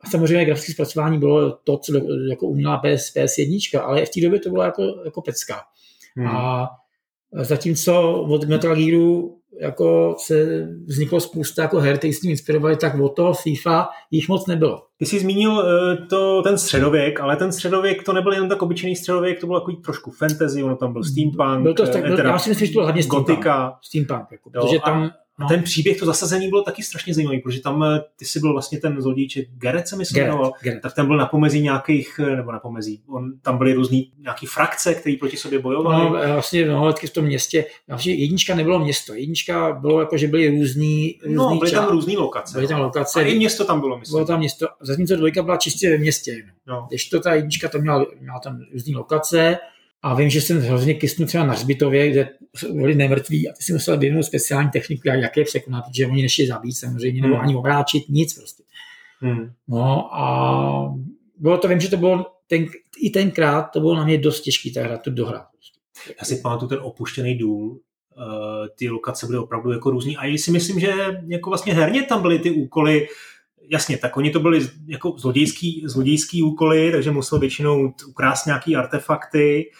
a 0.00 0.10
samozřejmě 0.10 0.44
grafické 0.44 0.72
zpracování 0.72 1.18
bylo 1.18 1.52
to, 1.52 1.78
co 1.78 1.92
jako 2.30 2.46
uměla 2.46 2.78
PS, 2.78 3.14
PS1, 3.14 3.82
ale 3.82 4.06
v 4.06 4.10
té 4.10 4.20
době 4.20 4.40
to 4.40 4.50
bylo 4.50 4.62
jako, 4.62 4.82
jako 5.04 5.22
pecka. 5.22 5.60
Hmm. 6.16 6.26
A 6.26 6.68
zatímco 7.32 8.12
od 8.22 8.44
Metal 8.44 8.76
Gearu 8.76 9.37
jako 9.60 10.14
se 10.18 10.66
vzniklo 10.86 11.20
spousta 11.20 11.62
jako 11.62 11.80
her, 11.80 11.98
které 11.98 12.12
s 12.12 12.20
tím 12.20 12.30
inspirovali, 12.30 12.76
tak 12.76 13.00
o 13.00 13.08
to 13.08 13.32
FIFA 13.32 13.88
jich 14.10 14.28
moc 14.28 14.46
nebylo. 14.46 14.82
Ty 14.96 15.06
jsi 15.06 15.20
zmínil 15.20 15.52
uh, 15.52 16.08
to, 16.08 16.42
ten 16.42 16.58
středověk, 16.58 17.20
ale 17.20 17.36
ten 17.36 17.52
středověk 17.52 18.02
to 18.02 18.12
nebyl 18.12 18.32
jen 18.32 18.48
tak 18.48 18.62
obyčejný 18.62 18.96
středověk, 18.96 19.40
to 19.40 19.46
byl 19.46 19.60
takový 19.60 19.76
trošku 19.76 20.10
fantasy, 20.10 20.62
ono 20.62 20.76
tam 20.76 20.92
byl 20.92 21.04
steampunk, 21.04 21.62
byl 21.62 21.74
to, 21.74 21.86
tak, 21.86 22.06
byl, 22.06 22.18
já 22.18 22.38
si 22.38 22.50
myslím, 22.50 22.66
že 22.66 22.72
to 22.72 22.76
byl 22.76 22.84
hlavně 22.84 23.02
steampunk. 23.02 23.28
Gotika. 23.28 23.78
Steampunk, 23.82 24.32
jako, 24.32 24.50
protože 24.50 24.78
tam 24.84 25.10
No. 25.38 25.46
A 25.46 25.48
ten 25.48 25.62
příběh, 25.62 25.98
to 25.98 26.06
zasazení 26.06 26.48
bylo 26.48 26.62
taky 26.62 26.82
strašně 26.82 27.14
zajímavý, 27.14 27.38
protože 27.38 27.60
tam 27.60 27.84
eh, 27.84 28.00
ty 28.16 28.24
jsi 28.24 28.40
byl 28.40 28.52
vlastně 28.52 28.80
ten 28.80 29.02
zlodějček 29.02 29.48
Gerrit, 29.50 29.88
se 29.88 29.96
myslím, 29.96 30.24
Gerrit, 30.24 30.38
Gerrit. 30.62 30.82
tak 30.82 30.94
ten 30.94 31.06
byl 31.06 31.16
na 31.16 31.26
pomezí 31.26 31.60
nějakých, 31.60 32.20
eh, 32.22 32.36
nebo 32.36 32.52
na 32.52 32.58
pomezí, 32.58 33.02
on, 33.08 33.32
tam 33.42 33.58
byly 33.58 33.72
různý 33.72 34.12
nějaký 34.18 34.46
frakce, 34.46 34.94
které 34.94 35.16
proti 35.20 35.36
sobě 35.36 35.58
bojovaly. 35.58 36.04
No, 36.04 36.10
vlastně 36.10 36.66
no, 36.66 36.94
v 37.06 37.10
tom 37.10 37.24
městě, 37.24 37.64
vlastně 37.88 38.14
jednička 38.14 38.54
nebylo 38.54 38.78
město, 38.78 39.14
jednička 39.14 39.72
bylo 39.72 40.00
jako, 40.00 40.16
že 40.16 40.28
byly 40.28 40.48
různý, 40.58 41.18
různý 41.22 41.36
No, 41.36 41.56
byly 41.58 41.70
tam 41.70 41.88
různý 41.88 42.16
lokace. 42.16 42.58
Byly 42.58 42.68
tam 42.68 42.80
lokace. 42.80 43.20
A 43.20 43.22
i 43.22 43.36
město 43.36 43.64
tam 43.64 43.80
bylo, 43.80 43.98
myslím. 43.98 44.16
Bylo 44.16 44.26
tam 44.26 44.38
město, 44.38 44.66
zatímco 44.80 45.16
dvojka 45.16 45.42
byla 45.42 45.56
čistě 45.56 45.90
ve 45.90 45.98
městě. 45.98 46.42
No. 46.66 46.86
Když 46.88 47.08
to 47.08 47.20
ta 47.20 47.34
jednička 47.34 47.68
to 47.68 47.78
měla, 47.78 48.06
měla 48.20 48.38
tam 48.38 48.60
různý 48.72 48.94
lokace, 48.94 49.58
a 50.02 50.14
vím, 50.14 50.30
že 50.30 50.40
jsem 50.40 50.60
hrozně 50.60 50.94
kysnu 50.94 51.26
třeba 51.26 51.46
na 51.46 51.52
hřbitově, 51.52 52.10
kde 52.10 52.28
byli 52.72 52.94
nemrtví 52.94 53.48
a 53.48 53.52
ty 53.52 53.62
si 53.62 53.72
musel 53.72 53.98
vyvinout 53.98 54.22
speciální 54.22 54.70
techniku, 54.70 55.08
jak 55.08 55.36
je 55.36 55.44
překonat, 55.44 55.84
protože 55.88 56.06
oni 56.06 56.22
nešli 56.22 56.46
zabít 56.46 56.76
samozřejmě, 56.76 57.22
nebo 57.22 57.34
hmm. 57.34 57.44
ani 57.44 57.56
obráčit, 57.56 58.08
nic 58.08 58.34
prostě. 58.34 58.62
Hmm. 59.20 59.50
No 59.68 60.14
a 60.14 60.94
bylo 61.36 61.58
to, 61.58 61.68
vím, 61.68 61.80
že 61.80 61.90
to 61.90 61.96
bylo 61.96 62.26
ten, 62.46 62.66
i 63.00 63.10
tenkrát 63.10 63.62
to 63.62 63.80
bylo 63.80 63.94
na 63.94 64.04
mě 64.04 64.18
dost 64.18 64.40
těžký 64.40 64.72
ta 64.72 64.82
hra, 64.82 64.98
tu 64.98 65.10
dohrát. 65.10 65.46
Prostě. 65.52 65.80
Já 66.20 66.24
si 66.24 66.36
pamatuju 66.36 66.68
ten 66.68 66.78
opuštěný 66.82 67.38
důl, 67.38 67.70
uh, 67.70 67.78
ty 68.78 68.90
lokace 68.90 69.26
byly 69.26 69.38
opravdu 69.38 69.72
jako 69.72 69.90
různý 69.90 70.16
a 70.16 70.38
si 70.38 70.50
myslím, 70.50 70.80
že 70.80 70.94
jako 71.26 71.50
vlastně 71.50 71.74
herně 71.74 72.02
tam 72.02 72.22
byly 72.22 72.38
ty 72.38 72.50
úkoly, 72.50 73.06
jasně, 73.70 73.98
tak 73.98 74.16
oni 74.16 74.30
to 74.30 74.40
byli 74.40 74.68
jako 74.86 75.14
zlodějský, 75.18 75.82
zlodějský 75.86 76.42
úkoly, 76.42 76.92
takže 76.92 77.10
musel 77.10 77.38
většinou 77.38 77.92
ukrást 78.08 78.46
nějaký 78.46 78.76
artefakty, 78.76 79.70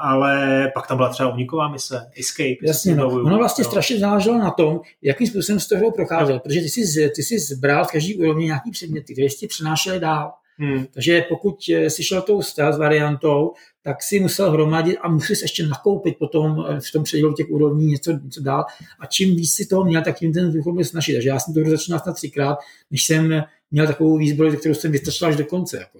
ale 0.00 0.70
pak 0.74 0.86
tam 0.86 0.96
byla 0.96 1.08
třeba 1.08 1.34
uniková 1.34 1.68
mise, 1.68 2.10
Escape. 2.20 2.66
Jasně, 2.66 2.94
no. 2.94 3.08
Ono 3.08 3.38
vlastně 3.38 3.64
no. 3.64 3.70
strašně 3.70 3.98
záleželo 3.98 4.38
na 4.38 4.50
tom, 4.50 4.80
jakým 5.02 5.26
způsobem 5.26 5.60
z 5.60 5.68
toho 5.68 5.90
procházel, 5.90 6.38
protože 6.38 6.60
ty 6.60 6.68
jsi, 6.68 7.10
ty 7.16 7.22
jsi 7.22 7.38
zbral 7.38 7.84
v 7.84 7.92
každý 7.92 8.16
úrovni 8.16 8.44
nějaký 8.44 8.70
předměty, 8.70 9.12
které 9.12 9.26
jsi 9.26 9.46
přenášeli 9.46 10.00
dál. 10.00 10.32
Hmm. 10.58 10.86
Takže 10.94 11.24
pokud 11.28 11.56
eh, 11.72 11.90
jsi 11.90 12.04
šel 12.04 12.22
tou 12.22 12.42
stealth 12.42 12.78
variantou, 12.78 13.52
tak 13.84 14.02
si 14.02 14.20
musel 14.20 14.50
hromadit 14.50 14.96
a 15.02 15.08
musel 15.08 15.36
ještě 15.42 15.66
nakoupit 15.66 16.18
potom 16.18 16.64
eh, 16.68 16.80
v 16.80 16.92
tom 16.92 17.02
předělu 17.02 17.32
těch 17.32 17.50
úrovní 17.50 17.86
něco, 17.86 18.12
něco 18.12 18.40
dál. 18.42 18.64
A 19.00 19.06
čím 19.06 19.36
víc 19.36 19.54
si 19.54 19.66
toho 19.66 19.84
měl, 19.84 20.02
tak 20.02 20.18
tím 20.18 20.32
ten 20.32 20.52
východ 20.52 20.74
byl 20.74 20.84
snažit. 20.84 21.12
Takže 21.12 21.28
já 21.28 21.40
jsem 21.40 21.54
to 21.54 21.70
začínal 21.70 22.00
snad 22.00 22.12
třikrát, 22.12 22.58
než 22.90 23.04
jsem 23.04 23.42
měl 23.70 23.86
takovou 23.86 24.18
výzbroj, 24.18 24.56
kterou 24.56 24.74
jsem 24.74 24.92
vystačil 24.92 25.28
až 25.28 25.36
do 25.36 25.44
konce. 25.44 25.78
Jako. 25.78 25.98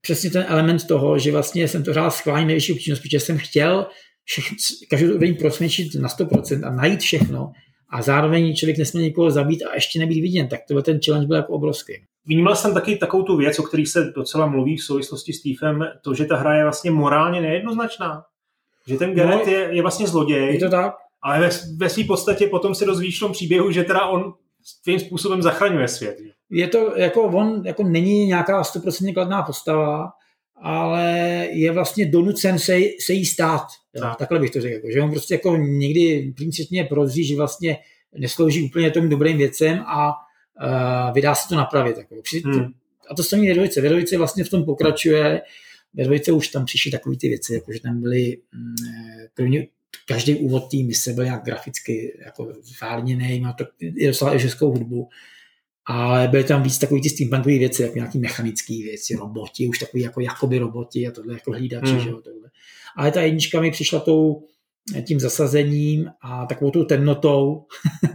Přesně 0.00 0.30
ten 0.30 0.44
element 0.48 0.86
toho, 0.86 1.18
že 1.18 1.32
vlastně 1.32 1.68
jsem 1.68 1.82
to 1.82 1.90
hrál 1.90 2.10
schválně 2.10 2.46
nejvyšší 2.46 2.72
obtížnost, 2.72 3.02
protože 3.02 3.20
jsem 3.20 3.38
chtěl 3.38 3.86
každou 4.90 5.08
úroveň 5.08 5.36
prosvědčit 5.36 5.94
na 5.94 6.08
100% 6.08 6.66
a 6.66 6.70
najít 6.70 7.00
všechno 7.00 7.52
a 7.90 8.02
zároveň 8.02 8.56
člověk 8.56 8.78
nesmí 8.78 9.02
někoho 9.02 9.30
zabít 9.30 9.62
a 9.62 9.74
ještě 9.74 9.98
nebýt 9.98 10.22
viděn, 10.22 10.48
tak 10.48 10.60
to 10.68 10.82
ten 10.82 11.00
challenge 11.04 11.26
byl 11.26 11.36
jako 11.36 11.52
obrovský. 11.52 11.92
Vnímal 12.26 12.56
jsem 12.56 12.74
taky 12.74 12.96
takovou 12.96 13.22
tu 13.22 13.36
věc, 13.36 13.58
o 13.58 13.62
které 13.62 13.86
se 13.86 14.12
docela 14.16 14.46
mluví 14.46 14.76
v 14.76 14.84
souvislosti 14.84 15.32
s 15.32 15.38
Stevem, 15.38 15.84
to, 16.02 16.14
že 16.14 16.24
ta 16.24 16.36
hra 16.36 16.54
je 16.54 16.62
vlastně 16.62 16.90
morálně 16.90 17.40
nejednoznačná. 17.40 18.24
Že 18.86 18.96
ten 18.96 19.14
Geralt 19.14 19.46
no, 19.46 19.52
je, 19.52 19.68
je 19.72 19.82
vlastně 19.82 20.06
zloděj. 20.06 20.54
Je 20.54 20.60
to 20.60 20.70
tak. 20.70 20.94
Ale 21.22 21.40
ve, 21.40 21.50
ve 21.76 21.88
své 21.88 22.04
podstatě 22.04 22.46
potom 22.46 22.74
se 22.74 22.84
dozvíš 22.84 23.16
v 23.16 23.20
tom 23.20 23.32
příběhu, 23.32 23.70
že 23.70 23.84
teda 23.84 24.06
on 24.06 24.34
svým 24.62 25.00
způsobem 25.00 25.42
zachraňuje 25.42 25.88
svět. 25.88 26.16
Je 26.50 26.68
to 26.68 26.92
jako 26.96 27.22
on 27.22 27.62
jako 27.66 27.82
není 27.82 28.26
nějaká 28.26 28.62
100% 28.62 29.14
kladná 29.14 29.42
postava, 29.42 30.10
ale 30.56 31.10
je 31.52 31.72
vlastně 31.72 32.06
donucen 32.06 32.58
se, 32.58 32.78
se 33.00 33.12
jí 33.12 33.26
stát. 33.26 33.66
Tak. 34.00 34.18
Takhle 34.18 34.38
bych 34.38 34.50
to 34.50 34.60
řekl. 34.60 34.74
Jako, 34.74 34.88
že 34.90 35.02
on 35.02 35.10
prostě 35.10 35.34
jako 35.34 35.56
někdy 35.56 36.32
principně 36.36 36.84
prozří, 36.84 37.24
že 37.24 37.36
vlastně 37.36 37.78
neslouží 38.18 38.62
úplně 38.62 38.90
tomu 38.90 39.08
dobrým 39.08 39.38
věcem 39.38 39.84
a 39.86 40.12
uh, 40.60 41.14
vydá 41.14 41.34
se 41.34 41.48
to 41.48 41.54
napravit. 41.54 41.96
Jako. 41.96 42.14
Hmm. 42.44 42.72
A 43.10 43.14
to 43.14 43.22
samé. 43.22 43.54
Ve 43.80 43.88
dvojice 43.88 44.18
vlastně 44.18 44.44
v 44.44 44.48
tom 44.48 44.64
pokračuje. 44.64 45.42
Ve 45.94 46.04
dvojice 46.04 46.32
už 46.32 46.48
tam 46.48 46.64
přišly 46.64 46.90
takové 46.90 47.16
ty 47.16 47.28
věci, 47.28 47.54
jako 47.54 47.72
že 47.72 47.80
tam 47.80 48.00
byly 48.00 48.38
první, 49.34 49.68
každý 50.06 50.34
úvod 50.34 50.70
té 50.70 50.76
mise 50.76 51.12
byl 51.12 51.24
nějak 51.24 51.44
graficky 51.44 52.18
jako 52.24 52.52
zvárněný, 52.62 53.40
má 53.40 53.52
to 53.52 53.64
i 53.80 54.06
docela 54.06 54.38
českou 54.38 54.70
hudbu. 54.70 55.08
Ale 55.86 56.28
byly 56.28 56.44
tam 56.44 56.62
víc 56.62 56.78
takový 56.78 57.02
ty 57.02 57.10
steampunkové 57.10 57.58
věci, 57.58 57.82
jako 57.82 57.94
nějaký 57.94 58.18
mechanické 58.18 58.74
věci, 58.74 59.16
roboti, 59.16 59.66
už 59.66 59.78
takový 59.78 60.02
jako 60.02 60.20
jakoby 60.20 60.58
roboti 60.58 61.06
a 61.06 61.10
tohle 61.10 61.34
jako 61.34 61.52
hlídači, 61.52 61.92
hmm. 61.92 62.00
že 62.00 62.08
jo, 62.10 62.20
tohle. 62.20 62.50
Ale 62.96 63.10
ta 63.10 63.22
jednička 63.22 63.60
mi 63.60 63.70
přišla 63.70 64.00
tou, 64.00 64.44
tím 65.06 65.20
zasazením 65.20 66.10
a 66.20 66.46
takovou 66.46 66.70
tou 66.70 66.84
temnotou 66.84 67.64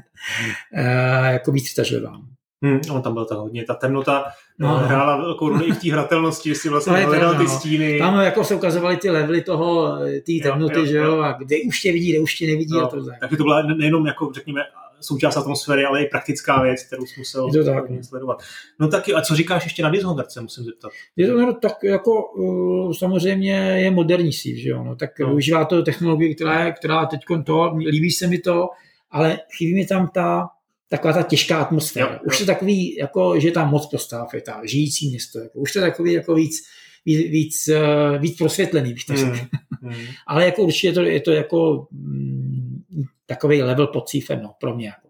eh, 0.73 1.33
jako 1.33 1.51
víc 1.51 1.65
přitažlivá. 1.65 2.21
Hmm, 2.61 2.79
on 2.91 3.01
tam 3.01 3.13
byl 3.13 3.25
ta 3.25 3.35
hodně, 3.35 3.65
ta 3.65 3.73
temnota 3.73 4.25
no, 4.59 4.67
no. 4.67 4.77
hrála 4.77 5.17
velkou 5.17 5.49
roli 5.49 5.65
i 5.65 5.71
v 5.71 5.81
té 5.81 5.91
hratelnosti, 5.91 6.49
že 6.49 6.55
si 6.55 6.69
vlastně 6.69 6.93
no, 6.93 7.07
hledal 7.07 7.35
ty 7.35 7.43
no. 7.43 7.49
stíny. 7.49 7.99
Tam 7.99 8.19
jako 8.19 8.43
se 8.43 8.55
ukazovaly 8.55 8.97
ty 8.97 9.09
levely 9.09 9.41
toho, 9.41 9.97
té 9.99 10.49
temnoty, 10.49 10.73
jo, 10.73 10.79
jo, 10.79 10.85
že 10.85 10.97
jo, 10.97 11.19
a 11.19 11.31
kde 11.31 11.55
už 11.67 11.81
tě 11.81 11.91
vidí, 11.91 12.09
kde 12.11 12.19
už 12.19 12.35
tě 12.35 12.47
nevidí 12.47 12.73
no, 12.73 12.83
a 12.83 12.87
tohle. 12.87 13.17
Takže 13.19 13.37
to 13.37 13.43
byla 13.43 13.61
nejenom 13.61 14.07
jako, 14.07 14.31
řekněme, 14.33 14.61
součást 15.01 15.37
atmosféry, 15.37 15.85
ale 15.85 16.03
i 16.03 16.09
praktická 16.09 16.61
věc, 16.61 16.83
kterou 16.83 17.05
jsi 17.05 17.19
musel 17.19 17.51
to 17.51 17.63
tak. 17.63 17.83
sledovat. 18.01 18.37
No 18.79 18.87
tak 18.87 19.09
a 19.15 19.21
co 19.21 19.35
říkáš 19.35 19.63
ještě 19.63 19.83
na 19.83 19.89
Dishonored, 19.89 20.31
se 20.31 20.41
musím 20.41 20.63
zeptat. 20.63 20.91
Dishonored 21.17 21.57
tak 21.61 21.83
jako 21.83 22.31
uh, 22.31 22.93
samozřejmě 22.93 23.53
je 23.55 23.91
moderní 23.91 24.33
sív, 24.33 24.57
že 24.57 24.69
jo, 24.69 24.83
no, 24.83 24.95
tak 24.95 25.19
no. 25.19 25.27
využívá 25.27 25.65
to 25.65 25.83
technologii, 25.83 26.35
která, 26.35 26.65
je, 26.65 26.71
která 26.71 27.05
teď 27.05 27.19
to, 27.45 27.73
líbí 27.75 28.11
se 28.11 28.27
mi 28.27 28.37
to, 28.37 28.69
ale 29.11 29.39
chybí 29.57 29.73
mi 29.73 29.85
tam 29.85 30.07
ta 30.07 30.49
taková 30.89 31.13
ta 31.13 31.23
těžká 31.23 31.57
atmosféra. 31.57 32.13
Jo, 32.13 32.19
Už 32.25 32.39
to 32.39 32.45
takový, 32.45 32.95
jako, 32.95 33.39
že 33.39 33.51
tam 33.51 33.69
moc 33.69 33.85
postav, 33.85 34.33
je 34.33 34.41
ta 34.41 34.61
žijící 34.65 35.09
město. 35.09 35.39
Jako, 35.39 35.59
už 35.59 35.73
to 35.73 35.79
takový 35.79 36.13
jako 36.13 36.35
víc, 36.35 36.63
víc, 37.05 37.31
víc, 37.31 37.67
uh, 37.67 38.21
víc 38.21 38.37
prosvětlený, 38.37 38.93
bych. 38.93 39.23
Mm, 39.23 39.31
mm. 39.81 40.05
Ale 40.27 40.45
jako 40.45 40.63
určitě 40.63 40.87
je 40.87 40.93
to, 40.93 41.01
je 41.01 41.21
to 41.21 41.31
jako 41.31 41.87
mm, 41.91 42.46
takový 43.25 43.63
level 43.63 43.87
pod 43.87 44.09
cífem, 44.09 44.41
no, 44.41 44.53
pro 44.59 44.75
mě. 44.75 44.87
Jako. 44.87 45.07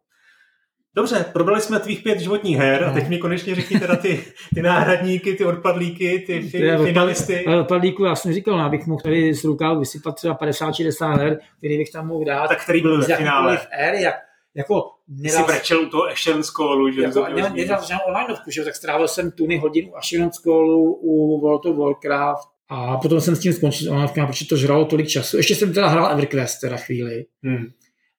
Dobře, 0.96 1.26
probrali 1.34 1.62
jsme 1.62 1.80
tvých 1.80 2.04
pět 2.04 2.20
životních 2.20 2.58
her 2.58 2.84
a 2.84 2.94
teď 2.94 3.08
mi 3.08 3.18
konečně 3.18 3.56
řekni 3.56 3.80
teda 3.80 3.96
ty, 3.96 4.26
ty 4.56 4.62
náhradníky, 4.62 5.34
ty 5.34 5.46
odpadlíky, 5.46 6.24
ty 6.28 6.42
fi, 6.42 6.60
finalisty. 6.84 7.46
Odpadlíku, 7.46 8.04
já 8.04 8.16
jsem 8.16 8.34
říkal, 8.34 8.58
no, 8.58 8.64
abych 8.64 8.88
mohl 8.88 9.02
tady 9.02 9.34
z 9.34 9.44
rukávu 9.44 9.80
vysypat 9.80 10.16
třeba 10.16 10.38
50-60 10.38 11.18
her, 11.18 11.40
který 11.58 11.78
bych 11.78 11.92
tam 11.92 12.08
mohl 12.08 12.26
dát. 12.26 12.48
Tak 12.48 12.64
který 12.64 12.82
byl 12.82 13.02
ve 13.02 13.16
finále? 13.16 13.60
Her, 13.72 13.94
jak, 13.94 14.16
jako 14.56 14.92
nedal... 15.08 15.46
Jsi 15.46 15.52
brečel 15.52 15.82
u 15.82 15.90
toho 15.90 16.08
Ashen 16.08 16.44
Scrollu, 16.44 16.92
že? 16.92 17.02
Jako, 17.02 17.28
ne, 17.28 17.50
nedal 17.50 17.82
žádnou 17.88 18.06
onlineovku, 18.08 18.52
že? 18.52 18.64
Tak 18.64 18.76
strávil 18.76 19.08
jsem 19.08 19.32
tuny 19.32 19.58
hodinu 19.58 19.98
Ashen 19.98 20.32
Scrollu 20.32 20.94
u 21.02 21.42
World 21.42 21.66
of 21.66 21.78
Warcraft 21.78 22.57
a 22.70 22.98
potom 22.98 23.22
jsem 23.22 23.36
s 23.36 23.40
tím 23.40 23.54
skončil 23.54 23.92
onlineovkama, 23.92 24.28
protože 24.28 24.46
to 24.46 24.58
žralo 24.58 24.86
tolik 24.86 25.08
času. 25.08 25.38
Ještě 25.38 25.56
jsem 25.56 25.74
teda 25.74 25.88
hrál 25.88 26.12
EverQuest 26.12 26.62
teda 26.62 26.78
chvíli. 26.78 27.26
Hmm. 27.44 27.66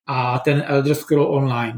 A 0.07 0.38
ten 0.38 0.64
Elder 0.66 0.94
Scroll 0.94 1.34
Online. 1.34 1.74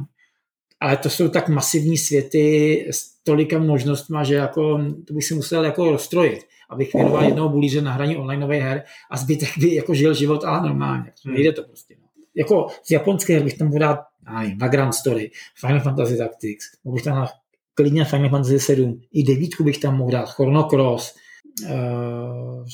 Ale 0.81 0.97
to 0.97 1.11
jsou 1.11 1.29
tak 1.29 1.49
masivní 1.49 1.99
světy 1.99 2.87
s 2.91 3.23
tolika 3.23 3.59
možnostmi, 3.59 4.19
že 4.23 4.35
jako, 4.35 4.81
to 5.07 5.15
bych 5.15 5.25
si 5.25 5.35
musel 5.35 5.65
jako 5.65 5.91
rozstrojit, 5.91 6.41
abych 6.71 6.95
věnoval 6.95 7.25
jednoho 7.25 7.49
bulíře 7.49 7.83
na 7.83 7.93
hraní 7.93 8.17
online 8.17 8.47
her 8.47 8.83
a 9.11 9.17
zbytek 9.17 9.49
by 9.59 9.75
jako 9.75 9.95
žil 9.95 10.15
život, 10.15 10.45
ale 10.45 10.69
normálně. 10.69 11.13
Hmm. 11.25 11.35
Nejde 11.35 11.53
to 11.53 11.63
prostě. 11.63 11.97
No. 12.01 12.07
Jako 12.35 12.67
z 12.85 12.91
japonské 12.91 13.41
bych 13.41 13.59
tam 13.59 13.69
mohl 13.69 13.79
dát 13.79 14.01
nevím, 14.33 14.59
Vagrant 14.59 14.95
Story, 14.95 15.31
Final 15.55 15.81
Fantasy 15.81 16.17
Tactics, 16.17 16.67
mohl 16.85 16.95
bych 16.95 17.05
tam 17.05 17.17
dát 17.17 17.31
klidně 17.75 18.05
Final 18.05 18.29
Fantasy 18.29 18.61
7, 18.61 19.01
i 19.13 19.23
devítku 19.23 19.65
bych 19.65 19.79
tam 19.79 19.97
mohl 19.97 20.11
dát, 20.11 20.31
Chrono 20.31 20.65
Cross. 20.65 21.15
Uh, 21.63 22.65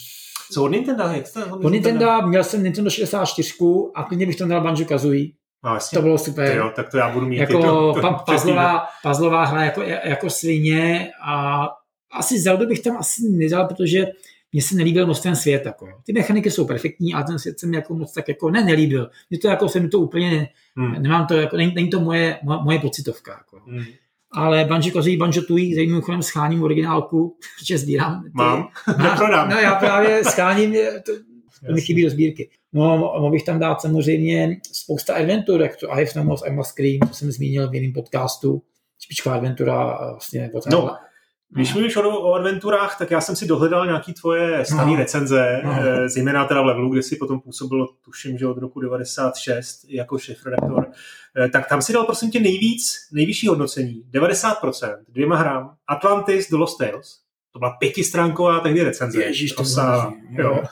Co 0.52 0.64
od 0.64 0.68
Nintendo? 0.68 1.02
Jak 1.02 1.32
to, 1.32 1.56
od 1.56 1.72
Nintendo 1.72 2.22
měl 2.26 2.44
jsem 2.44 2.62
Nintendo 2.62 2.90
64 2.90 3.52
a 3.94 4.02
klidně 4.02 4.26
bych 4.26 4.36
tam 4.36 4.48
dal 4.48 4.60
Banjo 4.60 4.84
Kazooie. 4.84 5.28
No, 5.64 5.78
to 5.94 6.02
bylo 6.02 6.18
super. 6.18 6.56
Jo, 6.56 6.72
tak 6.76 6.90
to 6.90 6.96
já 6.96 7.10
budu 7.10 7.26
mít. 7.26 7.36
Jako 7.36 7.62
to, 7.62 7.94
to, 7.94 8.00
to 8.00 8.16
puzzlová, 8.32 8.86
puzzlová 9.02 9.44
hra 9.44 9.64
jako, 9.64 9.82
jako 9.82 10.30
svině 10.30 11.10
a 11.24 11.66
asi 12.12 12.40
Zelda 12.40 12.66
bych 12.66 12.80
tam 12.80 12.96
asi 12.96 13.22
nedal, 13.28 13.66
protože 13.66 14.06
mně 14.52 14.62
se 14.62 14.74
nelíbil 14.74 15.06
moc 15.06 15.20
ten 15.20 15.36
svět. 15.36 15.66
Jako. 15.66 15.88
Ty 16.04 16.12
mechaniky 16.12 16.50
jsou 16.50 16.66
perfektní, 16.66 17.14
ale 17.14 17.24
ten 17.24 17.38
svět 17.38 17.60
se 17.60 17.66
mi 17.66 17.76
jako 17.76 17.94
moc 17.94 18.12
tak 18.12 18.28
jako 18.28 18.50
ne, 18.50 18.64
nelíbil. 18.64 19.10
Mně 19.30 19.38
to 19.38 19.48
jako 19.48 19.68
se 19.68 19.80
mi 19.80 19.88
to 19.88 19.98
úplně, 19.98 20.48
hmm. 20.76 21.02
nemám 21.02 21.26
to, 21.26 21.34
jako, 21.34 21.56
není, 21.56 21.74
není 21.74 21.90
to 21.90 22.00
moje, 22.00 22.38
moje, 22.42 22.58
moje 22.62 22.78
pocitovka. 22.78 23.32
Jako. 23.32 23.70
Hmm. 23.70 23.84
Ale 24.32 24.64
Banjo 24.64 24.92
Kazooie, 24.92 25.18
Banjo 25.18 25.42
Tui, 25.42 25.74
za 25.74 25.80
mimochodem 25.80 26.22
scháním 26.22 26.62
originálku, 26.62 27.36
protože 27.58 27.78
sbírám. 27.78 28.22
Ty, 28.22 28.30
Mám, 28.34 28.68
neprodám. 29.02 29.50
No 29.50 29.58
já 29.58 29.74
právě 29.74 30.24
scháním, 30.24 30.74
to, 31.06 31.12
to 31.66 31.72
mi 31.72 31.80
chybí 31.80 32.02
do 32.02 32.10
sbírky. 32.10 32.50
No, 32.72 32.98
mohl 32.98 33.30
bych 33.30 33.44
tam 33.44 33.58
dát 33.58 33.80
samozřejmě 33.80 34.56
spousta 34.72 35.14
adventur, 35.14 35.62
jak 35.62 35.76
to 35.76 35.92
I 35.92 36.04
have 36.04 36.10
no 36.16 36.24
more, 36.24 36.50
I 36.50 36.52
must 36.52 36.70
scream, 36.70 36.98
to 37.08 37.14
jsem 37.14 37.32
zmínil 37.32 37.70
v 37.70 37.74
jiném 37.74 37.92
podcastu. 37.92 38.62
Špičková 39.00 39.34
adventura 39.34 39.98
vlastně. 40.10 40.50
No, 40.70 40.96
Když 41.50 41.74
mluvíš 41.74 41.96
o, 41.96 42.20
o 42.20 42.34
adventurách, 42.34 42.98
tak 42.98 43.10
já 43.10 43.20
jsem 43.20 43.36
si 43.36 43.46
dohledal 43.46 43.86
nějaký 43.86 44.12
tvoje 44.12 44.64
staré 44.64 44.90
no. 44.90 44.96
recenze, 44.96 45.60
no. 45.64 45.72
zejména 46.06 46.44
teda 46.44 46.62
v 46.62 46.64
Levelu, 46.64 46.88
kde 46.88 47.02
si 47.02 47.16
potom 47.16 47.40
působil, 47.40 47.86
tuším, 48.04 48.38
že 48.38 48.46
od 48.46 48.58
roku 48.58 48.80
96 48.80 49.84
jako 49.88 50.18
šéf-redaktor, 50.18 50.86
eh, 51.36 51.48
tak 51.48 51.68
tam 51.68 51.82
si 51.82 51.92
dal 51.92 52.04
prosím 52.04 52.30
tě 52.30 52.40
nejvíc, 52.40 53.08
nejvyšší 53.12 53.48
hodnocení, 53.48 54.02
90%, 54.10 54.96
dvěma 55.08 55.36
hrám, 55.36 55.74
Atlantis 55.88 56.48
The 56.48 56.56
Lost 56.56 56.78
Tales, 56.78 57.18
to 57.52 57.58
byla 57.58 57.70
pětistránková 57.70 58.60
tehdy 58.60 58.82
recenze. 58.82 59.22
Ježíš, 59.22 59.52
to 59.52 59.64
sa, 59.64 60.12
jo. 60.30 60.62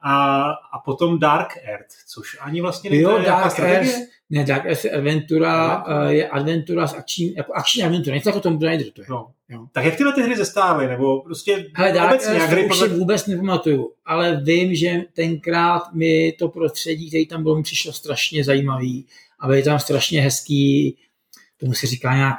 A, 0.00 0.42
a 0.72 0.78
potom 0.84 1.18
Dark 1.18 1.56
Earth, 1.64 1.94
což 2.06 2.36
ani 2.40 2.60
vlastně 2.60 2.90
není 2.90 3.02
Dark 3.02 3.58
Earth, 3.58 3.90
ne, 4.30 4.44
Dark 4.44 4.66
Earth 4.66 4.84
je 4.84 4.90
adventura, 4.90 5.84
uh, 5.84 6.08
je 6.08 6.28
adventura 6.28 6.86
s 6.86 6.94
akční, 6.94 7.34
jako 7.34 7.52
akční 7.52 7.82
adventura, 7.82 8.16
něco 8.16 8.28
jako 8.28 8.40
Tomb 8.40 8.62
Raider 8.62 8.90
to 8.90 9.02
je. 9.02 9.06
No. 9.10 9.30
Jo. 9.50 9.66
Tak 9.72 9.84
jak 9.84 9.96
tyhle 9.96 10.12
ty 10.12 10.22
hry 10.22 10.36
zestávly, 10.36 10.86
nebo 10.86 11.20
prostě 11.20 11.66
Hele, 11.74 11.92
Dark 11.92 12.10
obecně, 12.10 12.38
hry 12.38 12.64
už 12.64 12.68
podle... 12.68 12.88
si 12.88 12.94
vůbec 12.94 13.26
nepamatuju, 13.26 13.92
ale 14.04 14.40
vím, 14.44 14.74
že 14.74 15.04
tenkrát 15.12 15.92
mi 15.92 16.32
to 16.32 16.48
prostředí, 16.48 17.08
který 17.08 17.26
tam 17.26 17.42
bylo, 17.42 17.56
mi 17.56 17.62
přišlo 17.62 17.92
strašně 17.92 18.44
zajímavý 18.44 19.06
a 19.40 19.46
byly 19.46 19.62
tam 19.62 19.78
strašně 19.78 20.22
hezký, 20.22 20.96
tomu 21.60 21.72
se 21.72 21.86
říká 21.86 22.16
nějak 22.16 22.36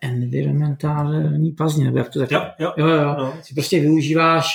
environmentální 0.00 1.52
pazně, 1.52 1.84
nebo 1.84 1.98
jak 1.98 2.08
to 2.08 2.20
tak... 2.20 2.30
Jo, 2.30 2.40
jo, 2.58 2.72
jo, 2.76 2.86
jo. 2.86 3.14
No. 3.18 3.34
Si 3.42 3.54
prostě 3.54 3.80
využíváš 3.80 4.46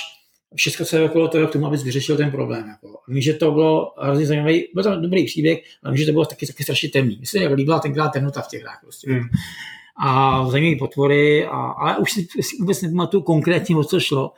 všechno, 0.54 0.86
co 0.86 0.96
je 0.96 1.04
okolo 1.04 1.28
toho, 1.28 1.46
k 1.46 1.52
tomu, 1.52 1.66
abys 1.66 1.82
vyřešil 1.82 2.16
ten 2.16 2.30
problém. 2.30 2.68
Jako. 2.68 3.00
Vím, 3.08 3.22
že 3.22 3.34
to 3.34 3.52
bylo 3.52 3.94
hrozně 3.98 4.26
zajímavý, 4.26 4.64
byl 4.74 4.84
to 4.84 5.00
dobrý 5.00 5.26
příběh, 5.26 5.58
ale 5.82 5.92
vím, 5.92 5.98
že 5.98 6.06
to 6.06 6.12
bylo 6.12 6.24
taky, 6.24 6.46
taky 6.46 6.62
strašně 6.62 6.88
temný. 6.88 7.16
Mně 7.16 7.26
se 7.26 7.38
líbila 7.38 7.78
tenkrát 7.78 8.08
temnota 8.08 8.40
v 8.42 8.48
těch 8.48 8.62
hrách. 8.62 8.78
Prostě. 8.82 9.10
Mm. 9.10 9.20
A 10.02 10.46
zajímavé 10.50 10.78
potvory, 10.78 11.46
a, 11.46 11.56
ale 11.56 11.98
už 11.98 12.12
si, 12.12 12.26
si 12.40 12.56
vůbec 12.60 12.82
nepamatuju 12.82 13.22
konkrétně, 13.22 13.76
o 13.76 13.84
co 13.84 14.00
šlo. 14.00 14.32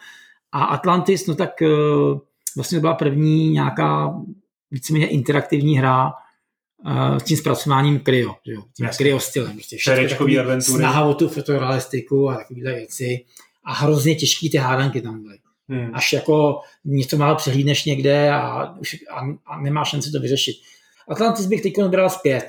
A 0.52 0.64
Atlantis, 0.64 1.26
no 1.26 1.34
tak 1.34 1.50
uh, 1.60 2.18
vlastně 2.56 2.78
to 2.78 2.80
byla 2.80 2.94
první 2.94 3.50
nějaká 3.50 4.14
víceméně 4.70 5.06
interaktivní 5.06 5.78
hra 5.78 6.12
uh, 6.84 7.16
s 7.16 7.22
tím 7.22 7.36
zpracováním 7.36 7.98
kryo, 7.98 8.34
že 8.46 8.52
jo, 8.52 8.62
tím 8.76 8.88
kryo 8.96 9.20
stylem. 9.20 9.52
Prostě 9.52 9.76
Snaha 10.62 11.04
o 11.04 11.14
tu 11.14 11.28
fotorealistiku 11.28 12.30
a 12.30 12.36
takovéhle 12.36 12.74
věci. 12.74 13.24
A 13.64 13.72
hrozně 13.72 14.14
těžký 14.14 14.50
ty 14.50 14.56
hádanky 14.56 15.00
tam 15.00 15.22
byly. 15.22 15.38
Hmm. 15.68 15.90
Až 15.94 16.12
jako 16.12 16.60
něco 16.84 17.16
málo 17.16 17.36
přehlídneš 17.36 17.84
někde 17.84 18.30
a, 18.30 18.74
už, 18.78 18.96
a, 19.10 19.20
a 19.46 19.60
nemáš 19.60 19.88
šanci 19.88 20.10
to 20.10 20.20
vyřešit. 20.20 20.56
Atlantis 21.08 21.46
bych 21.46 21.62
teď 21.62 21.72
bral 21.88 22.10
zpět. 22.10 22.48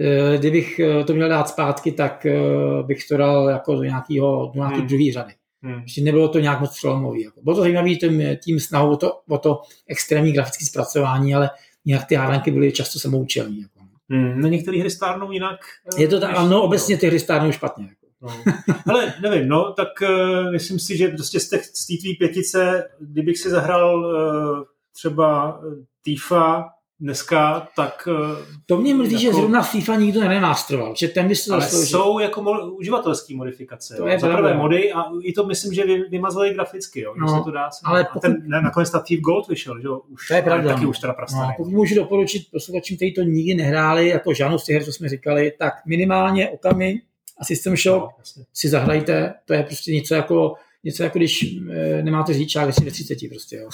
Eh, 0.00 0.38
kdybych 0.38 0.78
eh, 0.78 1.04
to 1.04 1.14
měl 1.14 1.28
dát 1.28 1.48
zpátky, 1.48 1.92
tak 1.92 2.26
eh, 2.26 2.38
bych 2.82 3.08
to 3.08 3.16
dal 3.16 3.48
jako 3.48 3.74
do, 3.74 3.84
nějakého, 3.84 4.50
do 4.54 4.60
nějaké 4.60 4.78
hmm. 4.78 4.86
druhé 4.86 5.12
řady. 5.12 5.32
Hmm. 5.62 5.82
Ještě 5.82 6.00
nebylo 6.00 6.28
to 6.28 6.38
nějak 6.38 6.60
moc 6.60 6.76
přelomový. 6.76 7.22
Jako. 7.22 7.40
Bylo 7.42 7.56
to 7.56 7.62
zajímavé 7.62 7.90
tím, 7.90 8.22
tím 8.44 8.60
snahou 8.60 8.92
o 8.92 8.96
to, 8.96 9.12
o 9.28 9.38
to 9.38 9.60
extrémní 9.88 10.32
grafické 10.32 10.64
zpracování, 10.64 11.34
ale 11.34 11.50
nějak 11.84 12.06
ty 12.06 12.14
hádanky 12.14 12.50
byly 12.50 12.72
často 12.72 12.98
samoučelní. 12.98 13.60
Jako. 13.60 13.80
Hmm. 14.10 14.40
No 14.40 14.48
některé 14.48 14.80
hry 14.80 14.90
stárnou 14.90 15.32
jinak. 15.32 15.60
Je 15.98 16.08
to 16.08 16.20
tak, 16.20 16.36
ano, 16.36 16.62
obecně 16.62 16.98
ty 16.98 17.06
hry 17.06 17.20
stárnou 17.20 17.52
špatně. 17.52 17.84
Jako. 17.84 17.98
No. 18.22 18.52
Ale 18.86 19.14
nevím, 19.22 19.48
no, 19.48 19.72
tak 19.72 19.88
uh, 20.02 20.52
myslím 20.52 20.78
si, 20.78 20.96
že 20.96 21.08
prostě 21.08 21.40
z 21.40 21.48
té 21.48 21.58
tvý 22.00 22.14
pětice, 22.18 22.88
kdybych 23.00 23.38
si 23.38 23.50
zahrál 23.50 24.04
uh, 24.04 24.64
třeba 24.92 25.60
Tifa 26.04 26.64
dneska, 27.00 27.68
tak... 27.76 28.08
Uh, 28.10 28.36
to 28.66 28.76
mě 28.76 28.94
mrzí, 28.94 29.12
jako... 29.12 29.22
že 29.22 29.32
zrovna 29.32 29.62
FIFA 29.62 29.96
nikdo 29.96 30.20
nenástroval, 30.20 30.94
že 30.96 31.08
ten 31.08 31.28
by 31.28 31.36
se 31.36 31.54
Ale 31.54 31.68
jsou 31.68 32.18
jako 32.18 32.42
mo- 32.42 32.76
uživatelské 32.78 33.36
modifikace. 33.36 33.96
To 33.96 34.06
je 34.06 34.18
Za 34.18 34.36
prvé 34.36 34.54
mody 34.54 34.92
a 34.92 35.04
i 35.22 35.32
to 35.32 35.46
myslím, 35.46 35.74
že 35.74 35.84
vy, 35.84 36.02
vymazali 36.10 36.54
graficky, 36.54 37.00
jo, 37.00 37.14
no, 37.16 37.38
se 37.38 37.44
to 37.44 37.50
dá. 37.50 37.68
Ale 37.84 38.04
pokud... 38.04 38.18
a 38.18 38.20
ten, 38.20 38.42
nakonec 38.48 38.90
ta 38.90 38.98
Thief 38.98 39.20
Gold 39.20 39.48
vyšel, 39.48 39.80
že 39.80 39.88
už, 39.88 40.28
to 40.28 40.34
je 40.34 40.42
pravda. 40.42 40.74
taky 40.74 40.86
už 40.86 40.98
teda 40.98 41.12
prastarý. 41.12 41.48
No, 41.48 41.54
pokud 41.56 41.72
můžu 41.72 41.94
doporučit 41.94 42.42
posluchačům, 42.52 42.96
kteří 42.96 43.14
to 43.14 43.22
nikdy 43.22 43.54
nehráli, 43.54 44.08
jako 44.08 44.34
žádnou 44.34 44.58
z 44.58 44.64
těch 44.64 44.74
her, 44.74 44.84
co 44.84 44.92
jsme 44.92 45.08
říkali, 45.08 45.52
tak 45.58 45.72
minimálně 45.86 46.50
Okami 46.50 47.00
a 47.38 47.44
System 47.44 47.76
Shock 47.76 48.02
no, 48.02 48.44
si 48.52 48.68
zahrajte, 48.68 49.34
to 49.44 49.54
je 49.54 49.62
prostě 49.62 49.92
něco 49.92 50.14
jako 50.14 50.54
něco 50.84 51.02
jako 51.02 51.18
když 51.18 51.56
e, 51.70 52.02
nemáte 52.02 52.32
řidičák 52.32 52.66
ve 52.66 52.90
30 52.90 53.18
prostě, 53.30 53.56
jo. 53.56 53.68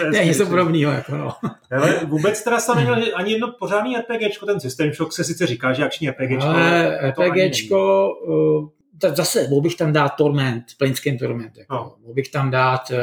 to 0.10 0.16
je 0.16 0.24
něco 0.24 0.46
podobného, 0.46 0.92
jako 0.92 1.16
no. 1.16 1.32
Ale 1.70 2.00
vůbec 2.06 2.44
teda 2.44 2.60
se 2.60 2.74
neměl 2.74 3.04
ani 3.14 3.32
jedno 3.32 3.54
pořádný 3.58 3.96
RPGčko, 3.96 4.46
ten 4.46 4.60
System 4.60 4.92
Shock 4.92 5.12
se 5.12 5.24
sice 5.24 5.46
říká, 5.46 5.72
že 5.72 5.84
akční 5.84 6.10
RPGčko. 6.10 6.42
Ale 6.42 6.98
RPGčko, 7.10 8.08
uh, 8.28 8.68
zase 9.14 9.48
mohl 9.48 9.62
bych 9.62 9.76
tam 9.76 9.92
dát 9.92 10.08
Torment, 10.08 10.64
Planescape 10.78 11.16
Torment, 11.16 11.56
jako. 11.56 11.74
no. 11.74 11.94
mohl 12.00 12.14
bych 12.14 12.28
tam 12.28 12.50
dát 12.50 12.90
uh, 12.90 12.96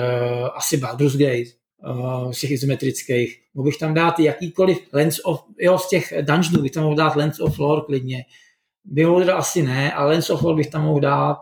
asi 0.55 0.77
Baldur's 0.77 1.15
Gate, 1.15 1.49
uh, 1.89 2.31
z 2.31 2.39
těch 2.39 2.51
izometrických, 2.51 3.41
mohl 3.53 3.65
bych 3.69 3.77
tam 3.77 3.93
dát 3.93 4.19
jakýkoliv 4.19 4.77
Lens 4.93 5.19
of, 5.23 5.43
jo, 5.59 5.77
z 5.77 5.89
těch 5.89 6.13
dungeonů 6.21 6.61
bych 6.61 6.71
tam 6.71 6.83
mohl 6.83 6.95
dát 6.95 7.15
Lens 7.15 7.39
of 7.39 7.59
Lore 7.59 7.81
klidně, 7.85 8.25
Beholder 8.85 9.31
asi 9.31 9.63
ne, 9.63 9.93
ale 9.93 10.09
Lens 10.09 10.29
of 10.29 10.41
Lore 10.41 10.57
bych 10.57 10.67
tam 10.67 10.83
mohl 10.83 10.99
dát, 10.99 11.37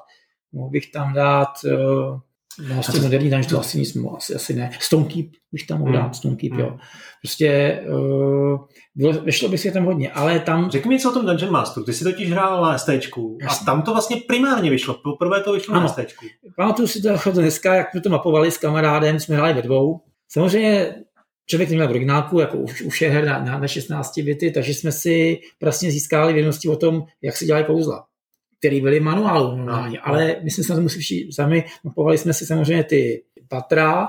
mohl 0.54 0.70
bych 0.70 0.92
tam 0.92 1.14
dát 1.14 1.50
uh, 1.66 2.20
vlastně 2.60 3.02
moderní 3.02 3.30
daň, 3.30 3.44
to 3.44 3.60
asi 3.60 3.80
nic, 3.80 3.98
asi, 4.18 4.36
asi 4.36 4.54
ne. 4.54 4.72
Stonekeep 4.80 5.26
bych 5.52 5.68
tam 5.68 5.80
mohl 5.80 5.92
hmm. 5.92 6.02
dát, 6.02 6.16
Stonekeep, 6.16 6.52
hmm. 6.52 6.62
jo. 6.62 6.78
Prostě 7.22 7.80
uh, 7.90 8.60
bylo, 8.96 9.14
vyšlo 9.14 9.50
by 9.50 9.58
si 9.58 9.72
tam 9.72 9.86
hodně, 9.86 10.12
ale 10.12 10.40
tam... 10.40 10.72
Řekni 10.72 10.90
mi 10.90 10.96
něco 10.96 11.10
o 11.10 11.14
tom 11.14 11.26
Dungeon 11.26 11.52
Masteru. 11.52 11.86
Ty 11.86 11.94
si 11.94 12.04
totiž 12.04 12.32
hrál 12.32 12.62
na 12.62 12.78
STčku 12.78 13.38
a 13.50 13.66
tam 13.66 13.82
to 13.82 13.92
vlastně 13.92 14.18
primárně 14.28 14.70
vyšlo. 14.70 14.94
Poprvé 14.94 15.44
to 15.44 15.54
vyšlo 15.54 15.76
ano. 15.76 15.84
na 15.84 15.88
STčku. 15.88 16.26
Pamatuju 16.58 16.88
si 16.88 17.02
to 17.02 17.32
dneska, 17.32 17.76
jak 17.76 17.92
jsme 17.92 18.02
to 18.02 18.10
mapovali 18.10 18.52
s 18.52 18.58
kamarádem, 18.58 19.20
jsme 19.20 19.36
hráli 19.36 19.54
ve 19.54 19.62
dvou. 19.62 20.02
Samozřejmě 20.32 20.96
člověk 21.46 21.70
neměl 21.70 21.90
originálku, 21.90 22.40
jako 22.40 22.58
už, 22.58 22.82
už 22.82 23.02
je 23.02 23.10
her 23.10 23.26
na, 23.26 23.44
na, 23.44 23.60
na 23.60 23.68
16 23.68 24.20
bity, 24.20 24.52
takže 24.52 24.74
jsme 24.74 24.92
si 24.92 25.40
vlastně 25.62 25.92
získali 25.92 26.34
vědomosti 26.34 26.70
o 26.70 26.76
tom, 26.76 27.04
jak 27.22 27.38
se 27.38 27.46
dělají 27.46 27.66
kouzla 27.66 28.06
který 28.62 28.82
byly 28.82 29.00
manuálu 29.00 29.58
normálně, 29.58 29.98
no, 29.98 30.08
ale 30.08 30.36
my 30.44 30.52
jsme 30.52 30.64
se 30.64 30.76
to 30.76 30.82
museli 30.82 31.32
sami, 31.32 31.66
mapovali 31.84 32.18
jsme 32.18 32.34
si 32.34 32.46
samozřejmě 32.46 32.84
ty 32.84 33.24
patra 33.48 34.08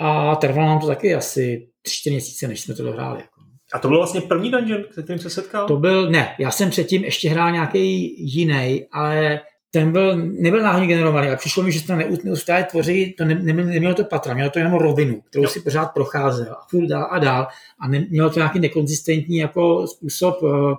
a 0.00 0.36
trvalo 0.36 0.68
nám 0.68 0.80
to 0.80 0.86
taky 0.86 1.14
asi 1.14 1.68
3-4 1.88 2.10
měsíce, 2.10 2.48
než 2.48 2.60
jsme 2.60 2.74
to 2.74 2.82
dohráli. 2.82 3.20
Jako. 3.20 3.40
A 3.72 3.78
to 3.78 3.88
byl 3.88 3.96
vlastně 3.96 4.20
první 4.20 4.50
dungeon, 4.50 4.84
se 4.90 5.02
kterým 5.02 5.22
se 5.22 5.30
setkal? 5.30 5.66
To 5.66 5.76
byl, 5.76 6.10
ne, 6.10 6.34
já 6.38 6.50
jsem 6.50 6.70
předtím 6.70 7.04
ještě 7.04 7.28
hrál 7.28 7.52
nějaký 7.52 8.14
jiný, 8.34 8.86
ale 8.92 9.40
ten 9.70 9.92
byl, 9.92 10.16
nebyl 10.16 10.62
náhodně 10.62 10.86
generovaný, 10.86 11.28
ale 11.28 11.36
přišlo 11.36 11.62
mi, 11.62 11.72
že 11.72 11.86
to 11.86 11.96
neustále 12.24 12.64
tvoří, 12.64 13.14
to 13.18 13.24
ne, 13.24 13.34
nemělo, 13.34 13.68
nemělo 13.68 13.94
to 13.94 14.04
patra, 14.04 14.34
mělo 14.34 14.50
to 14.50 14.58
jenom 14.58 14.74
rovinu, 14.74 15.20
kterou 15.20 15.44
jo. 15.44 15.50
si 15.50 15.60
pořád 15.60 15.86
procházel 15.86 16.52
a 16.52 16.66
furt 16.70 16.86
dál 16.86 17.08
a 17.10 17.18
dál 17.18 17.48
a 17.80 17.88
ne, 17.88 18.06
mělo 18.10 18.30
to 18.30 18.38
nějaký 18.38 18.60
nekonzistentní 18.60 19.36
jako 19.36 19.86
způsob 19.86 20.42
uh, 20.42 20.74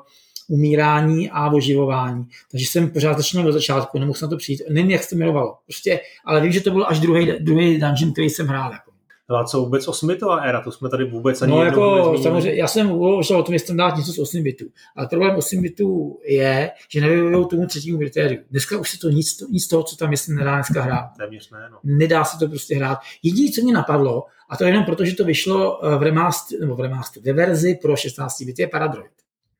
umírání 0.47 1.29
a 1.29 1.51
oživování. 1.51 2.27
Takže 2.51 2.65
jsem 2.65 2.89
pořád 2.89 3.17
začínal 3.17 3.47
od 3.47 3.51
začátku, 3.51 3.99
nemohl 3.99 4.17
jsem 4.17 4.25
na 4.25 4.29
to 4.29 4.37
přijít. 4.37 4.61
Nevím, 4.69 4.91
jak 4.91 5.03
se 5.03 5.09
to 5.09 5.15
jmenovalo. 5.15 5.57
Prostě, 5.65 5.99
ale 6.25 6.41
vím, 6.41 6.51
že 6.51 6.61
to 6.61 6.71
byl 6.71 6.85
až 6.87 6.99
druhý, 6.99 7.31
druhý 7.39 7.79
dungeon, 7.79 8.11
který 8.11 8.29
jsem 8.29 8.47
hrál. 8.47 8.71
Jako. 8.71 8.91
No 9.29 9.35
a 9.35 9.43
co 9.43 9.59
vůbec 9.59 9.87
8 9.87 10.07
bitová 10.07 10.37
éra, 10.37 10.61
to 10.61 10.71
jsme 10.71 10.89
tady 10.89 11.05
vůbec 11.05 11.41
ani 11.41 11.51
No 11.51 11.63
jako 11.63 12.17
samozřejmě, 12.23 12.53
já 12.53 12.67
jsem 12.67 12.91
uvažoval 12.91 13.41
o 13.41 13.43
tom, 13.43 13.53
jestli 13.53 13.67
tam 13.67 13.77
dát 13.77 13.97
něco 13.97 14.13
z 14.13 14.19
8 14.19 14.43
bitů. 14.43 14.65
Ale 14.95 15.07
problém 15.07 15.35
8 15.35 15.61
bitů 15.61 16.19
je, 16.27 16.71
že 16.89 17.01
nevyhovují 17.01 17.47
tomu 17.47 17.67
třetímu 17.67 17.97
kritériu. 17.97 18.41
Dneska 18.51 18.77
už 18.77 18.89
se 18.89 18.99
to 18.99 19.09
nic, 19.09 19.43
nic 19.51 19.63
z 19.63 19.67
toho, 19.67 19.83
co 19.83 19.95
tam 19.95 20.11
jestli 20.11 20.33
nedá 20.33 20.55
dneska 20.55 20.81
hrát. 20.81 21.09
Téměř 21.17 21.51
ne, 21.51 21.69
no. 21.71 21.77
Nedá 21.83 22.23
se 22.23 22.37
to 22.37 22.47
prostě 22.47 22.75
hrát. 22.75 22.99
Jediné, 23.23 23.51
co 23.51 23.61
mě 23.61 23.73
napadlo, 23.73 24.23
a 24.49 24.57
to 24.57 24.63
jenom 24.63 24.83
proto, 24.83 25.05
že 25.05 25.15
to 25.15 25.25
vyšlo 25.25 25.79
v 25.97 26.03
remaster, 26.03 26.59
nebo 26.59 26.75
v 26.75 26.79
remaster, 26.79 27.23
ve 27.23 27.33
verzi 27.33 27.79
pro 27.81 27.95
16 27.95 28.41
bity, 28.41 28.61
je 28.61 28.67
Paradroid. 28.67 29.11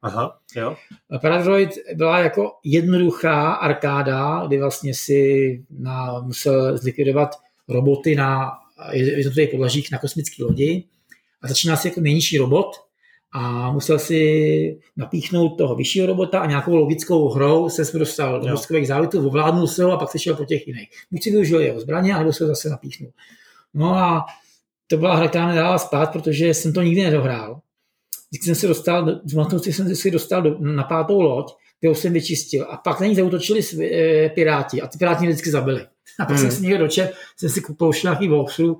Aha, 0.01 0.39
jo. 0.55 0.75
Paradroid 1.21 1.69
byla 1.93 2.19
jako 2.19 2.51
jednoduchá 2.63 3.51
arkáda, 3.51 4.43
kdy 4.47 4.59
vlastně 4.59 4.93
si 4.93 5.63
na, 5.69 6.19
musel 6.19 6.77
zlikvidovat 6.77 7.29
roboty 7.67 8.15
na 8.15 8.51
jednotlivých 8.91 9.49
podlažích 9.49 9.91
na 9.91 9.97
kosmické 9.97 10.43
lodi 10.43 10.83
a 11.41 11.47
začíná 11.47 11.75
si 11.75 11.87
jako 11.87 12.01
nejnižší 12.01 12.37
robot 12.37 12.67
a 13.31 13.71
musel 13.71 13.99
si 13.99 14.79
napíchnout 14.97 15.57
toho 15.57 15.75
vyššího 15.75 16.07
robota 16.07 16.39
a 16.39 16.45
nějakou 16.45 16.75
logickou 16.75 17.29
hrou 17.29 17.69
se 17.69 17.97
dostal 17.97 18.41
do 18.41 18.47
mozkových 18.47 18.87
závitů, 18.87 19.27
ovládnul 19.27 19.67
se 19.67 19.83
ho 19.83 19.91
a 19.91 19.97
pak 19.97 20.11
se 20.11 20.19
šel 20.19 20.35
po 20.35 20.45
těch 20.45 20.67
jiných. 20.67 20.89
Buď 21.11 21.23
si 21.23 21.31
využil 21.31 21.61
jeho 21.61 21.79
zbraně, 21.79 22.13
anebo 22.13 22.33
se 22.33 22.43
ho 22.43 22.47
zase 22.47 22.69
napíchnul. 22.69 23.11
No 23.73 23.95
a 23.95 24.25
to 24.87 24.97
byla 24.97 25.15
hra, 25.15 25.27
která 25.27 25.47
mě 25.47 25.55
dala 25.55 25.77
spát, 25.77 26.11
protože 26.11 26.53
jsem 26.53 26.73
to 26.73 26.81
nikdy 26.81 27.03
nedohrál. 27.03 27.61
Když 28.29 28.45
jsem 28.45 28.55
se 28.55 28.67
dostal, 28.67 29.21
v 29.25 29.61
jsem 29.71 29.95
se 29.95 30.11
dostal 30.11 30.41
do, 30.41 30.57
na 30.59 30.83
pátou 30.83 31.21
loď, 31.21 31.53
kterou 31.77 31.95
jsem 31.95 32.13
vyčistil 32.13 32.65
a 32.69 32.77
pak 32.77 32.99
na 32.99 33.07
ní 33.07 33.15
zautočili 33.15 33.61
e, 33.81 34.29
piráti 34.29 34.81
a 34.81 34.87
ty 34.87 34.97
piráti 34.97 35.19
mě 35.19 35.29
vždycky 35.29 35.51
zabili. 35.51 35.81
A 36.19 36.25
pak 36.25 36.29
hmm. 36.29 36.37
jsem 36.37 36.51
si 36.51 36.61
někde 36.61 36.77
dočet, 36.77 37.13
jsem 37.37 37.49
si 37.49 37.61
pouštěl 37.77 38.11
nějaký 38.11 38.27
walkthrough, 38.27 38.79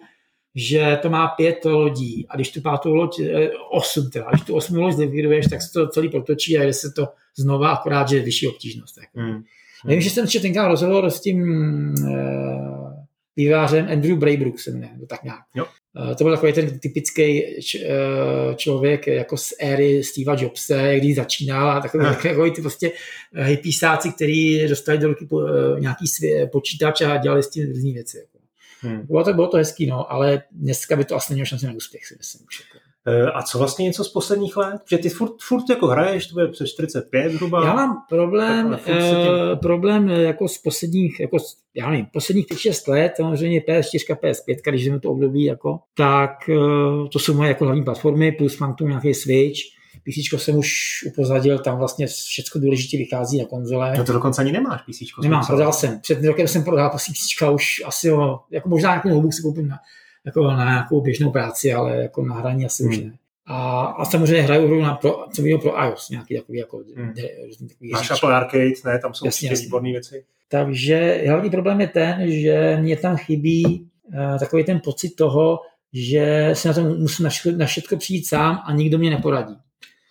že 0.56 1.00
to 1.02 1.10
má 1.10 1.28
pět 1.28 1.66
lodí 1.66 2.26
a 2.30 2.36
když 2.36 2.52
tu 2.52 2.62
pátou 2.62 2.96
loď, 2.96 3.20
e, 3.20 3.50
osm 3.72 4.10
teda, 4.10 4.26
když 4.30 4.42
tu 4.42 4.56
osmou 4.56 4.82
loď 4.82 4.94
zlikviduješ, 4.94 5.48
tak 5.48 5.62
se 5.62 5.74
to 5.74 5.88
celý 5.88 6.10
protočí 6.10 6.58
a 6.58 6.64
jde 6.64 6.74
se 6.74 6.92
to 6.92 7.08
znova, 7.38 7.72
akorát, 7.72 8.10
že 8.10 8.18
je 8.18 8.24
vyšší 8.24 8.48
obtížnost. 8.48 8.98
Jako. 8.98 9.20
Hmm. 9.20 9.32
Hmm. 9.32 9.44
Vím, 9.86 10.02
že 10.02 10.10
jsem 10.10 10.28
četl 10.28 10.42
tenkrát 10.42 10.68
rozhovor 10.68 11.10
s 11.10 11.22
tím 11.22 11.42
uh, 12.04 12.94
vývářem 13.36 13.88
Andrew 13.92 14.18
Braybrook, 14.18 14.60
se 14.60 14.72
jmenuje, 14.72 15.08
tak 15.10 15.24
nějak. 15.24 15.42
Jo. 15.56 15.66
Uh, 15.96 16.16
to 16.16 16.24
byl 16.24 16.34
takový 16.34 16.54
ten 16.54 16.80
typický 16.80 17.44
č, 17.62 17.80
uh, 17.80 18.56
člověk 18.56 19.08
jako 19.08 19.38
z 19.38 19.54
éry 19.60 20.04
Steva 20.04 20.36
Jobse, 20.40 20.96
když 20.98 21.16
začínal 21.16 21.70
a 21.72 21.82
takový, 21.82 22.06
takový 22.24 22.52
ty 22.52 22.62
prostě 22.62 22.92
hypisáci, 23.34 24.12
kteří 24.12 24.68
dostali 24.68 24.98
do 24.98 25.08
ruky 25.08 25.28
nějaký 25.80 26.08
svě, 26.08 26.48
počítač 26.48 27.02
a 27.02 27.18
dělali 27.18 27.44
s 27.44 27.50
tím 27.50 27.68
různé 27.68 27.92
věci. 27.92 28.18
Jako. 28.18 28.38
Hmm. 28.82 29.08
Bylo, 29.08 29.24
to, 29.24 29.34
bylo 29.34 29.48
to 29.48 29.58
hezký, 29.58 29.86
no, 29.86 30.12
ale 30.12 30.44
dneska 30.52 30.96
by 30.96 31.06
to 31.06 31.16
asi 31.16 31.34
nemělo 31.34 31.46
šanci 31.46 31.66
na 31.66 31.74
úspěch, 31.74 32.06
si 32.06 32.16
myslím. 32.18 32.48
Jako. 32.74 32.87
Eh, 33.08 33.32
a 33.32 33.42
co 33.42 33.58
vlastně 33.58 33.86
něco 33.86 34.04
z 34.04 34.10
posledních 34.10 34.58
let? 34.58 34.82
Že 34.90 34.98
ty 34.98 35.10
furt, 35.10 35.32
furt 35.42 35.70
jako 35.70 35.88
hraješ, 35.88 36.28
to 36.28 36.34
bude 36.34 36.48
přes 36.48 36.70
45 36.70 37.32
zhruba. 37.32 37.66
Já 37.66 37.74
mám 37.74 37.98
problém, 38.10 38.80
tím... 38.86 38.96
uh, 38.96 39.60
problém 39.62 40.10
eh, 40.10 40.22
jako 40.22 40.48
z 40.48 40.58
posledních, 40.58 41.20
jako, 41.20 41.38
já 41.76 41.90
nevím, 41.90 42.06
posledních 42.14 42.46
6 42.58 42.88
let, 42.88 43.14
samozřejmě 43.16 43.60
PS4, 43.60 44.16
PS5, 44.16 44.56
když 44.70 44.86
jsem 44.86 45.00
to 45.00 45.12
období, 45.12 45.44
jako, 45.44 45.80
tak 45.98 46.32
uh, 46.50 47.08
to 47.08 47.20
jsou 47.20 47.34
moje 47.34 47.48
jako 47.48 47.66
hlavní 47.66 47.84
platformy, 47.84 48.32
plus 48.32 48.60
mám 48.60 48.76
tu 48.76 48.88
nějaký 48.88 49.14
Switch, 49.14 49.60
PC 50.04 50.42
jsem 50.42 50.56
už 50.56 50.70
upozadil, 51.08 51.60
tam 51.60 51.78
vlastně 51.78 52.08
všechno 52.08 52.62
důležité 52.62 52.98
vychází 52.98 53.38
na 53.40 53.46
konzole. 53.46 53.94
No 53.98 54.04
to 54.04 54.14
dokonce 54.14 54.42
ani 54.42 54.52
nemáš 54.52 54.82
PC. 54.82 55.22
Nemám, 55.22 55.46
prodal 55.48 55.74
jsem. 55.74 56.00
Před 56.00 56.24
rokem 56.24 56.48
jsem 56.48 56.64
prodal 56.64 56.90
PC 56.90 57.10
už 57.54 57.82
asi, 57.86 58.12
jako 58.52 58.70
možná 58.70 58.90
nějakou 58.90 59.10
notebook 59.10 59.34
si 59.34 59.42
koupím 59.42 59.68
na 59.68 59.78
jako 60.28 60.44
na 60.44 60.66
nějakou 60.66 61.02
běžnou 61.02 61.32
práci, 61.32 61.74
ale 61.74 61.96
jako 61.96 62.26
na 62.26 62.36
hraní 62.36 62.66
asi 62.66 62.84
hmm. 62.84 62.92
už 62.92 62.98
ne. 62.98 63.12
A, 63.46 63.82
a 63.82 64.06
samozřejmě 64.06 64.42
hraju 64.42 64.68
hru 64.68 64.82
na 64.82 64.94
pro, 64.94 65.26
co 65.34 65.42
pro 65.62 65.84
iOS, 65.84 66.10
nějaký 66.10 66.36
takový 66.38 66.58
jako 66.58 66.84
hmm. 66.96 67.14
de, 67.14 67.30
takový 67.70 67.92
Máš 67.92 68.12
Apple 68.12 68.36
Arcade, 68.36 68.72
ne, 68.86 69.00
tam 69.00 69.14
jsou 69.14 69.26
jasně, 69.26 69.50
určitě 69.50 69.66
výborné 69.66 69.92
věci. 69.92 70.26
Takže 70.50 71.24
hlavní 71.28 71.50
problém 71.50 71.82
je 71.82 71.88
ten, 71.88 72.32
že 72.32 72.78
mě 72.82 72.98
tam 72.98 73.18
chybí 73.18 73.90
uh, 74.04 74.40
takový 74.40 74.64
ten 74.64 74.82
pocit 74.84 75.10
toho, 75.10 75.60
že 75.94 76.50
se 76.54 76.68
na 76.68 76.74
to 76.74 76.84
musím 76.84 77.24
na 77.24 77.30
všechno, 77.30 77.58
na 77.58 77.66
všechno 77.66 77.98
přijít 77.98 78.28
sám 78.28 78.60
a 78.66 78.74
nikdo 78.74 78.98
mě 78.98 79.10
neporadí. 79.10 79.56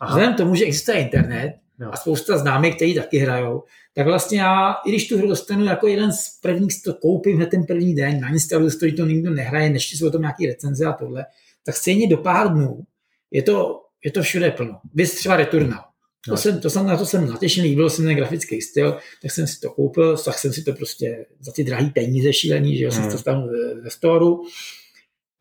Aha. 0.00 0.10
Vzhledem 0.10 0.34
k 0.34 0.36
tomu, 0.36 0.54
že 0.54 0.64
existuje 0.64 0.98
internet 0.98 1.54
jo. 1.80 1.90
a 1.92 1.96
spousta 1.96 2.38
známých, 2.38 2.76
kteří 2.76 2.94
taky 2.94 3.18
hrajou, 3.18 3.62
tak 3.94 4.06
vlastně 4.06 4.40
já, 4.40 4.72
i 4.86 4.90
když 4.90 5.08
tu 5.08 5.18
hru 5.18 5.28
dostanu 5.28 5.64
jako 5.64 5.86
jeden 5.86 6.12
z 6.12 6.38
prvních, 6.42 6.82
to 6.84 6.94
koupím 6.94 7.36
hned 7.36 7.46
ten 7.46 7.64
první 7.64 7.94
den, 7.94 8.20
na 8.20 8.28
instaluju, 8.28 8.70
stojí 8.70 8.92
to 8.92 9.06
nikdo 9.06 9.30
nehraje, 9.30 9.70
nešti 9.70 9.96
jsou 9.96 10.06
o 10.06 10.10
tom 10.10 10.20
nějaký 10.20 10.46
recenze 10.46 10.86
a 10.86 10.92
tohle, 10.92 11.26
tak 11.64 11.76
stejně 11.76 12.08
do 12.08 12.16
pár 12.16 12.52
dnů 12.52 12.84
je 13.30 13.42
to, 13.42 13.82
je 14.04 14.10
to 14.12 14.22
všude 14.22 14.50
plno. 14.50 14.80
Vy 14.94 15.06
třeba 15.06 15.36
Returnal. 15.36 15.84
To 16.26 16.30
no. 16.30 16.36
jsem, 16.36 16.60
to 16.60 16.70
jsem, 16.70 16.86
na 16.86 16.96
to 16.96 17.06
jsem 17.06 17.28
natěšen, 17.28 17.64
líbil 17.64 17.90
jsem 17.90 18.04
ten 18.04 18.16
grafický 18.16 18.62
styl, 18.62 18.98
tak 19.22 19.30
jsem 19.30 19.46
si 19.46 19.60
to 19.60 19.70
koupil, 19.70 20.16
tak 20.16 20.38
jsem 20.38 20.52
si 20.52 20.62
to 20.62 20.72
prostě 20.72 21.26
za 21.40 21.52
ty 21.52 21.64
drahé 21.64 21.90
peníze 21.94 22.32
šílený, 22.32 22.76
že 22.76 22.84
jo, 22.84 22.90
hmm. 22.92 23.02
jsem 23.02 23.12
to 23.12 23.18
stanu 23.18 23.48
ve 23.82 23.90
storu 23.90 24.42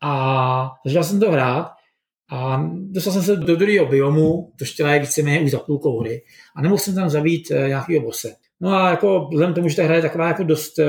a 0.02 0.70
začal 0.86 1.04
jsem 1.04 1.20
to 1.20 1.30
hrát 1.30 1.75
a 2.30 2.70
dostal 2.80 3.12
jsem 3.12 3.22
se 3.22 3.36
do 3.36 3.56
druhého 3.56 3.86
biomu, 3.86 4.52
to 4.58 4.62
ještě 4.62 4.82
je 4.82 5.00
víceméně 5.00 5.40
už 5.40 5.50
za 5.50 5.58
půlkou 5.58 6.00
hry 6.00 6.22
a 6.56 6.62
nemohl 6.62 6.78
jsem 6.78 6.94
tam 6.94 7.10
zabít 7.10 7.50
uh, 7.50 7.68
nějakého 7.68 8.04
bose. 8.04 8.34
No 8.60 8.72
a 8.72 8.90
jako 8.90 9.28
vzhledem 9.30 9.54
tomu, 9.54 9.68
že 9.68 9.76
ta 9.76 9.82
hra 9.82 9.94
je 9.96 10.02
taková 10.02 10.28
jako 10.28 10.42
dost 10.42 10.78
uh, 10.78 10.84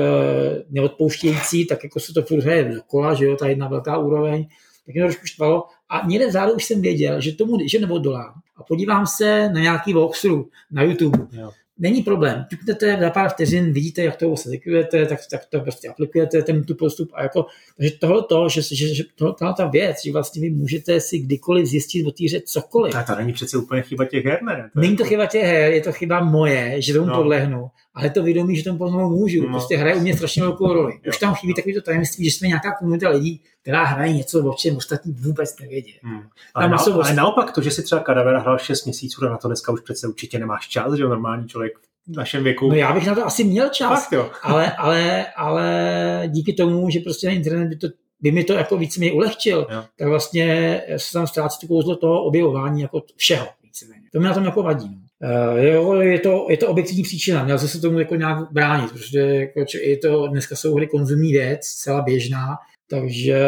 neodpouštějící, 0.70 1.66
tak 1.66 1.84
jako 1.84 2.00
se 2.00 2.12
to 2.12 2.22
furt 2.22 2.40
hraje 2.40 2.64
dokola, 2.64 3.14
že 3.14 3.24
jo, 3.24 3.36
ta 3.36 3.48
jedna 3.48 3.68
velká 3.68 3.98
úroveň, 3.98 4.46
tak 4.86 4.94
mě 4.94 5.02
to 5.02 5.06
trošku 5.06 5.26
štvalo. 5.26 5.64
A 5.88 6.06
někde 6.06 6.26
vzadu 6.26 6.52
už 6.52 6.64
jsem 6.64 6.82
věděl, 6.82 7.20
že 7.20 7.32
tomu, 7.32 7.58
že 7.68 7.78
neodolám. 7.78 8.32
A 8.56 8.62
podívám 8.62 9.06
se 9.06 9.48
na 9.48 9.60
nějaký 9.60 9.92
walkthrough 9.92 10.46
na 10.70 10.82
YouTube. 10.82 11.18
Jo 11.32 11.50
není 11.78 12.02
problém. 12.02 12.46
Ťuknete 12.50 12.98
za 13.00 13.10
pár 13.10 13.30
vteřin, 13.30 13.72
vidíte, 13.72 14.02
jak 14.02 14.16
to 14.16 14.36
se 14.36 14.48
zlikvidujete, 14.48 15.06
tak, 15.06 15.20
tak 15.30 15.46
to 15.46 15.60
prostě 15.60 15.88
aplikujete, 15.88 16.42
ten 16.42 16.64
tu 16.64 16.74
postup 16.74 17.10
a 17.14 17.22
jako, 17.22 17.46
takže 17.76 17.92
tohle 18.00 18.22
to, 18.22 18.48
že, 18.48 18.62
že, 18.62 18.94
že 18.94 19.04
tohle 19.14 19.54
ta 19.56 19.66
věc, 19.66 19.96
že 20.04 20.12
vlastně 20.12 20.42
vy 20.42 20.50
můžete 20.50 21.00
si 21.00 21.18
kdykoliv 21.18 21.66
zjistit 21.66 22.06
o 22.06 22.10
té 22.10 22.24
hře 22.24 22.40
cokoliv. 22.40 22.94
A 22.94 23.02
to 23.02 23.14
není 23.14 23.32
přece 23.32 23.58
úplně 23.58 23.82
chyba 23.82 24.04
těch 24.04 24.24
her, 24.24 24.42
ne? 24.42 24.70
To 24.72 24.80
není 24.80 24.96
to 24.96 25.02
jako- 25.02 25.08
chyba 25.08 25.26
těch 25.26 25.44
her, 25.44 25.72
je 25.72 25.80
to 25.80 25.92
chyba 25.92 26.24
moje, 26.24 26.82
že 26.82 26.94
tomu 26.94 27.06
no. 27.06 27.16
podlehnu, 27.16 27.70
ale 27.98 28.10
to 28.10 28.22
vědomí, 28.22 28.56
že 28.56 28.64
tomu 28.64 28.78
podlehnu 28.78 29.10
můžu, 29.10 29.42
no. 29.42 29.48
prostě 29.48 29.76
hraje 29.76 29.96
u 29.96 30.00
mě 30.00 30.16
strašně 30.16 30.42
velkou 30.42 30.72
roli. 30.72 30.92
Už 31.08 31.18
tam 31.18 31.34
chybí 31.34 31.54
takový 31.54 31.74
to 31.74 31.82
tajemství, 31.82 32.24
že 32.24 32.30
jsme 32.30 32.48
nějaká 32.48 32.74
komunita 32.78 33.08
lidí, 33.08 33.40
která 33.62 33.84
hraje 33.84 34.12
něco, 34.12 34.50
o 34.50 34.54
čem 34.54 34.76
ostatní 34.76 35.12
vůbec 35.12 35.58
nevědí. 35.60 35.94
Hmm. 36.02 36.22
Ale, 36.54 36.68
na, 36.68 36.76
ale 36.76 37.14
naopak 37.14 37.52
to, 37.52 37.62
že 37.62 37.70
si 37.70 37.82
třeba 37.82 38.00
Kadavera 38.00 38.40
hrál 38.40 38.58
6 38.58 38.84
měsíců, 38.84 39.24
na 39.24 39.36
to 39.36 39.48
dneska 39.48 39.72
už 39.72 39.80
přece 39.80 40.08
určitě 40.08 40.38
nemáš 40.38 40.68
čas, 40.68 40.94
že 40.94 41.04
normální 41.04 41.48
člověk 41.48 41.72
v 42.06 42.16
našem 42.16 42.44
věku. 42.44 42.68
No 42.68 42.74
já 42.74 42.92
bych 42.92 43.06
na 43.06 43.14
to 43.14 43.26
asi 43.26 43.44
měl 43.44 43.68
čas, 43.68 44.04
Fakt, 44.04 44.12
jo. 44.12 44.30
ale, 44.42 44.72
ale, 44.72 45.26
ale 45.36 46.22
díky 46.26 46.52
tomu, 46.52 46.90
že 46.90 47.00
prostě 47.00 47.26
na 47.26 47.32
internet 47.32 47.68
by, 47.68 47.76
to, 47.76 47.88
by 48.20 48.30
mi 48.30 48.44
to 48.44 48.52
jako 48.52 48.76
víc 48.76 48.98
mě 48.98 49.12
ulehčil, 49.12 49.66
jo. 49.70 49.84
tak 49.98 50.08
vlastně 50.08 50.82
se 50.96 51.12
tam 51.12 51.26
ztrácí 51.26 51.60
to 51.60 51.66
kouzlo 51.66 51.96
toho 51.96 52.24
objevování 52.24 52.82
jako 52.82 53.02
všeho 53.16 53.46
víceméně. 53.62 54.02
To 54.12 54.20
mi 54.20 54.24
na 54.24 54.34
tom 54.34 54.44
jako 54.44 54.62
vadí. 54.62 54.88
No. 54.88 55.07
Uh, 55.22 55.64
jo, 55.64 55.94
je 55.94 56.20
to, 56.20 56.46
je 56.50 56.56
to 56.56 56.68
objektivní 56.68 57.02
příčina, 57.02 57.44
měl 57.44 57.58
se 57.58 57.80
tomu 57.80 57.98
jako 57.98 58.14
nějak 58.14 58.52
bránit, 58.52 58.92
protože 58.92 59.20
jako, 59.20 59.64
je 59.82 59.96
to, 59.96 60.28
dneska 60.28 60.56
jsou 60.56 60.74
hry 60.74 60.86
konzumní 60.86 61.32
věc, 61.32 61.60
celá 61.60 62.02
běžná, 62.02 62.56
takže 62.90 63.38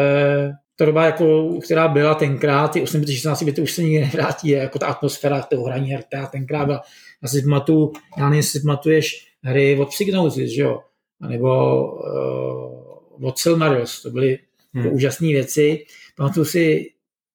ta 0.81 0.85
doba, 0.85 1.05
jako, 1.05 1.59
která 1.63 1.87
byla 1.87 2.15
tenkrát, 2.15 2.67
ty 2.67 2.81
816 2.81 3.43
by 3.43 3.51
to 3.51 3.61
už 3.61 3.71
se 3.71 3.83
nikdy 3.83 3.99
nevrátí, 3.99 4.47
je 4.47 4.57
jako 4.57 4.79
ta 4.79 4.87
atmosféra 4.87 5.41
toho 5.41 5.63
hraní 5.63 5.91
her, 5.91 6.03
která 6.03 6.27
tenkrát 6.27 6.65
byla. 6.65 6.81
Já 7.23 7.29
si 7.29 7.41
pamatuju, 7.41 7.91
já 8.17 8.23
nevím, 8.23 8.37
jestli 8.37 8.59
pamatuješ 8.59 9.27
hry 9.43 9.77
od 9.79 9.89
Psygnosis, 9.89 10.51
že 10.51 10.61
jo, 10.61 10.81
nebo 11.29 11.83
uh, 11.93 13.27
od 13.27 13.37
Silmarils, 13.37 14.01
to 14.01 14.09
byly 14.09 14.39
hmm. 14.73 14.83
jako 14.83 14.95
úžasné 14.95 15.27
věci. 15.27 15.85
Pamatuju 16.17 16.45
si 16.45 16.91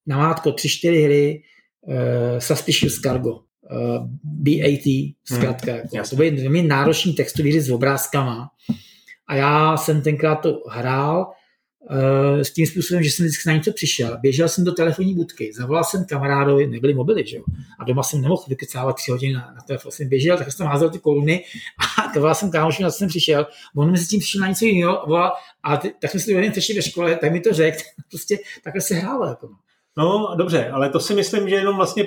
namátko 0.06 0.52
tři, 0.52 0.68
čtyři 0.68 1.02
hry 1.02 1.42
uh, 1.80 2.38
Suspicious 2.38 3.00
Cargo, 3.00 3.40
uh, 3.70 4.08
BAT, 4.22 5.14
zkrátka. 5.24 5.72
Hmm. 5.72 5.82
Jako. 5.92 6.08
To 6.08 6.16
byly 6.16 6.30
velmi 6.30 6.62
náročný 6.62 7.12
textový 7.12 7.60
s 7.60 7.70
obrázkama. 7.70 8.50
A 9.28 9.34
já 9.34 9.76
jsem 9.76 10.02
tenkrát 10.02 10.34
to 10.34 10.62
hrál 10.68 11.32
uh, 11.90 12.40
s 12.40 12.50
tím 12.50 12.66
způsobem, 12.66 13.02
že 13.02 13.10
jsem 13.10 13.26
vždycky 13.26 13.48
na 13.48 13.54
něco 13.54 13.72
přišel. 13.72 14.18
Běžel 14.20 14.48
jsem 14.48 14.64
do 14.64 14.72
telefonní 14.72 15.14
budky, 15.14 15.52
zavolal 15.52 15.84
jsem 15.84 16.04
kamarádovi, 16.04 16.66
nebyly 16.66 16.94
mobily, 16.94 17.26
že 17.26 17.36
jo? 17.36 17.42
A 17.78 17.84
doma 17.84 18.02
jsem 18.02 18.20
nemohl 18.20 18.44
vykecávat 18.48 18.96
tři 18.96 19.10
hodiny 19.10 19.34
na, 19.34 19.40
na 19.40 19.62
telefon. 19.66 19.92
Jsem 19.92 20.08
běžel, 20.08 20.38
tak 20.38 20.52
jsem 20.52 20.66
házel 20.66 20.90
ty 20.90 20.98
koruny 20.98 21.44
a 22.16 22.18
volal 22.18 22.34
jsem 22.34 22.50
kámoši, 22.50 22.82
na 22.82 22.90
co 22.90 22.98
jsem 22.98 23.08
přišel. 23.08 23.46
On 23.76 23.90
mi 23.90 23.98
s 23.98 24.08
tím 24.08 24.20
přišel 24.20 24.40
na 24.40 24.48
něco 24.48 24.64
jiného 24.64 25.16
a 25.62 25.76
ty, 25.76 25.94
tak 26.00 26.10
jsme 26.10 26.20
si 26.20 26.34
to 26.34 26.50
přešli 26.50 26.74
ve 26.74 26.82
škole, 26.82 27.16
tak 27.16 27.32
mi 27.32 27.40
to 27.40 27.52
řekl. 27.52 27.78
Prostě 28.10 28.38
takhle 28.64 28.80
se 28.80 28.94
hrálo. 28.94 29.26
Jako. 29.26 29.48
No. 29.98 30.34
Dobře, 30.36 30.68
ale 30.68 30.90
to 30.90 31.00
si 31.00 31.14
myslím, 31.14 31.48
že 31.48 31.54
jenom 31.54 31.76
vlastně 31.76 32.06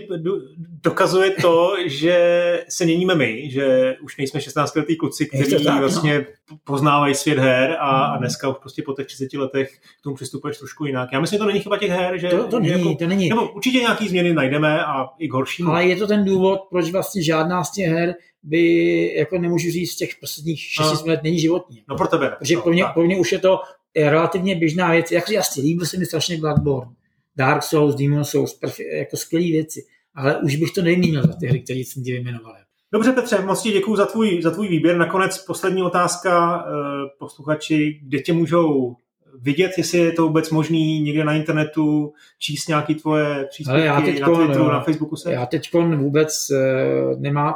dokazuje 0.83 1.31
to, 1.31 1.75
že 1.85 2.63
se 2.69 2.85
měníme 2.85 3.15
my, 3.15 3.51
že 3.51 3.95
už 4.03 4.17
nejsme 4.17 4.39
16-letý 4.39 4.95
kluci, 4.95 5.25
kteří 5.25 5.63
tak, 5.63 5.75
no. 5.75 5.79
vlastně 5.79 6.25
no. 6.51 6.57
poznávají 6.63 7.15
svět 7.15 7.37
her 7.39 7.71
a, 7.71 7.75
a 7.75 8.09
hmm. 8.09 8.19
dneska 8.19 8.49
už 8.49 8.55
prostě 8.59 8.83
po 8.85 8.93
těch 8.93 9.07
30 9.07 9.33
letech 9.33 9.69
k 9.99 10.03
tomu 10.03 10.15
přistupuješ 10.15 10.57
trošku 10.57 10.85
jinak. 10.85 11.09
Já 11.13 11.19
myslím, 11.19 11.37
že 11.37 11.39
to 11.39 11.45
není 11.45 11.59
chyba 11.59 11.77
těch 11.77 11.89
her, 11.89 12.17
že... 12.17 12.27
To, 12.27 12.47
to, 12.47 12.59
není, 12.59 12.71
jako, 12.71 12.95
to 12.95 13.07
není. 13.07 13.29
Nebo 13.29 13.51
určitě 13.51 13.79
nějaký 13.79 14.07
změny 14.07 14.33
najdeme 14.33 14.85
a 14.85 15.05
i 15.19 15.27
k 15.27 15.33
horším. 15.33 15.67
Ale 15.67 15.85
je 15.85 15.95
to 15.95 16.07
ten 16.07 16.25
důvod, 16.25 16.59
proč 16.69 16.91
vlastně 16.91 17.23
žádná 17.23 17.63
z 17.63 17.71
těch 17.71 17.87
her 17.87 18.15
by, 18.43 19.13
jako 19.17 19.37
nemůžu 19.37 19.71
říct, 19.71 19.91
z 19.91 19.95
těch 19.95 20.09
posledních 20.21 20.59
6 20.59 21.05
no. 21.05 21.11
let 21.11 21.19
není 21.23 21.39
životní. 21.39 21.83
No 21.89 21.95
pro 21.95 22.07
tebe. 22.07 22.35
Protože 22.39 22.55
no, 22.55 22.61
pro, 22.61 22.71
mě, 22.71 22.83
pro 22.93 23.03
mě 23.03 23.17
už 23.17 23.31
je 23.31 23.39
to 23.39 23.59
relativně 23.95 24.55
běžná 24.55 24.91
věc. 24.91 25.11
Jak 25.11 25.29
jasně, 25.29 25.63
líbil 25.63 25.85
se 25.85 25.97
mi 25.97 26.05
strašně 26.05 26.37
Bloodborne 26.37 26.91
Dark 27.35 27.63
Souls, 27.63 27.95
Demon 27.95 28.25
Souls, 28.25 28.59
jako 28.93 29.17
skvělé 29.17 29.45
věci. 29.45 29.85
Ale 30.15 30.37
už 30.37 30.55
bych 30.55 30.71
to 30.71 30.81
neměnil 30.81 31.21
za 31.21 31.33
ty 31.39 31.47
hry, 31.47 31.59
které 31.59 31.79
jsem 31.79 32.03
ti 32.03 32.11
vyjmenoval. 32.11 32.55
Dobře 32.93 33.11
Petře, 33.11 33.41
moc 33.41 33.61
ti 33.61 33.71
děkuji 33.71 33.95
za 33.95 34.05
tvůj, 34.05 34.41
za 34.41 34.51
tvůj 34.51 34.67
výběr. 34.67 34.97
Nakonec 34.97 35.37
poslední 35.45 35.83
otázka 35.83 36.63
eh, 36.67 36.71
posluchači, 37.19 37.99
kde 38.03 38.19
tě 38.19 38.33
můžou 38.33 38.95
vidět, 39.41 39.71
jestli 39.77 39.99
je 39.99 40.11
to 40.11 40.27
vůbec 40.27 40.49
možný 40.49 41.01
někde 41.01 41.23
na 41.23 41.33
internetu, 41.33 42.13
číst 42.39 42.67
nějaký 42.67 42.95
tvoje 42.95 43.45
příspěvky 43.49 43.85
já 43.85 44.01
teďkon, 44.01 44.39
na 44.39 44.45
Twitteru, 44.45 44.67
na 44.67 44.83
Facebooku 44.83 45.15
se? 45.15 45.33
Já 45.33 45.45
teď 45.45 45.73
vůbec 45.95 46.47
eh, 46.49 47.15
nemá, 47.17 47.55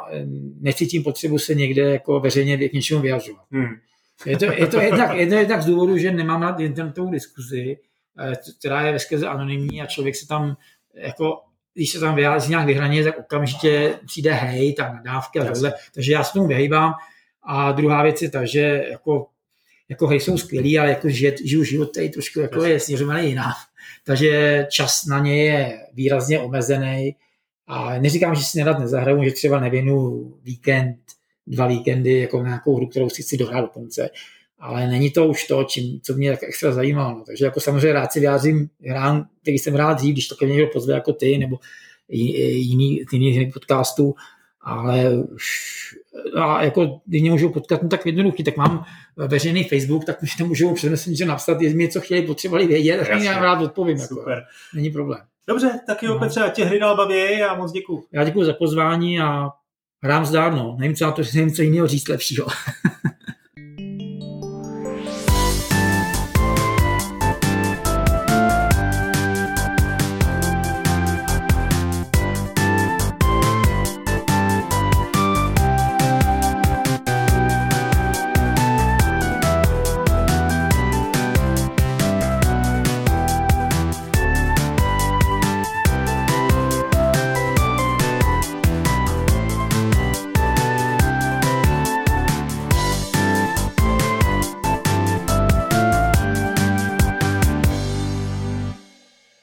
necítím 0.59 1.03
potřebu 1.03 1.39
se 1.39 1.55
někde 1.55 1.81
jako 1.81 2.19
veřejně 2.19 2.69
k 2.69 2.73
něčemu 2.73 3.01
vyjadřovat. 3.01 3.45
Hmm. 3.51 3.75
Je 4.25 4.37
to, 4.37 4.45
je 4.45 4.67
to 4.67 4.81
jednak, 4.81 5.17
jednak, 5.17 5.39
jednak 5.39 5.61
z 5.61 5.65
důvodu, 5.65 5.97
že 5.97 6.11
nemám 6.11 6.41
na 6.41 6.57
internetovou 6.57 7.11
diskuzi, 7.11 7.77
Eh, 7.77 7.92
která 8.59 8.81
je 8.81 8.91
veskrze 8.91 9.27
anonymní 9.27 9.81
a 9.81 9.85
člověk 9.85 10.15
se 10.15 10.27
tam 10.27 10.57
jako 10.93 11.41
když 11.73 11.91
se 11.91 11.99
tam 11.99 12.15
vyjádří 12.15 12.49
nějak 12.49 12.65
vyhraně, 12.65 13.03
tak 13.03 13.19
okamžitě 13.19 13.99
přijde 14.05 14.33
hej, 14.33 14.73
tam 14.73 14.95
nadávky 14.95 15.39
a 15.39 15.45
takhle. 15.45 15.73
Takže 15.93 16.13
já 16.13 16.23
se 16.23 16.33
tomu 16.33 16.47
vyhýbám. 16.47 16.93
A 17.43 17.71
druhá 17.71 18.03
věc 18.03 18.21
je 18.21 18.29
ta, 18.29 18.45
že 18.45 18.85
jako, 18.91 19.27
jako 19.89 20.07
hej 20.07 20.19
jsou 20.19 20.37
skvělý, 20.37 20.79
ale 20.79 20.89
jako 20.89 21.09
žije, 21.09 21.35
žiju 21.45 21.63
život 21.63 21.93
tady 21.93 22.09
trošku 22.09 22.39
jako 22.39 22.63
je 22.63 22.79
směřovaný 22.79 23.29
jiná. 23.29 23.53
Takže 24.03 24.65
čas 24.69 25.05
na 25.05 25.19
ně 25.19 25.45
je 25.45 25.79
výrazně 25.93 26.39
omezený. 26.39 27.15
A 27.67 27.99
neříkám, 27.99 28.35
že 28.35 28.43
si 28.43 28.57
nerad 28.57 28.79
nezahraju, 28.79 29.23
že 29.23 29.31
třeba 29.31 29.59
nevěnu 29.59 30.23
víkend 30.43 30.97
dva 31.47 31.67
víkendy 31.67 32.19
jako 32.19 32.43
nějakou 32.43 32.75
hru, 32.75 32.87
kterou 32.87 33.09
si 33.09 33.23
chci 33.23 33.37
dohrát 33.37 33.61
do 33.61 33.67
konce. 33.67 34.09
Ale 34.65 34.87
není 34.87 35.11
to 35.11 35.27
už 35.27 35.47
to, 35.47 35.63
čím, 35.63 35.99
co 36.01 36.13
mě 36.13 36.31
tak 36.31 36.43
extra 36.43 36.71
zajímalo. 36.71 37.17
No. 37.17 37.23
Takže 37.27 37.45
jako 37.45 37.59
samozřejmě 37.59 37.93
rád 37.93 38.11
si 38.11 38.19
vyjádřím 38.19 38.69
hrám, 38.87 39.27
který 39.41 39.57
jsem 39.57 39.75
rád 39.75 39.93
dřív, 39.93 40.13
když 40.13 40.27
to 40.27 40.35
ke 40.35 40.45
mně 40.45 40.55
někdo 40.55 40.71
pozve 40.73 40.93
jako 40.93 41.13
ty, 41.13 41.37
nebo 41.37 41.59
jiný, 42.07 43.01
jiný 43.11 43.51
podcastů, 43.51 44.15
ale 44.61 45.11
a 46.35 46.63
jako, 46.63 47.01
když 47.05 47.21
mě 47.21 47.31
můžou 47.31 47.49
potkat, 47.49 47.83
no 47.83 47.89
tak 47.89 48.05
jednoduchý, 48.05 48.43
tak 48.43 48.57
mám 48.57 48.85
veřejný 49.17 49.63
Facebook, 49.63 50.05
tak 50.05 50.23
už 50.23 50.35
tam 50.35 50.47
můžou 50.47 50.73
přes 50.73 51.07
že 51.07 51.25
napsat, 51.25 51.61
jestli 51.61 51.77
mi 51.77 51.83
něco 51.83 52.01
chtěli, 52.01 52.21
potřebovali 52.21 52.67
vědět, 52.67 53.07
tak 53.07 53.21
já 53.21 53.39
rád 53.39 53.61
odpovím. 53.61 53.97
Jako, 53.97 54.15
Super. 54.15 54.33
Jako, 54.33 54.47
není 54.75 54.89
problém. 54.89 55.21
Dobře, 55.47 55.79
tak 55.87 56.03
jo, 56.03 56.13
no. 56.13 56.19
Petře, 56.19 56.39
a 56.39 56.49
tě 56.49 56.65
hry 56.65 56.79
dal 56.79 56.97
baví 56.97 57.43
a 57.43 57.55
moc 57.55 57.71
děkuji. 57.71 58.03
Já 58.11 58.23
děkuji 58.23 58.43
za 58.43 58.53
pozvání 58.53 59.19
a 59.19 59.49
hrám 60.03 60.25
zdárno. 60.25 60.75
Nevím, 60.79 60.95
co, 60.95 61.05
na 61.05 61.11
to, 61.11 61.21
nevím, 61.35 61.53
co 61.53 61.61
jiného 61.61 61.87
říct 61.87 62.07
lepšího. 62.07 62.47